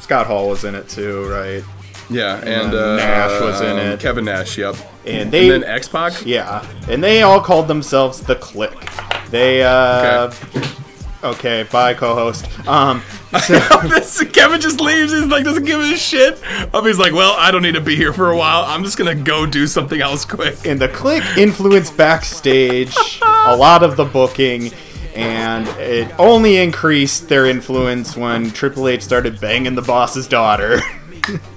Scott 0.00 0.26
Hall 0.26 0.48
was 0.48 0.64
in 0.64 0.74
it 0.74 0.88
too, 0.88 1.28
right? 1.28 1.64
Yeah, 2.08 2.36
and, 2.36 2.72
then 2.72 2.74
uh, 2.74 2.96
Nash 2.96 3.40
was 3.40 3.60
in 3.60 3.72
um, 3.72 3.78
it. 3.78 4.00
Kevin 4.00 4.24
Nash, 4.24 4.56
yep. 4.56 4.76
And 5.04 5.30
they, 5.32 5.50
and 5.50 5.62
then 5.62 5.70
X 5.70 5.88
Pac. 5.88 6.24
yeah, 6.24 6.64
and 6.88 7.02
they 7.02 7.22
all 7.22 7.40
called 7.40 7.66
themselves 7.66 8.20
the 8.20 8.36
Kliq. 8.36 9.30
They, 9.30 9.64
uh, 9.64 10.30
okay, 10.54 10.85
bye, 11.20 11.94
co-host. 11.94 12.46
Um, 12.68 13.02
so, 13.42 13.58
This- 13.88 14.22
Kevin 14.32 14.60
just 14.60 14.80
leaves. 14.80 15.12
He's 15.12 15.24
like 15.26 15.44
doesn't 15.44 15.64
give 15.64 15.80
a 15.80 15.96
shit. 15.96 16.40
Um, 16.74 16.84
he's 16.86 16.98
like, 16.98 17.12
well, 17.12 17.34
I 17.38 17.50
don't 17.50 17.62
need 17.62 17.74
to 17.74 17.80
be 17.80 17.96
here 17.96 18.12
for 18.12 18.30
a 18.30 18.36
while. 18.36 18.62
I'm 18.64 18.84
just 18.84 18.96
gonna 18.98 19.14
go 19.14 19.46
do 19.46 19.66
something 19.66 20.00
else 20.00 20.24
quick. 20.24 20.64
and 20.66 20.80
the 20.80 20.88
Kliq 20.88 21.36
influenced 21.36 21.96
backstage 21.96 22.94
a 23.22 23.56
lot 23.56 23.82
of 23.82 23.96
the 23.96 24.04
booking. 24.04 24.70
And 25.14 25.66
it 25.80 26.14
only 26.18 26.58
increased 26.58 27.28
their 27.30 27.46
influence 27.46 28.16
when 28.18 28.50
Triple 28.50 28.86
H 28.86 29.00
started 29.02 29.40
banging 29.40 29.74
the 29.74 29.82
boss's 29.82 30.28
daughter. 30.28 30.80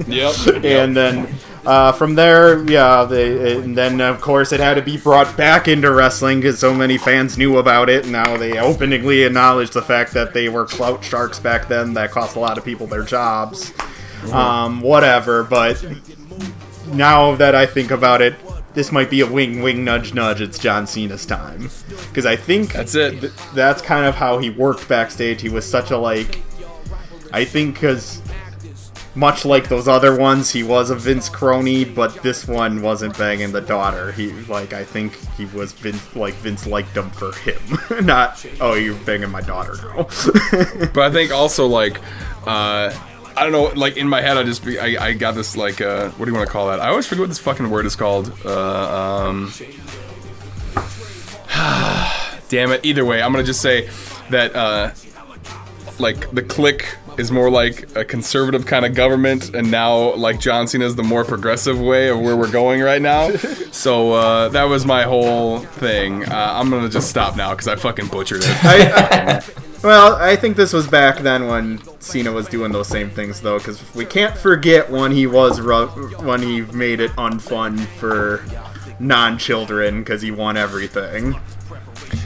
Yep. 0.07 0.64
and 0.66 0.97
then 0.97 1.28
uh, 1.70 1.92
from 1.92 2.16
there, 2.16 2.68
yeah, 2.68 3.04
they, 3.04 3.58
and 3.58 3.78
then 3.78 4.02
of 4.02 4.20
course 4.22 4.52
it 4.52 4.60
had 4.60 4.74
to 4.74 4.82
be 4.82 4.98
brought 4.98 5.38
back 5.38 5.68
into 5.68 5.92
wrestling 5.92 6.40
because 6.40 6.58
so 6.58 6.74
many 6.74 6.98
fans 6.98 7.38
knew 7.38 7.58
about 7.60 7.90
it. 7.90 8.06
And 8.06 8.12
now 8.12 8.38
they 8.38 8.58
openly 8.58 9.22
acknowledge 9.22 9.70
the 9.70 9.84
fact 9.84 10.14
that 10.14 10.34
they 10.34 10.50
were 10.50 10.66
clout 10.66 11.04
sharks 11.04 11.38
back 11.38 11.68
then. 11.68 11.94
That 11.94 12.10
cost 12.10 12.36
a 12.36 12.40
lot 12.40 12.58
of 12.58 12.66
people 12.66 12.88
their 12.88 13.04
jobs. 13.04 13.72
Um, 14.34 14.82
whatever, 14.82 15.44
but 15.44 15.86
now 16.88 17.36
that 17.36 17.54
I 17.54 17.68
think 17.68 17.92
about 17.92 18.24
it, 18.24 18.34
this 18.74 18.92
might 18.92 19.12
be 19.12 19.22
a 19.22 19.28
wing, 19.32 19.62
wing, 19.62 19.84
nudge, 19.86 20.16
nudge. 20.16 20.42
It's 20.42 20.58
John 20.58 20.88
Cena's 20.88 21.26
time 21.26 21.70
because 22.10 22.26
I 22.26 22.36
think 22.36 22.74
That's 22.74 22.96
it. 22.96 23.22
th- 23.22 23.34
that's 23.54 23.84
kind 23.84 24.08
of 24.08 24.16
how 24.16 24.40
he 24.40 24.50
worked 24.50 24.90
backstage. 24.90 25.40
He 25.40 25.50
was 25.50 25.70
such 25.70 25.92
a 25.92 25.98
like, 25.98 26.40
I 27.32 27.46
think 27.46 27.76
because 27.76 28.24
much 29.16 29.45
like 29.45 29.70
those 29.70 29.88
other 29.88 30.16
ones, 30.16 30.51
he 30.51 30.64
was 30.64 30.89
a 30.89 30.95
Vince 30.95 31.30
crony, 31.30 31.84
but 31.84 32.22
this 32.22 32.47
one 32.47 32.82
wasn't 32.82 33.18
banging 33.18 33.51
the 33.51 33.62
daughter. 33.62 34.12
He 34.12 34.32
like 34.43 34.74
I 34.74 34.84
think 34.84 35.18
he 35.36 35.45
was 35.45 35.72
Vince 35.74 36.16
like 36.16 36.36
Vince 36.36 36.68
liked 36.68 36.95
him 36.95 37.10
for 37.12 37.34
him, 37.34 37.60
not 38.05 38.45
oh 38.62 38.76
you're 38.76 38.95
banging 38.95 39.30
my 39.30 39.41
daughter 39.41 39.76
now. 39.84 40.03
But 40.93 40.99
I 40.99 41.12
think 41.12 41.32
also 41.32 41.68
like, 41.68 41.99
uh, 42.45 42.93
I 43.36 43.43
don't 43.43 43.51
know, 43.51 43.72
like 43.80 43.97
in 43.97 44.07
my 44.07 44.22
head, 44.22 44.38
I 44.38 44.43
just 44.43 44.66
be, 44.66 44.80
I, 44.80 45.07
I 45.07 45.14
got 45.14 45.34
this 45.34 45.55
like, 45.55 45.82
uh, 45.82 46.10
what 46.12 46.26
do 46.26 46.32
you 46.32 46.38
want 46.38 46.47
to 46.47 46.51
call 46.51 46.68
that? 46.68 46.80
I 46.80 46.89
always 46.89 47.07
forget 47.07 47.22
what 47.22 47.30
this 47.30 47.39
fucking 47.39 47.70
word 47.70 47.86
is 47.86 47.95
called. 47.95 48.32
Uh, 48.45 49.28
um, 49.28 49.51
damn 52.49 52.72
it. 52.72 52.86
Either 52.86 53.05
way, 53.05 53.22
I'm 53.22 53.32
gonna 53.32 53.43
just 53.43 53.62
say 53.62 53.89
that 54.30 54.55
uh, 54.55 54.91
like 55.99 56.30
the 56.32 56.43
click 56.43 56.95
is 57.20 57.32
more 57.32 57.50
like 57.52 57.96
a 57.96 58.06
conservative 58.06 58.66
kind 58.66 58.86
of 58.86 58.96
government, 58.96 59.54
and 59.54 59.70
now 59.70 60.16
like 60.16 60.40
John 60.40 60.68
Cena 60.68 60.86
is 60.86 60.96
the 60.96 61.04
more 61.04 61.24
progressive 61.26 61.80
way 61.80 62.10
of 62.10 62.20
where 62.20 62.36
we're 62.36 62.52
going 62.52 62.82
right 62.82 63.02
now. 63.02 63.30
so 63.72 64.14
uh, 64.14 64.50
that 64.50 64.64
was 64.64 64.86
my 64.86 65.04
whole 65.04 65.60
thing. 65.60 66.24
Uh, 66.26 66.54
I'm 66.56 66.70
gonna 66.70 66.90
just 66.90 67.10
stop 67.10 67.36
now 67.36 67.52
because 67.52 67.68
I 67.68 67.76
fucking 67.76 68.08
butchered 68.08 68.42
it. 68.44 68.66
I, 68.66 69.38
I- 69.38 69.44
well, 69.82 70.16
I 70.18 70.36
think 70.36 70.58
this 70.58 70.74
was 70.74 70.88
back 70.88 71.20
then 71.20 71.48
when 71.48 71.80
Cena 72.02 72.34
was 72.34 72.48
doing 72.50 72.74
those 72.74 72.90
same 72.90 73.10
things, 73.10 73.40
though, 73.40 73.60
because 73.60 73.82
we 73.96 74.04
can't 74.04 74.38
forget 74.38 74.90
when 74.90 75.10
he 75.14 75.26
was 75.26 75.62
ru- 75.62 75.88
when 76.26 76.42
he 76.42 76.64
made 76.64 77.00
it 77.00 77.12
unfun 77.12 77.86
for 77.98 78.44
non-children 79.00 80.00
because 80.00 80.22
he 80.22 80.32
won 80.32 80.58
everything. 80.58 81.34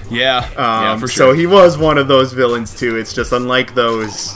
Yeah, 0.09 0.49
yeah, 0.53 0.91
Um, 0.93 0.99
for 0.99 1.07
So 1.07 1.27
sure. 1.27 1.35
he 1.35 1.45
was 1.45 1.77
one 1.77 1.97
of 1.99 2.07
those 2.07 2.33
villains 2.33 2.75
too. 2.75 2.97
It's 2.97 3.13
just 3.13 3.31
unlike 3.31 3.75
those, 3.75 4.35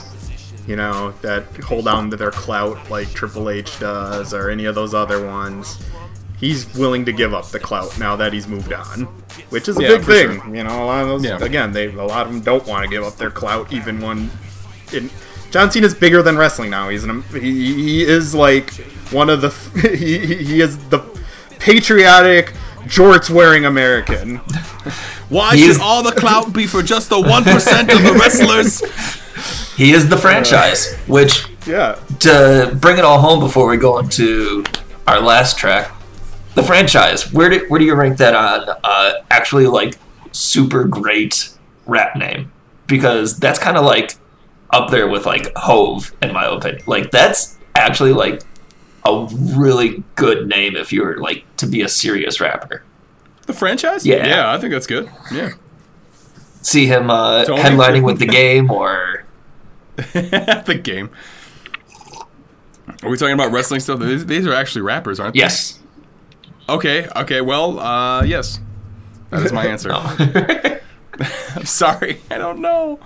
you 0.68 0.76
know, 0.76 1.12
that 1.22 1.44
hold 1.64 1.88
on 1.88 2.10
to 2.10 2.16
their 2.16 2.30
clout 2.30 2.90
like 2.90 3.10
Triple 3.12 3.50
H 3.50 3.80
does 3.80 4.32
or 4.32 4.50
any 4.50 4.66
of 4.66 4.74
those 4.76 4.94
other 4.94 5.26
ones. 5.26 5.82
He's 6.38 6.72
willing 6.76 7.04
to 7.06 7.12
give 7.12 7.34
up 7.34 7.46
the 7.48 7.58
clout 7.58 7.98
now 7.98 8.14
that 8.14 8.32
he's 8.32 8.46
moved 8.46 8.72
on, 8.72 9.02
which 9.50 9.66
is 9.68 9.76
a 9.78 9.82
Yeah, 9.82 9.88
big 9.96 10.04
thing. 10.04 10.40
sure. 10.40 10.54
You 10.54 10.62
know, 10.62 10.84
a 10.84 10.86
lot 10.86 11.02
of 11.02 11.08
those. 11.08 11.24
Yeah. 11.24 11.38
Again, 11.42 11.72
they 11.72 11.86
a 11.86 12.04
lot 12.04 12.26
of 12.28 12.32
them 12.32 12.42
don't 12.42 12.64
want 12.66 12.84
to 12.84 12.88
give 12.90 13.02
up 13.02 13.16
their 13.16 13.30
clout, 13.30 13.72
even 13.72 14.00
when. 14.00 14.30
In, 14.92 15.10
John 15.50 15.70
Cena's 15.70 15.94
bigger 15.94 16.22
than 16.22 16.36
wrestling 16.36 16.70
now. 16.70 16.90
He's 16.90 17.04
an, 17.04 17.22
he, 17.32 17.72
he 17.74 18.02
is 18.02 18.34
like 18.34 18.70
one 19.10 19.30
of 19.30 19.40
the 19.40 19.48
he, 19.96 20.18
he- 20.26 20.44
he 20.44 20.60
is 20.60 20.76
the 20.90 21.00
patriotic 21.58 22.52
jorts 22.84 23.30
wearing 23.30 23.64
American. 23.64 24.36
Why 25.28 25.56
He 25.56 25.62
should 25.62 25.70
is- 25.72 25.80
all 25.80 26.02
the 26.02 26.12
clout 26.12 26.52
be 26.52 26.66
for 26.66 26.82
just 26.82 27.08
the 27.08 27.20
one 27.20 27.44
percent 27.44 27.90
of 27.92 28.02
the 28.02 28.12
wrestlers? 28.12 28.82
He 29.76 29.92
is 29.92 30.08
the 30.08 30.16
franchise, 30.16 30.94
which 31.06 31.44
Yeah. 31.66 31.96
to 32.20 32.76
bring 32.80 32.98
it 32.98 33.04
all 33.04 33.20
home 33.20 33.40
before 33.40 33.68
we 33.68 33.76
go 33.76 33.98
into 33.98 34.64
our 35.06 35.20
last 35.20 35.58
track, 35.58 35.90
the 36.54 36.62
franchise. 36.62 37.32
Where 37.32 37.48
do 37.50 37.64
where 37.68 37.78
do 37.78 37.84
you 37.84 37.94
rank 37.94 38.18
that 38.18 38.34
on 38.34 38.68
uh, 38.84 39.12
actually 39.30 39.66
like 39.66 39.96
super 40.32 40.84
great 40.84 41.50
rap 41.86 42.16
name? 42.16 42.50
Because 42.86 43.38
that's 43.38 43.58
kind 43.58 43.76
of 43.76 43.84
like 43.84 44.14
up 44.70 44.90
there 44.90 45.08
with 45.08 45.24
like 45.26 45.52
Hove, 45.56 46.12
in 46.22 46.32
my 46.32 46.46
opinion. 46.46 46.82
Like 46.86 47.10
that's 47.10 47.56
actually 47.74 48.12
like 48.12 48.42
a 49.04 49.26
really 49.32 50.02
good 50.16 50.48
name 50.48 50.76
if 50.76 50.92
you 50.92 51.02
were 51.02 51.16
like 51.18 51.44
to 51.58 51.66
be 51.66 51.80
a 51.82 51.88
serious 51.88 52.40
rapper. 52.40 52.82
The 53.46 53.52
franchise? 53.54 54.04
Yeah. 54.04 54.26
yeah, 54.26 54.52
I 54.52 54.58
think 54.58 54.72
that's 54.72 54.86
good. 54.86 55.08
Yeah, 55.32 55.52
See 56.60 56.86
him 56.86 57.08
uh, 57.08 57.44
Tony 57.46 57.62
headlining 57.62 58.02
with 58.02 58.18
the 58.18 58.26
game 58.26 58.70
or 58.70 59.24
the 60.66 60.80
game. 60.82 61.10
Are 63.02 63.08
we 63.10 63.16
talking 63.16 63.34
about 63.34 63.52
wrestling 63.52 63.80
stuff? 63.80 64.00
These, 64.00 64.26
these 64.26 64.46
are 64.46 64.54
actually 64.54 64.82
rappers, 64.82 65.20
aren't 65.20 65.34
they? 65.34 65.40
yes. 65.40 65.78
Okay. 66.68 67.06
Okay. 67.16 67.40
Well, 67.40 67.78
uh, 67.78 68.22
yes. 68.24 68.60
That 69.30 69.42
is 69.42 69.52
my 69.52 69.66
answer. 69.66 69.90
I'm 71.56 71.64
sorry. 71.64 72.20
I 72.30 72.38
don't 72.38 72.60
know. 72.60 72.98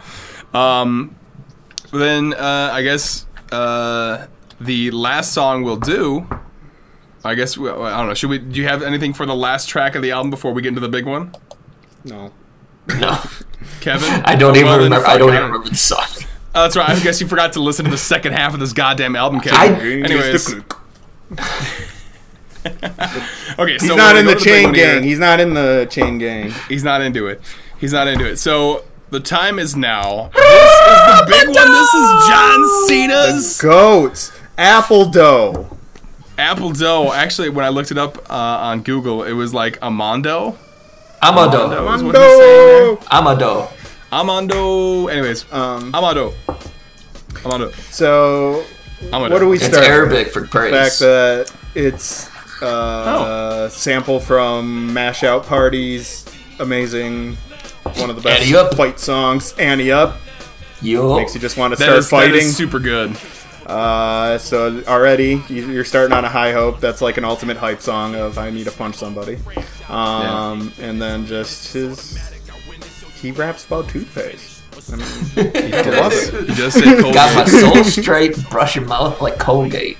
Um, 0.54 1.16
then 1.92 2.34
uh, 2.34 2.70
I 2.72 2.82
guess 2.82 3.26
uh, 3.50 4.26
the 4.60 4.90
last 4.92 5.32
song 5.32 5.62
we'll 5.62 5.76
do. 5.76 6.26
I 7.24 7.34
guess 7.34 7.56
we, 7.56 7.68
I 7.70 7.96
don't 7.98 8.08
know. 8.08 8.14
Should 8.14 8.30
we? 8.30 8.38
Do 8.38 8.60
you 8.60 8.66
have 8.68 8.82
anything 8.82 9.14
for 9.14 9.26
the 9.26 9.34
last 9.34 9.68
track 9.68 9.94
of 9.94 10.02
the 10.02 10.10
album 10.10 10.30
before 10.30 10.52
we 10.52 10.60
get 10.62 10.68
into 10.70 10.80
the 10.80 10.88
big 10.88 11.06
one, 11.06 11.32
No. 12.04 12.32
no, 12.88 13.20
Kevin? 13.80 14.22
I 14.24 14.34
don't 14.34 14.54
Oh, 14.56 14.58
even 14.58 14.66
well, 14.68 14.78
remember. 14.82 15.06
I 15.06 15.18
don't 15.18 15.28
even 15.32 15.44
remember 15.44 15.68
the 15.68 15.76
song. 15.76 16.04
Oh, 16.54 16.62
that's 16.62 16.76
right. 16.76 16.90
I 16.90 17.00
guess 17.00 17.20
you 17.20 17.26
forgot 17.26 17.54
to 17.54 17.60
listen 17.60 17.84
to 17.86 17.90
the 17.90 17.96
second 17.98 18.32
half 18.34 18.52
of 18.54 18.60
this 18.60 18.72
goddamn 18.72 19.16
album, 19.16 19.40
Kevin. 19.40 19.58
I- 19.58 20.04
Anyways, 20.04 20.54
okay. 22.64 23.78
So 23.78 23.86
He's 23.86 23.96
not 23.96 24.16
in 24.16 24.24
gonna 24.26 24.28
the 24.28 24.34
go 24.34 24.34
to 24.34 24.34
big 24.34 24.44
chain 24.44 24.74
here. 24.74 24.94
gang. 24.94 25.02
He's 25.02 25.18
not 25.18 25.40
in 25.40 25.54
the 25.54 25.86
chain 25.90 26.18
gang. 26.18 26.52
He's 26.68 26.84
not 26.84 27.00
into 27.00 27.26
it. 27.26 27.40
He's 27.80 27.92
not 27.92 28.06
into 28.06 28.24
it. 28.26 28.36
So 28.36 28.84
the 29.10 29.20
time 29.20 29.58
is 29.58 29.74
now. 29.76 30.30
This 30.34 30.44
is 30.44 31.18
the 31.18 31.26
big 31.28 31.46
one. 31.48 31.70
This 31.70 31.94
is 31.94 32.10
John 32.28 32.86
Cena's 32.86 33.60
Goats. 33.60 34.32
Apple 34.58 35.10
dough. 35.10 35.76
Apple 36.38 36.70
Dough. 36.72 37.12
Actually, 37.12 37.50
when 37.50 37.64
I 37.64 37.68
looked 37.68 37.90
it 37.90 37.98
up 37.98 38.18
uh, 38.30 38.34
on 38.34 38.82
Google, 38.82 39.22
it 39.22 39.32
was 39.32 39.52
like 39.54 39.78
Amando. 39.80 40.56
Amado. 41.22 41.92
Is 41.94 42.02
what 42.02 42.16
he's 42.16 43.08
saying 44.12 44.26
there. 44.26 44.46
Dough. 44.48 45.06
Amado. 45.06 45.06
Amando. 45.06 45.12
Anyways, 45.12 45.44
Um, 45.52 45.94
Amado. 45.94 46.34
Amando. 47.44 47.72
so, 47.92 48.64
Amado. 49.12 49.32
what 49.34 49.40
do 49.40 49.48
we 49.48 49.58
start? 49.58 49.70
It's 49.72 49.78
start? 49.78 49.90
Arabic 49.90 50.28
for 50.32 50.42
with? 50.42 50.50
The 50.50 50.70
fact 50.70 50.98
that 51.00 51.52
it's 51.74 52.28
uh, 52.62 53.64
Oh. 53.64 53.68
sample 53.68 54.20
from 54.20 54.92
Mash 54.92 55.24
Out 55.24 55.46
Posse. 55.46 56.04
Amazing. 56.60 57.36
One 57.96 58.10
of 58.10 58.16
the 58.16 58.22
best 58.22 58.42
Ante 58.42 58.56
Up. 58.56 58.74
fight 58.76 59.00
songs. 59.00 59.54
Ante 59.58 59.90
Up. 59.90 60.16
Yo. 60.80 61.16
Makes 61.16 61.34
you 61.34 61.40
just 61.40 61.56
want 61.56 61.72
to 61.72 61.78
That 61.78 61.84
start 61.84 61.98
is, 61.98 62.08
fighting. 62.08 62.34
is 62.46 62.56
super 62.56 62.78
good. 62.78 63.16
Uh, 63.66 64.38
so 64.38 64.82
already 64.88 65.42
you- 65.48 65.70
you're 65.70 65.84
starting 65.84 66.12
on 66.16 66.24
a 66.24 66.28
high 66.28 66.52
hope. 66.52 66.80
That's 66.80 67.00
like 67.00 67.16
an 67.16 67.24
ultimate 67.24 67.56
hype 67.56 67.80
song 67.80 68.14
of 68.16 68.36
"I 68.38 68.50
need 68.50 68.64
to 68.64 68.72
punch 68.72 68.96
somebody," 68.96 69.38
um, 69.88 70.72
and 70.80 71.00
then 71.00 71.26
just 71.26 71.72
his 71.72 72.18
he 73.22 73.30
raps 73.30 73.64
about 73.64 73.88
toothpaste. 73.88 74.62
I 74.92 74.96
mean, 74.96 75.06
I 75.74 76.00
love 76.00 76.12
it. 76.12 76.48
He 76.48 76.54
does 76.54 76.74
say 76.74 76.82
Colgate. 76.82 77.14
Got 77.14 77.36
my 77.36 77.44
soul 77.46 77.84
straight, 77.84 78.48
brush 78.50 78.74
your 78.76 78.84
mouth 78.84 79.20
like 79.20 79.38
Colgate. 79.38 79.96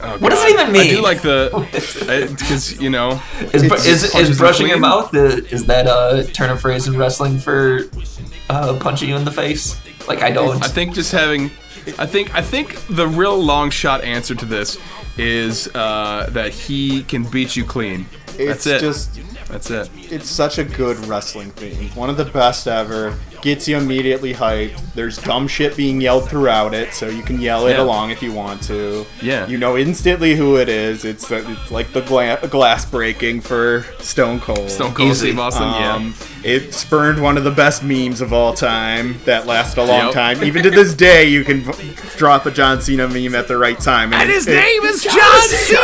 Oh, 0.00 0.16
What 0.18 0.30
does 0.30 0.38
God. 0.38 0.48
it 0.48 0.52
even 0.54 0.72
mean? 0.72 0.82
I 0.82 0.88
do 0.88 1.02
like 1.02 1.20
the 1.22 1.50
because 2.38 2.80
you 2.80 2.88
know 2.88 3.20
Is, 3.52 3.64
is, 3.84 4.14
is 4.14 4.38
brushing 4.38 4.68
your 4.68 4.78
mouth, 4.78 5.10
the, 5.10 5.44
is 5.50 5.66
that 5.66 5.86
a 5.86 6.24
turn 6.32 6.50
of 6.50 6.60
phrase 6.60 6.86
in 6.86 6.96
wrestling 6.96 7.38
for 7.38 7.80
uh, 8.48 8.78
punching 8.80 9.08
you 9.08 9.16
in 9.16 9.24
the 9.24 9.30
face? 9.32 9.76
Like 10.06 10.22
I 10.22 10.30
don't. 10.30 10.62
I 10.64 10.68
think 10.68 10.94
just 10.94 11.12
having, 11.12 11.50
I 11.98 12.06
think 12.06 12.34
I 12.34 12.40
think 12.42 12.78
the 12.88 13.08
real 13.08 13.36
long 13.36 13.70
shot 13.70 14.04
answer 14.04 14.34
to 14.36 14.46
this 14.46 14.78
is 15.18 15.68
uh, 15.74 16.28
that 16.30 16.52
he 16.52 17.02
can 17.02 17.24
beat 17.24 17.56
you 17.56 17.64
clean. 17.64 18.06
It's 18.38 18.64
That's 18.64 18.66
it. 18.66 18.80
just 18.80 19.20
That's 19.48 19.70
it. 19.70 19.88
it's 20.10 20.28
such 20.28 20.58
a 20.58 20.64
good 20.64 20.98
wrestling 21.06 21.50
theme. 21.52 21.88
One 21.90 22.10
of 22.10 22.16
the 22.16 22.24
best 22.26 22.66
ever. 22.66 23.14
Gets 23.40 23.68
you 23.68 23.76
immediately 23.76 24.34
hyped. 24.34 24.80
There's 24.94 25.16
dumb 25.16 25.46
shit 25.46 25.76
being 25.76 26.00
yelled 26.00 26.28
throughout 26.28 26.74
it, 26.74 26.92
so 26.92 27.08
you 27.08 27.22
can 27.22 27.40
yell 27.40 27.68
it 27.68 27.74
Yeah. 27.76 27.82
along 27.82 28.10
if 28.10 28.20
you 28.20 28.32
want 28.32 28.60
to. 28.64 29.06
Yeah. 29.22 29.46
You 29.46 29.58
know 29.58 29.76
instantly 29.78 30.34
who 30.34 30.56
it 30.56 30.68
is. 30.68 31.04
It's 31.04 31.30
it's 31.30 31.70
like 31.70 31.92
the 31.92 32.00
gla- 32.00 32.44
glass 32.48 32.84
breaking 32.84 33.42
for 33.42 33.86
Stone 34.00 34.40
Cold. 34.40 34.68
Stone 34.68 34.92
Cold 34.92 35.10
Easy. 35.12 35.28
Steve 35.28 35.38
Austin. 35.38 35.62
Um, 35.62 36.14
yeah. 36.42 36.50
It 36.50 36.74
spurned 36.74 37.22
one 37.22 37.36
of 37.38 37.44
the 37.44 37.52
best 37.52 37.84
memes 37.84 38.20
of 38.20 38.32
all 38.32 38.54
time 38.54 39.20
that 39.24 39.46
lasted 39.46 39.78
a 39.82 39.84
long 39.84 40.06
Yep. 40.06 40.14
time. 40.14 40.42
Even 40.44 40.64
to 40.64 40.70
this 40.70 40.92
day, 40.94 41.24
you 41.28 41.44
can 41.44 41.60
v- 41.60 41.94
drop 42.16 42.44
a 42.46 42.50
John 42.50 42.80
Cena 42.80 43.06
meme 43.06 43.36
at 43.36 43.46
the 43.46 43.56
right 43.56 43.78
time. 43.78 44.12
And, 44.12 44.28
his 44.28 44.48
it- 44.48 44.54
is 44.84 45.04
John 45.04 45.42
Cena. 45.48 45.78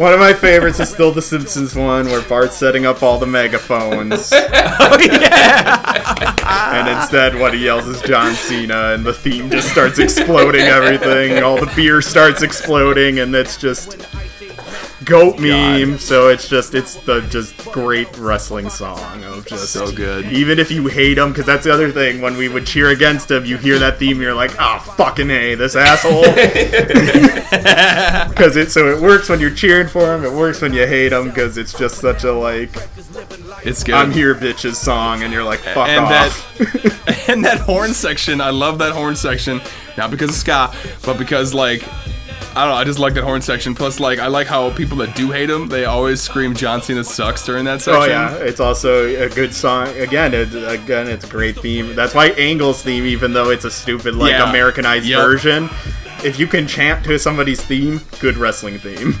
One 0.00 0.14
of 0.14 0.18
my 0.18 0.32
favorites 0.32 0.80
is 0.80 0.88
still 0.88 1.12
the 1.12 1.20
Simpsons 1.20 1.76
one 1.76 2.06
where 2.06 2.22
Bart's 2.22 2.56
setting 2.56 2.86
up 2.86 3.02
all 3.02 3.18
the 3.18 3.26
megaphones. 3.26 4.32
Oh, 6.52 6.72
and 6.72 6.88
instead, 6.88 7.38
what 7.38 7.54
he 7.54 7.64
yells 7.64 7.86
is 7.86 8.00
John 8.02 8.34
Cena, 8.34 8.92
and 8.94 9.04
the 9.04 9.12
theme 9.12 9.50
just 9.50 9.70
starts 9.70 9.98
exploding 9.98 10.62
everything. 10.62 11.42
All 11.42 11.56
the 11.56 11.70
beer 11.76 12.00
starts 12.02 12.42
exploding, 12.42 13.20
and 13.20 13.34
it's 13.34 13.56
just 13.56 13.98
goat 15.04 15.38
meme. 15.38 15.98
So 15.98 16.28
it's 16.28 16.48
just 16.48 16.74
it's 16.74 16.96
the 16.96 17.20
just 17.22 17.56
great 17.72 18.16
wrestling 18.18 18.70
song 18.70 19.24
of 19.24 19.46
just 19.46 19.72
So 19.72 19.90
good. 19.92 20.26
Even 20.32 20.58
if 20.58 20.70
you 20.70 20.86
hate 20.88 21.18
him, 21.18 21.30
because 21.30 21.46
that's 21.46 21.64
the 21.64 21.72
other 21.72 21.90
thing. 21.90 22.20
When 22.20 22.36
we 22.36 22.48
would 22.48 22.66
cheer 22.66 22.88
against 22.88 23.30
him, 23.30 23.44
you 23.44 23.56
hear 23.56 23.78
that 23.78 23.98
theme, 23.98 24.20
you're 24.20 24.34
like, 24.34 24.52
oh 24.58 24.78
fucking 24.96 25.30
a, 25.30 25.54
this 25.54 25.76
asshole. 25.76 26.24
Because 27.50 28.56
it 28.56 28.70
so 28.70 28.88
it 28.88 29.02
works 29.02 29.28
when 29.28 29.40
you're 29.40 29.54
cheering 29.54 29.88
for 29.88 30.14
him. 30.14 30.24
It 30.24 30.32
works 30.32 30.62
when 30.62 30.72
you 30.72 30.86
hate 30.86 31.12
him 31.12 31.28
because 31.28 31.58
it's 31.58 31.76
just 31.76 31.98
such 31.98 32.24
a 32.24 32.32
like 32.32 32.70
It's 33.64 33.82
good. 33.82 33.94
I'm 33.94 34.12
here 34.12 34.34
bitches 34.34 34.76
song, 34.76 35.22
and 35.22 35.32
you're 35.32 35.44
like 35.44 35.60
fuck 35.60 35.88
and 35.88 36.04
off. 36.04 36.58
that 36.58 37.24
and 37.28 37.44
that 37.44 37.58
horn 37.60 37.92
section, 37.92 38.40
I 38.40 38.50
love 38.50 38.78
that 38.78 38.92
horn 38.92 39.16
section. 39.16 39.60
Not 39.96 40.10
because 40.10 40.30
of 40.30 40.36
ska, 40.36 40.72
but 41.04 41.18
because 41.18 41.52
like 41.52 41.82
I 42.56 42.64
don't 42.64 42.70
know, 42.70 42.74
I 42.74 42.84
just 42.84 42.98
like 42.98 43.14
that 43.14 43.22
horn 43.22 43.40
section. 43.42 43.74
Plus, 43.74 44.00
like 44.00 44.18
I 44.18 44.26
like 44.26 44.46
how 44.48 44.70
people 44.72 44.96
that 44.98 45.14
do 45.14 45.30
hate 45.30 45.48
him, 45.48 45.68
they 45.68 45.84
always 45.84 46.20
scream 46.20 46.52
John 46.54 46.82
Cena 46.82 47.04
sucks 47.04 47.44
during 47.46 47.64
that 47.66 47.80
section. 47.80 48.02
Oh 48.02 48.06
yeah, 48.06 48.34
it's 48.34 48.58
also 48.58 49.06
a 49.06 49.28
good 49.28 49.54
song. 49.54 49.88
Again, 49.96 50.34
it, 50.34 50.52
again, 50.68 51.06
it's 51.06 51.24
a 51.24 51.28
great 51.28 51.56
theme. 51.58 51.94
That's 51.94 52.12
why 52.14 52.30
Angle's 52.30 52.82
theme, 52.82 53.04
even 53.06 53.32
though 53.32 53.50
it's 53.50 53.64
a 53.64 53.70
stupid 53.70 54.16
like 54.16 54.32
Yeah. 54.32 54.48
Americanized 54.50 55.06
Yep. 55.06 55.18
version, 55.20 55.70
if 56.24 56.38
you 56.40 56.46
can 56.48 56.66
chant 56.66 57.04
to 57.04 57.18
somebody's 57.20 57.60
theme, 57.60 58.00
good 58.18 58.36
wrestling 58.36 58.78
theme. 58.80 59.14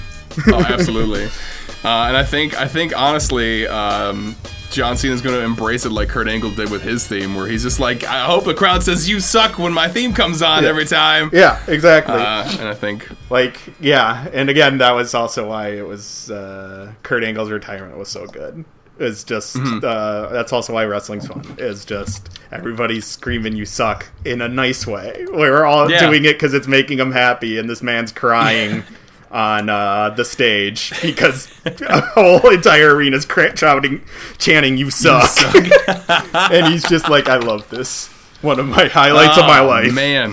Oh, 0.48 0.64
absolutely. 0.68 1.24
uh, 1.84 2.08
and 2.08 2.16
I 2.16 2.24
think 2.24 2.60
I 2.60 2.66
think 2.66 2.92
honestly, 2.98 3.66
um, 3.68 4.34
John 4.70 4.96
Cena's 4.96 5.20
going 5.20 5.34
to 5.34 5.42
embrace 5.44 5.84
it 5.84 5.90
like 5.90 6.08
Kurt 6.08 6.28
Angle 6.28 6.52
did 6.52 6.70
with 6.70 6.82
his 6.82 7.06
theme, 7.06 7.34
where 7.34 7.46
he's 7.46 7.62
just 7.62 7.80
like, 7.80 8.04
I 8.04 8.24
hope 8.24 8.44
the 8.44 8.54
crowd 8.54 8.82
says 8.82 9.08
you 9.08 9.18
suck 9.20 9.58
when 9.58 9.72
my 9.72 9.88
theme 9.88 10.12
comes 10.12 10.42
on 10.42 10.62
Yeah. 10.62 10.68
every 10.68 10.84
time. 10.84 11.30
Yeah, 11.32 11.60
exactly. 11.66 12.14
Uh, 12.14 12.48
and 12.58 12.68
I 12.68 12.74
think 12.74 13.08
like 13.30 13.58
yeah, 13.80 14.28
and 14.32 14.48
again, 14.48 14.78
that 14.78 14.92
was 14.92 15.14
also 15.14 15.48
why 15.48 15.68
it 15.70 15.86
was 15.86 16.30
uh, 16.30 16.92
Kurt 17.02 17.24
Angle's 17.24 17.50
retirement 17.50 17.96
was 17.98 18.08
so 18.08 18.26
good. 18.26 18.64
It's 18.98 19.24
just 19.24 19.56
Mm-hmm. 19.56 19.78
uh, 19.82 20.26
that's 20.30 20.52
also 20.52 20.74
why 20.74 20.84
wrestling's 20.84 21.26
fun. 21.26 21.42
It's 21.58 21.84
just 21.86 22.38
everybody's 22.52 23.06
screaming 23.06 23.56
"you 23.56 23.64
suck" 23.64 24.06
in 24.26 24.40
a 24.42 24.48
nice 24.48 24.86
way. 24.86 25.26
We're 25.32 25.64
all 25.64 25.90
Yeah. 25.90 26.00
doing 26.00 26.24
it 26.26 26.34
because 26.34 26.52
it's 26.54 26.68
making 26.68 26.98
them 26.98 27.12
happy, 27.12 27.58
and 27.58 27.68
this 27.68 27.82
man's 27.82 28.12
crying 28.12 28.84
on 29.30 29.68
uh, 29.68 30.10
the 30.10 30.24
stage 30.24 30.92
because 31.02 31.48
a 31.64 32.00
whole 32.00 32.48
entire 32.50 32.94
arena's 32.96 33.24
cra- 33.24 33.56
shouting, 33.56 34.02
chanting 34.38 34.76
"you 34.76 34.90
suck," 34.90 35.30
and 36.34 36.66
he's 36.66 36.82
just 36.88 37.08
like, 37.08 37.28
"I 37.28 37.36
love 37.36 37.68
this." 37.70 38.08
One 38.42 38.58
of 38.58 38.66
my 38.66 38.86
highlights 38.86 39.36
of 39.36 39.44
my 39.44 39.60
Oh, 39.60 39.66
life. 39.66 39.92
Man, 39.92 40.32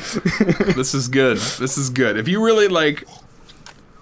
this 0.76 0.94
is 0.94 1.10
good. 1.10 1.38
This 1.38 1.78
is 1.78 1.90
good. 1.90 2.16
If 2.18 2.30
you 2.30 2.42
really 2.44 2.70
like, 2.70 3.04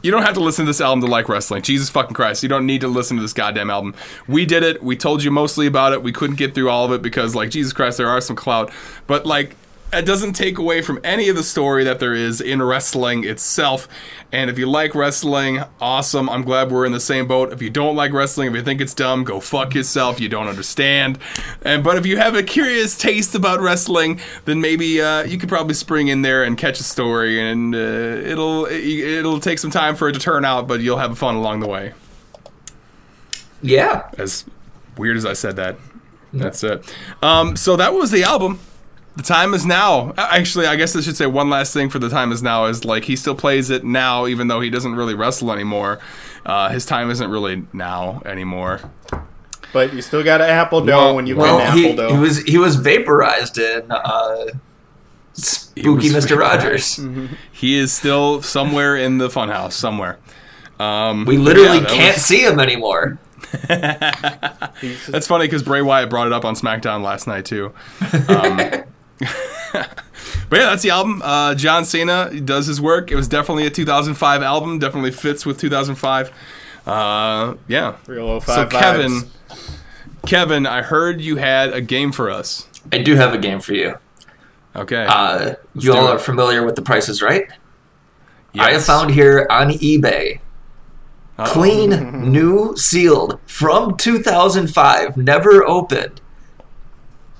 you 0.03 0.11
don't 0.11 0.21
have 0.21 0.35
to 0.35 0.39
listen 0.41 0.65
to 0.65 0.69
this 0.69 0.79
album 0.79 1.01
to 1.01 1.07
like 1.07 1.27
wrestling. 1.27 1.63
Jesus 1.63 1.89
fucking 1.89 2.13
Christ, 2.13 2.43
you 2.43 2.49
don't 2.49 2.67
need 2.67 2.81
to 2.81 2.87
listen 2.87 3.17
to 3.17 3.23
this 3.23 3.33
goddamn 3.33 3.71
album. 3.71 3.95
We 4.27 4.45
did 4.45 4.61
it. 4.61 4.83
We 4.83 4.95
told 4.95 5.23
you 5.23 5.31
mostly 5.31 5.65
about 5.65 5.91
it. 5.93 6.03
We 6.03 6.11
couldn't 6.11 6.35
get 6.35 6.53
through 6.53 6.69
all 6.69 6.85
of 6.85 6.91
it 6.91 7.01
because, 7.01 7.33
like, 7.33 7.49
Jesus 7.49 7.73
Christ, 7.73 7.97
there 7.97 8.07
are 8.07 8.21
some 8.21 8.35
clout. 8.35 8.71
But 9.07 9.25
like, 9.25 9.55
it 9.97 10.05
doesn't 10.05 10.33
take 10.33 10.57
away 10.57 10.81
from 10.81 10.99
any 11.03 11.29
of 11.29 11.35
the 11.35 11.43
story 11.43 11.83
that 11.83 11.99
there 11.99 12.13
is 12.13 12.41
in 12.41 12.61
wrestling 12.61 13.23
itself. 13.23 13.87
And 14.31 14.49
if 14.49 14.59
you 14.59 14.69
like 14.69 14.93
wrestling, 14.95 15.63
awesome. 15.79 16.29
I'm 16.29 16.43
glad 16.43 16.71
we're 16.71 16.85
in 16.85 16.91
the 16.91 16.99
same 16.99 17.27
boat. 17.27 17.53
If 17.53 17.61
you 17.61 17.69
don't 17.69 17.95
like 17.95 18.11
wrestling, 18.11 18.49
if 18.49 18.55
you 18.55 18.61
think 18.61 18.81
it's 18.81 18.93
dumb, 18.93 19.23
go 19.23 19.39
fuck 19.39 19.73
yourself. 19.73 20.19
You 20.19 20.29
don't 20.29 20.47
understand. 20.47 21.19
And 21.61 21.83
but 21.83 21.97
if 21.97 22.05
you 22.05 22.17
have 22.17 22.35
a 22.35 22.43
curious 22.43 22.97
taste 22.97 23.35
about 23.35 23.61
wrestling, 23.61 24.19
then 24.45 24.61
maybe 24.61 25.01
uh, 25.01 25.23
you 25.23 25.37
could 25.37 25.49
probably 25.49 25.73
spring 25.73 26.09
in 26.09 26.21
there 26.21 26.43
and 26.43 26.57
catch 26.57 26.79
a 26.79 26.83
story, 26.83 27.39
and 27.39 27.73
uh, 27.73 27.77
it'll 27.77 28.65
it'll 28.65 29.39
take 29.39 29.59
some 29.59 29.71
time 29.71 29.95
for 29.95 30.09
it 30.09 30.13
to 30.13 30.19
turn 30.19 30.43
out, 30.43 30.67
but 30.67 30.81
you'll 30.81 30.97
have 30.97 31.17
fun 31.17 31.35
along 31.35 31.61
the 31.61 31.67
way. 31.67 31.93
Yeah. 33.61 34.09
As 34.17 34.45
weird 34.97 35.17
as 35.17 35.25
I 35.25 35.33
said 35.33 35.55
that, 35.55 35.77
that's 36.33 36.63
it. 36.63 36.93
Um, 37.21 37.55
so 37.55 37.75
that 37.77 37.93
was 37.93 38.11
the 38.11 38.23
album. 38.23 38.59
The 39.17 39.23
time 39.23 39.53
is 39.53 39.65
now. 39.65 40.13
Actually, 40.17 40.67
I 40.67 40.75
guess 40.75 40.95
I 40.95 41.01
should 41.01 41.15
say 41.15 41.25
one 41.25 41.49
last 41.49 41.73
thing 41.73 41.89
for 41.89 41.99
the 41.99 42.09
time 42.09 42.31
is 42.31 42.43
now 42.43 42.65
is 42.65 42.83
like 42.83 43.05
he 43.05 43.15
still 43.15 43.35
plays 43.35 43.69
it 43.69 43.83
now, 43.83 44.27
even 44.27 44.47
though 44.49 44.59
he 44.59 44.69
doesn't 44.69 44.93
really 44.95 45.13
wrestle 45.13 45.51
anymore. 45.53 45.99
Uh, 46.45 46.69
his 46.69 46.85
time 46.85 47.09
isn't 47.09 47.29
really 47.31 47.63
now 47.73 48.21
anymore. 48.25 48.81
But 49.73 49.93
you 49.93 50.01
still 50.01 50.23
got 50.23 50.41
an 50.41 50.49
apple 50.49 50.81
dough 50.85 50.97
Well- 50.97 51.15
when 51.15 51.27
you 51.27 51.35
Well, 51.37 51.57
get 51.59 51.69
an 51.71 51.77
he, 51.77 51.85
apple 51.91 51.95
dough. 52.09 52.13
he 52.15 52.19
was 52.19 52.37
he 52.43 52.57
was 52.57 52.75
vaporized 52.75 53.57
in 53.57 53.89
uh, 53.91 54.45
Spooky 55.33 56.11
was 56.13 56.25
Mr. 56.25 56.29
vaporized. 56.37 56.99
Rogers. 56.99 56.99
He 57.51 57.77
is 57.77 57.91
still 57.93 58.41
somewhere 58.41 58.95
in 58.97 59.17
the 59.17 59.27
funhouse, 59.29 59.73
somewhere. 59.73 60.19
Um, 60.79 61.25
We 61.25 61.37
literally 61.37 61.79
yeah, 61.79 61.85
can't 61.85 62.15
was- 62.15 62.25
see 62.25 62.41
him 62.45 62.59
anymore. 62.59 63.17
That's 63.67 65.27
funny 65.27 65.45
because 65.47 65.63
Bray 65.63 65.81
Wyatt 65.81 66.09
brought 66.09 66.27
it 66.27 66.33
up 66.33 66.43
on 66.45 66.55
SmackDown 66.55 67.01
last 67.01 67.27
night 67.27 67.45
too. 67.45 67.73
Um, 68.27 68.59
but 69.19 69.29
yeah, 70.51 70.69
that's 70.69 70.83
the 70.83 70.89
album. 70.89 71.21
Uh, 71.23 71.55
John 71.55 71.85
Cena 71.85 72.29
does 72.41 72.67
his 72.67 72.81
work. 72.81 73.11
It 73.11 73.15
was 73.15 73.27
definitely 73.27 73.65
a 73.65 73.69
2005 73.69 74.41
album. 74.41 74.79
Definitely 74.79 75.11
fits 75.11 75.45
with 75.45 75.59
2005. 75.59 76.31
Uh, 76.85 77.55
yeah. 77.67 77.95
Real 78.07 78.39
So 78.41 78.67
Kevin, 78.67 79.11
vibes. 79.11 79.79
Kevin, 80.25 80.65
I 80.65 80.81
heard 80.81 81.21
you 81.21 81.37
had 81.37 81.73
a 81.73 81.81
game 81.81 82.11
for 82.11 82.29
us. 82.29 82.67
I 82.91 82.99
do 83.01 83.15
have 83.15 83.33
a 83.33 83.37
game 83.37 83.59
for 83.59 83.73
you. 83.73 83.97
Okay. 84.75 85.05
Uh, 85.07 85.55
you 85.75 85.93
all 85.93 86.07
it. 86.07 86.15
are 86.15 86.19
familiar 86.19 86.65
with 86.65 86.75
the 86.75 86.81
prices, 86.81 87.21
right? 87.21 87.47
I 88.57 88.71
have 88.71 88.85
found 88.85 89.11
here 89.11 89.47
on 89.49 89.71
eBay 89.71 90.39
Uh-oh. 91.37 91.51
clean, 91.51 92.31
new, 92.31 92.75
sealed 92.77 93.39
from 93.45 93.97
2005, 93.97 95.17
never 95.17 95.65
opened. 95.65 96.21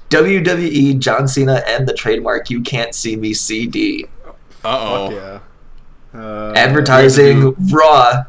WWE 0.10 1.00
John 1.00 1.28
Cena 1.28 1.64
and 1.68 1.88
the 1.88 1.94
trademark 1.94 2.50
"You 2.50 2.62
Can't 2.62 2.94
See 2.94 3.16
Me" 3.16 3.34
CD. 3.34 4.06
Uh-oh. 4.64 5.12
yeah. 5.12 5.40
Uh, 6.14 6.54
Advertising 6.56 7.56
Raw. 7.72 8.24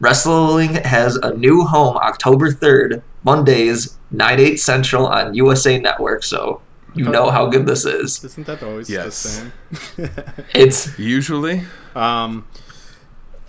Wrestling 0.00 0.74
has 0.76 1.16
a 1.16 1.34
new 1.34 1.64
home 1.64 1.96
October 1.98 2.50
3rd, 2.50 3.02
Mondays, 3.22 3.98
9 4.10 4.40
8 4.40 4.56
Central 4.58 5.06
on 5.06 5.34
USA 5.34 5.78
Network. 5.78 6.22
So 6.24 6.62
you 6.94 7.04
know 7.04 7.30
how 7.30 7.46
good 7.48 7.66
this 7.66 7.84
is. 7.84 8.22
Isn't 8.24 8.46
that 8.46 8.62
always 8.62 8.88
Yes. 8.88 9.22
the 9.22 10.08
same? 10.08 10.10
It's 10.54 10.98
Usually. 10.98 11.62
um, 11.94 12.46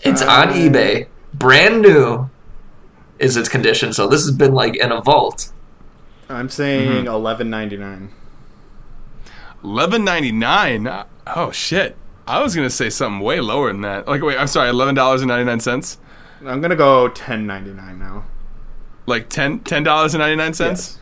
it's 0.01 0.21
on 0.21 0.49
eBay, 0.49 1.07
brand 1.33 1.81
new. 1.81 2.29
Is 3.19 3.37
its 3.37 3.47
condition? 3.49 3.93
So 3.93 4.07
this 4.07 4.25
has 4.25 4.31
been 4.35 4.53
like 4.53 4.75
in 4.75 4.91
a 4.91 4.99
vault. 5.01 5.51
I'm 6.31 6.49
saying 6.49 6.89
Mm-hmm. 6.89 7.07
eleven 7.07 7.49
ninety 7.49 7.77
nine. 7.77 8.09
Eleven 9.63 10.03
ninety 10.03 10.31
nine. 10.31 10.87
Oh 11.27 11.51
shit! 11.51 11.95
I 12.27 12.41
was 12.41 12.55
gonna 12.55 12.69
say 12.69 12.89
something 12.89 13.19
way 13.19 13.39
lower 13.39 13.67
than 13.71 13.81
that. 13.81 14.07
Like, 14.07 14.21
wait, 14.21 14.37
I'm 14.37 14.47
sorry. 14.47 14.69
Eleven 14.69 14.95
dollars 14.95 15.21
and 15.21 15.29
ninety 15.29 15.45
nine 15.45 15.59
cents. 15.59 15.97
I'm 16.45 16.61
gonna 16.61 16.75
go 16.75 17.07
ten 17.09 17.45
ninety 17.45 17.71
nine 17.71 17.99
now. 17.99 18.25
Like 19.05 19.29
ten 19.29 19.59
ten 19.59 19.83
dollars 19.83 20.13
and 20.13 20.21
ninety 20.21 20.35
nine 20.37 20.53
cents. 20.53 20.99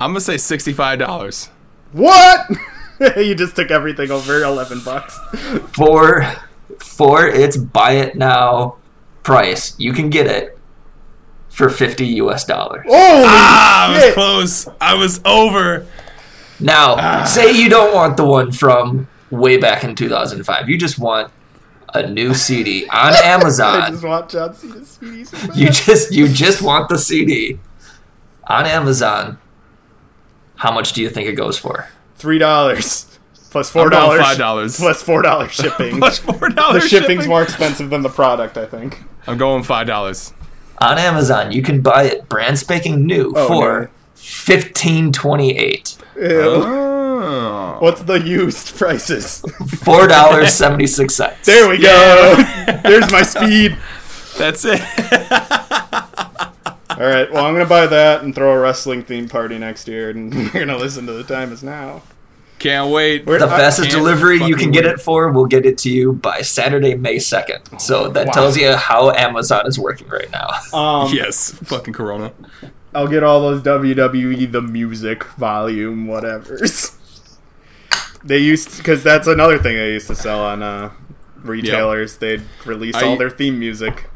I'm 0.00 0.10
gonna 0.10 0.20
say 0.20 0.36
sixty 0.36 0.72
five 0.72 0.98
dollars. 0.98 1.48
What? 1.92 2.46
you 3.16 3.34
just 3.34 3.56
took 3.56 3.70
everything 3.70 4.10
over 4.10 4.42
eleven 4.42 4.80
bucks. 4.84 5.18
For 5.74 6.24
for 6.78 7.26
its 7.26 7.56
buy 7.56 7.92
it 7.92 8.16
now 8.16 8.76
price, 9.22 9.78
you 9.78 9.92
can 9.92 10.10
get 10.10 10.26
it 10.26 10.58
for 11.52 11.68
50 11.68 12.06
US 12.06 12.44
dollars. 12.44 12.84
Holy 12.86 12.96
Ah, 12.98 13.88
I 13.90 13.94
was 14.06 14.14
close. 14.14 14.68
I 14.80 14.94
was 14.94 15.20
over. 15.24 15.86
Now, 16.58 17.24
say 17.24 17.52
you 17.52 17.68
don't 17.68 17.94
want 17.94 18.16
the 18.16 18.24
one 18.24 18.52
from 18.52 19.06
way 19.30 19.56
back 19.58 19.84
in 19.84 19.94
2005. 19.94 20.68
You 20.68 20.78
just 20.78 20.98
want 20.98 21.30
a 21.94 22.06
new 22.08 22.32
CD 22.34 22.86
on 22.88 23.12
Amazon. 23.24 23.74
I 23.80 23.86
Amazon. 23.88 23.92
just 23.92 24.04
want 24.04 24.28
John 24.30 24.54
Cena's 24.54 24.88
CD. 24.88 25.60
You 25.60 25.70
just 25.70 26.12
you 26.12 26.28
just 26.28 26.62
want 26.62 26.88
the 26.88 26.98
CD 26.98 27.58
on 28.48 28.66
Amazon. 28.66 29.38
How 30.56 30.72
much 30.72 30.92
do 30.92 31.02
you 31.02 31.10
think 31.10 31.28
it 31.28 31.32
goes 31.32 31.58
for? 31.58 31.88
Three 32.16 32.38
dollars 32.38 33.06
plus 33.50 33.68
four 33.68 33.90
dollars. 33.90 34.22
$5. 34.22 34.78
plus 34.78 35.02
four 35.02 35.20
dollars 35.22 35.52
shipping. 35.60 35.98
Plus 35.98 36.18
four 36.18 36.38
the 36.38 36.48
dollars. 36.50 36.88
shipping's 36.88 37.26
more 37.26 37.42
expensive 37.42 37.90
than 37.90 38.02
the 38.02 38.08
product, 38.08 38.56
I 38.56 38.64
think. 38.66 39.02
I'm 39.26 39.36
going 39.36 39.62
five 39.64 39.86
dollars. 39.86 40.32
On 40.82 40.98
Amazon, 40.98 41.52
you 41.52 41.62
can 41.62 41.80
buy 41.80 42.04
it 42.04 42.28
brand 42.28 42.58
spanking 42.58 43.06
new 43.06 43.32
Oh, 43.36 43.46
for 43.46 43.80
no. 43.82 43.88
fifteen 44.14 45.12
twenty 45.12 45.56
eight. 45.56 45.96
Ew. 46.16 46.24
Oh. 46.30 47.76
What's 47.78 48.02
the 48.02 48.14
used 48.20 48.74
prices? 48.76 49.40
Four 49.84 50.08
dollars 50.08 50.52
seventy 50.52 50.88
six 50.88 51.14
cents. 51.14 51.46
There 51.46 51.68
we 51.68 51.78
go. 51.78 52.34
There's 52.82 53.10
my 53.12 53.22
speed. 53.22 53.78
That's 54.36 54.64
it. 54.64 54.80
All 56.90 57.08
right. 57.08 57.30
Well, 57.32 57.46
I'm 57.46 57.54
gonna 57.54 57.64
buy 57.66 57.86
that 57.86 58.22
and 58.22 58.34
throw 58.34 58.52
a 58.52 58.58
wrestling 58.58 59.04
themed 59.04 59.30
party 59.30 59.58
next 59.58 59.86
year, 59.88 60.10
and 60.10 60.34
we're 60.54 60.66
gonna 60.66 60.76
listen 60.76 61.06
to 61.06 61.12
the 61.12 61.24
time 61.24 61.52
is 61.52 61.62
now. 61.62 62.02
Can't 62.62 62.90
wait. 62.90 63.26
Where- 63.26 63.38
The 63.40 63.46
I 63.46 63.58
fastest 63.58 63.90
can't 63.90 64.00
delivery 64.00 64.38
you 64.44 64.54
can 64.54 64.70
get 64.70 64.84
wait. 64.84 64.94
it 64.94 65.00
for 65.00 65.30
will 65.32 65.46
get 65.46 65.66
it 65.66 65.76
to 65.78 65.90
you 65.90 66.12
by 66.12 66.42
Saturday, 66.42 66.94
May 66.94 67.16
2nd. 67.16 67.80
So 67.80 68.08
that 68.10 68.26
Wow. 68.28 68.32
tells 68.32 68.56
you 68.56 68.72
how 68.74 69.10
Amazon 69.10 69.66
is 69.66 69.78
working 69.80 70.06
right 70.08 70.30
now. 70.30 70.48
Um, 70.78 71.12
Yes, 71.12 71.52
fucking 71.64 71.92
Corona. 71.92 72.32
I'll 72.94 73.08
get 73.08 73.24
all 73.24 73.40
those 73.40 73.62
WWE 73.62 74.46
the 74.46 74.62
music 74.62 75.24
volume 75.36 76.06
whatevers. 76.06 76.92
They 78.24 78.38
used 78.38 78.76
because 78.76 79.02
that's 79.02 79.26
another 79.26 79.58
thing 79.58 79.74
they 79.76 79.92
used 79.94 80.06
to 80.06 80.14
sell 80.14 80.40
on 80.44 80.62
uh, 80.62 80.90
retailers. 81.42 82.18
They'd 82.18 82.42
release 82.64 82.94
I- 82.94 83.04
all 83.06 83.16
their 83.16 83.30
theme 83.30 83.58
music. 83.58 84.08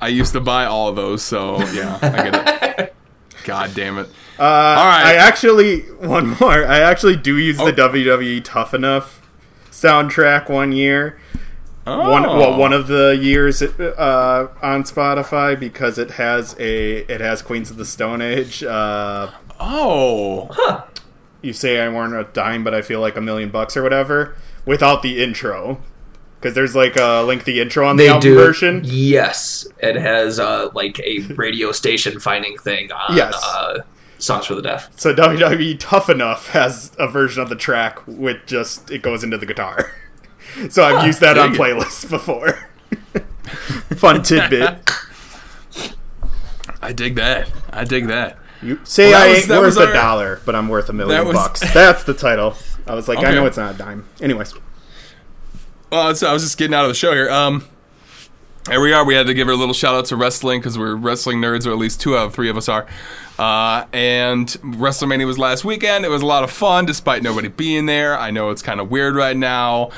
I 0.00 0.08
used 0.08 0.32
to 0.32 0.40
buy 0.40 0.64
all 0.64 0.88
of 0.88 0.96
those, 0.96 1.22
so 1.22 1.58
yeah, 1.72 1.98
I 2.00 2.30
get 2.30 2.78
it. 2.78 2.94
God 3.44 3.74
damn 3.74 3.98
it. 3.98 4.08
Uh, 4.38 4.42
right. 4.42 5.02
I 5.06 5.14
actually 5.14 5.80
one 6.00 6.36
more. 6.40 6.66
I 6.66 6.80
actually 6.80 7.16
do 7.16 7.36
use 7.38 7.58
Oh. 7.60 7.66
the 7.66 7.72
WWE 7.72 8.42
Tough 8.44 8.74
Enough 8.74 9.20
soundtrack 9.70 10.48
one 10.48 10.72
year. 10.72 11.18
Oh. 11.86 12.10
One 12.10 12.22
well, 12.24 12.58
one 12.58 12.72
of 12.72 12.86
the 12.86 13.18
years 13.20 13.62
uh, 13.62 14.48
on 14.62 14.82
Spotify 14.84 15.58
because 15.58 15.96
it 15.98 16.12
has 16.12 16.54
a 16.58 16.98
it 17.12 17.20
has 17.20 17.40
Queens 17.42 17.70
of 17.70 17.76
the 17.78 17.84
Stone 17.86 18.20
Age. 18.22 18.62
Uh, 18.62 19.30
Oh. 19.60 20.86
you 21.42 21.52
say 21.52 21.80
I 21.80 21.88
weren't 21.88 22.14
a 22.14 22.24
dime, 22.32 22.62
but 22.62 22.74
I 22.74 22.82
feel 22.82 23.00
like 23.00 23.16
a 23.16 23.20
million 23.20 23.48
bucks 23.50 23.76
or 23.76 23.82
whatever 23.82 24.36
without 24.66 25.02
the 25.02 25.22
intro. 25.22 25.80
Because 26.38 26.54
there's 26.54 26.76
like 26.76 26.96
a 26.96 27.22
lengthy 27.22 27.60
intro 27.60 27.88
on 27.88 27.96
the 27.96 28.04
They 28.04 28.08
album 28.10 28.20
do. 28.22 28.34
version. 28.36 28.82
Yes. 28.84 29.66
It 29.78 29.96
has 29.96 30.38
uh, 30.38 30.68
like 30.74 31.00
a 31.00 31.20
radio 31.34 31.72
station 31.72 32.20
finding 32.20 32.56
thing 32.58 32.92
on 32.92 33.16
Yes. 33.16 33.34
uh, 33.44 33.80
Songs 34.18 34.46
for 34.46 34.54
the 34.54 34.62
Deaf. 34.62 34.90
So 34.98 35.14
WWE 35.14 35.76
Tough 35.78 36.08
Enough 36.10 36.48
has 36.50 36.92
a 36.98 37.06
version 37.08 37.42
of 37.42 37.48
the 37.48 37.56
track 37.56 38.00
with 38.06 38.38
just 38.46 38.90
it 38.90 39.02
goes 39.02 39.22
into 39.24 39.38
the 39.38 39.46
guitar. 39.46 39.92
So 40.70 40.82
I've 40.82 41.04
used 41.06 41.20
that 41.20 41.36
on 41.36 41.52
playlists 41.54 42.08
before. 42.10 42.58
Fun 43.96 44.22
tidbit. 44.22 44.90
I 46.82 46.92
dig 46.92 47.16
that. 47.16 47.50
I 47.70 47.84
dig 47.84 48.06
that. 48.06 48.38
You 48.62 48.80
say 48.84 49.10
Well, 49.10 49.22
I 49.22 49.28
was- 49.28 49.38
ain't 49.40 49.48
worth 49.50 49.64
was 49.64 49.76
a 49.76 49.92
dollar, 49.92 50.40
but 50.46 50.54
I'm 50.56 50.68
worth 50.68 50.88
a 50.88 50.92
million 50.94 51.16
That 51.18 51.26
was- 51.26 51.36
bucks. 51.36 51.74
That's 51.74 52.04
the 52.04 52.14
title. 52.14 52.54
I 52.86 52.94
was 52.94 53.08
like, 53.08 53.18
I 53.18 53.34
know 53.34 53.44
it's 53.46 53.58
not 53.58 53.74
a 53.74 53.78
dime. 53.78 54.06
Anyways, 54.22 54.54
Well, 55.92 56.14
so 56.14 56.28
I 56.28 56.32
was 56.32 56.42
just 56.42 56.56
getting 56.56 56.74
out 56.74 56.84
of 56.84 56.88
the 56.88 56.94
show 56.94 57.12
here. 57.12 57.28
Um, 57.30 57.64
here 58.70 58.80
we 58.80 58.92
are. 58.94 59.04
We 59.04 59.14
had 59.14 59.26
to 59.26 59.34
give 59.34 59.48
a 59.48 59.54
little 59.54 59.74
shout 59.74 59.94
out 59.94 60.06
to 60.06 60.16
wrestling 60.16 60.60
because 60.60 60.78
we're 60.78 60.94
wrestling 60.96 61.40
nerds, 61.40 61.66
or 61.66 61.72
at 61.72 61.78
least 61.78 62.00
two 62.00 62.16
out 62.16 62.26
of 62.28 62.34
three 62.34 62.48
of 62.48 62.56
us 62.56 62.68
are. 62.68 62.86
Uh, 63.38 63.86
and 63.92 64.48
WrestleMania 64.48 65.26
was 65.26 65.38
last 65.38 65.64
weekend. 65.64 66.04
It 66.04 66.08
was 66.08 66.22
a 66.22 66.26
lot 66.26 66.42
of 66.42 66.50
fun, 66.50 66.86
despite 66.86 67.22
nobody 67.22 67.48
being 67.48 67.86
there. 67.86 68.18
I 68.18 68.30
know 68.30 68.50
it's 68.50 68.62
kind 68.62 68.80
of 68.80 68.90
weird 68.90 69.14
right 69.14 69.36
now. 69.36 69.90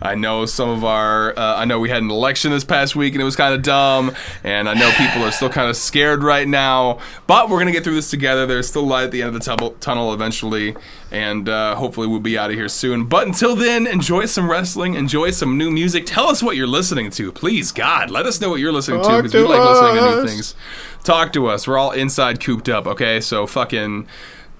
I 0.00 0.14
know 0.14 0.46
some 0.46 0.68
of 0.68 0.84
our. 0.84 1.36
Uh, 1.36 1.56
I 1.56 1.64
know 1.64 1.80
we 1.80 1.88
had 1.88 2.02
an 2.02 2.10
election 2.10 2.52
this 2.52 2.64
past 2.64 2.94
week, 2.94 3.14
and 3.14 3.20
it 3.20 3.24
was 3.24 3.34
kind 3.34 3.52
of 3.52 3.62
dumb. 3.62 4.14
And 4.44 4.68
I 4.68 4.74
know 4.74 4.90
people 4.92 5.24
are 5.24 5.32
still 5.32 5.48
kind 5.48 5.68
of 5.68 5.76
scared 5.76 6.22
right 6.22 6.46
now. 6.46 7.00
But 7.26 7.48
we're 7.48 7.58
gonna 7.58 7.72
get 7.72 7.82
through 7.82 7.96
this 7.96 8.10
together. 8.10 8.46
There's 8.46 8.68
still 8.68 8.86
light 8.86 9.04
at 9.04 9.10
the 9.10 9.22
end 9.22 9.28
of 9.28 9.34
the 9.34 9.40
tunnel, 9.40 9.72
tunnel 9.80 10.14
eventually, 10.14 10.76
and 11.10 11.48
uh, 11.48 11.74
hopefully 11.74 12.06
we'll 12.06 12.20
be 12.20 12.38
out 12.38 12.50
of 12.50 12.56
here 12.56 12.68
soon. 12.68 13.06
But 13.06 13.26
until 13.26 13.56
then, 13.56 13.86
enjoy 13.86 14.26
some 14.26 14.48
wrestling, 14.48 14.94
enjoy 14.94 15.32
some 15.32 15.58
new 15.58 15.70
music. 15.70 16.06
Tell 16.06 16.28
us 16.28 16.42
what 16.42 16.56
you're 16.56 16.68
listening 16.68 17.10
to, 17.10 17.32
please. 17.32 17.72
God, 17.72 18.10
let 18.10 18.26
us 18.26 18.40
know 18.40 18.50
what 18.50 18.60
you're 18.60 18.72
listening 18.72 19.02
to 19.02 19.16
because 19.16 19.34
we 19.34 19.40
to 19.40 19.48
like 19.48 19.60
listening 19.60 19.96
to 19.96 20.16
new 20.16 20.28
things. 20.28 20.54
Talk 21.02 21.32
to 21.32 21.48
us. 21.48 21.66
We're 21.66 21.78
all 21.78 21.90
inside 21.90 22.40
cooped 22.40 22.68
up. 22.68 22.86
Okay, 22.86 23.20
so 23.20 23.46
fucking 23.46 24.06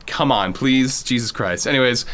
come 0.06 0.32
on, 0.32 0.52
please, 0.52 1.02
Jesus 1.02 1.30
Christ. 1.30 1.66
Anyways. 1.66 2.06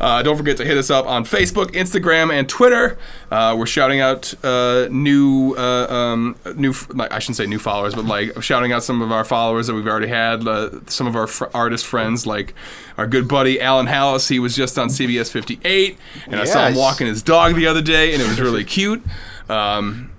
Uh, 0.00 0.22
don't 0.22 0.36
forget 0.36 0.56
to 0.56 0.64
hit 0.64 0.78
us 0.78 0.90
up 0.90 1.06
on 1.06 1.24
Facebook, 1.24 1.72
Instagram, 1.72 2.32
and 2.32 2.48
Twitter. 2.48 2.98
Uh, 3.30 3.54
we're 3.58 3.66
shouting 3.66 4.00
out 4.00 4.32
uh, 4.42 4.88
new, 4.90 5.54
uh, 5.56 5.86
um, 5.92 6.36
new. 6.56 6.72
Like, 6.88 7.12
I 7.12 7.18
shouldn't 7.18 7.36
say 7.36 7.46
new 7.46 7.58
followers, 7.58 7.94
but 7.94 8.06
like 8.06 8.42
shouting 8.42 8.72
out 8.72 8.82
some 8.82 9.02
of 9.02 9.12
our 9.12 9.24
followers 9.24 9.66
that 9.66 9.74
we've 9.74 9.86
already 9.86 10.08
had. 10.08 10.48
Uh, 10.48 10.80
some 10.86 11.06
of 11.06 11.16
our 11.16 11.26
fr- 11.26 11.46
artist 11.52 11.86
friends, 11.86 12.26
like 12.26 12.54
our 12.96 13.06
good 13.06 13.28
buddy 13.28 13.60
Alan 13.60 13.86
Hallis. 13.86 14.28
He 14.28 14.38
was 14.38 14.56
just 14.56 14.78
on 14.78 14.88
CBS 14.88 15.30
58, 15.30 15.98
and 16.26 16.40
I 16.40 16.44
saw 16.44 16.66
him 16.66 16.74
walking 16.76 17.06
his 17.06 17.22
dog 17.22 17.54
the 17.54 17.66
other 17.66 17.82
day, 17.82 18.14
and 18.14 18.22
it 18.22 18.28
was 18.28 18.40
really 18.40 18.64
cute. 18.64 19.02
Um, 19.50 20.12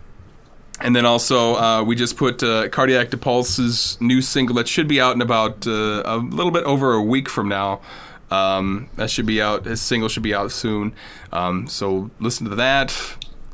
and 0.79 0.95
then 0.95 1.05
also, 1.05 1.55
uh, 1.55 1.84
we 1.84 1.95
just 1.95 2.17
put 2.17 2.41
uh, 2.43 2.67
Cardiac 2.69 3.09
Depulse's 3.09 3.99
new 4.01 4.21
single 4.21 4.55
that 4.55 4.67
should 4.67 4.88
be 4.88 4.99
out 4.99 5.15
in 5.15 5.21
about 5.21 5.67
uh, 5.67 6.01
a 6.05 6.17
little 6.17 6.51
bit 6.51 6.63
over 6.63 6.93
a 6.93 7.01
week 7.01 7.29
from 7.29 7.47
now. 7.47 7.82
Um, 8.32 8.89
that 8.95 9.09
should 9.09 9.25
be 9.25 9.41
out. 9.41 9.65
His 9.65 9.82
single 9.82 10.09
should 10.09 10.23
be 10.23 10.34
out 10.34 10.51
soon. 10.51 10.93
Um, 11.32 11.67
so 11.67 12.09
listen 12.19 12.49
to 12.49 12.55
that. 12.55 12.97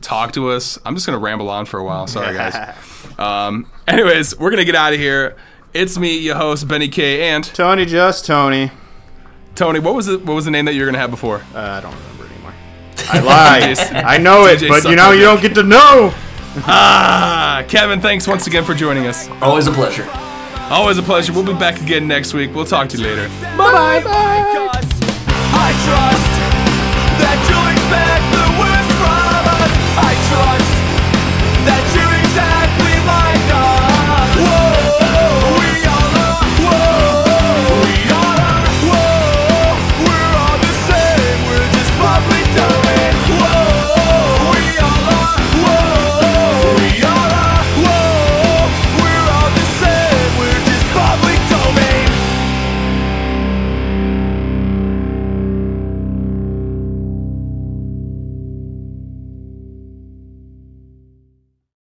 Talk 0.01 0.31
to 0.33 0.49
us. 0.49 0.77
I'm 0.85 0.93
just 0.93 1.05
gonna 1.05 1.17
ramble 1.17 1.49
on 1.49 1.65
for 1.65 1.79
a 1.79 1.83
while. 1.83 2.05
Sorry, 2.07 2.35
guys. 2.35 2.75
um, 3.19 3.69
anyways, 3.87 4.37
we're 4.37 4.51
gonna 4.51 4.63
get 4.63 4.75
out 4.75 4.93
of 4.93 4.99
here. 4.99 5.35
It's 5.73 5.97
me, 5.97 6.17
your 6.17 6.35
host 6.35 6.67
Benny 6.67 6.87
K, 6.87 7.29
and 7.29 7.43
Tony, 7.43 7.85
just 7.85 8.25
Tony. 8.25 8.71
Tony. 9.55 9.79
What 9.79 9.95
was 9.95 10.05
the 10.05 10.19
what 10.19 10.35
was 10.35 10.45
the 10.45 10.51
name 10.51 10.65
that 10.65 10.75
you 10.75 10.81
were 10.81 10.85
gonna 10.85 10.99
have 10.99 11.11
before? 11.11 11.41
Uh, 11.53 11.59
I 11.59 11.81
don't 11.81 11.95
remember 11.95 12.25
anymore. 12.25 12.53
I 13.09 13.19
lied. 13.19 13.79
I 14.05 14.17
know 14.17 14.45
it, 14.45 14.59
DJ 14.59 14.69
but 14.69 14.83
you 14.85 14.95
know 14.95 15.11
you 15.11 15.21
don't 15.21 15.41
get 15.41 15.55
to 15.55 15.63
know. 15.63 16.13
Ah, 16.59 17.63
Kevin. 17.67 18.01
Thanks 18.01 18.27
once 18.27 18.47
again 18.47 18.63
for 18.63 18.73
joining 18.73 19.05
us. 19.05 19.29
Always 19.43 19.67
a 19.67 19.71
pleasure. 19.71 20.09
Always 20.69 20.97
a 20.97 21.03
pleasure. 21.03 21.31
We'll 21.33 21.45
be 21.45 21.53
back 21.53 21.81
again 21.81 22.07
next 22.07 22.33
week. 22.33 22.53
We'll 22.53 22.65
talk 22.65 22.89
to 22.89 22.97
you 22.97 23.03
later. 23.03 23.29
Bye 23.57 24.01
bye. 24.03 24.67
Oh 25.59 25.73
tried 25.85 26.16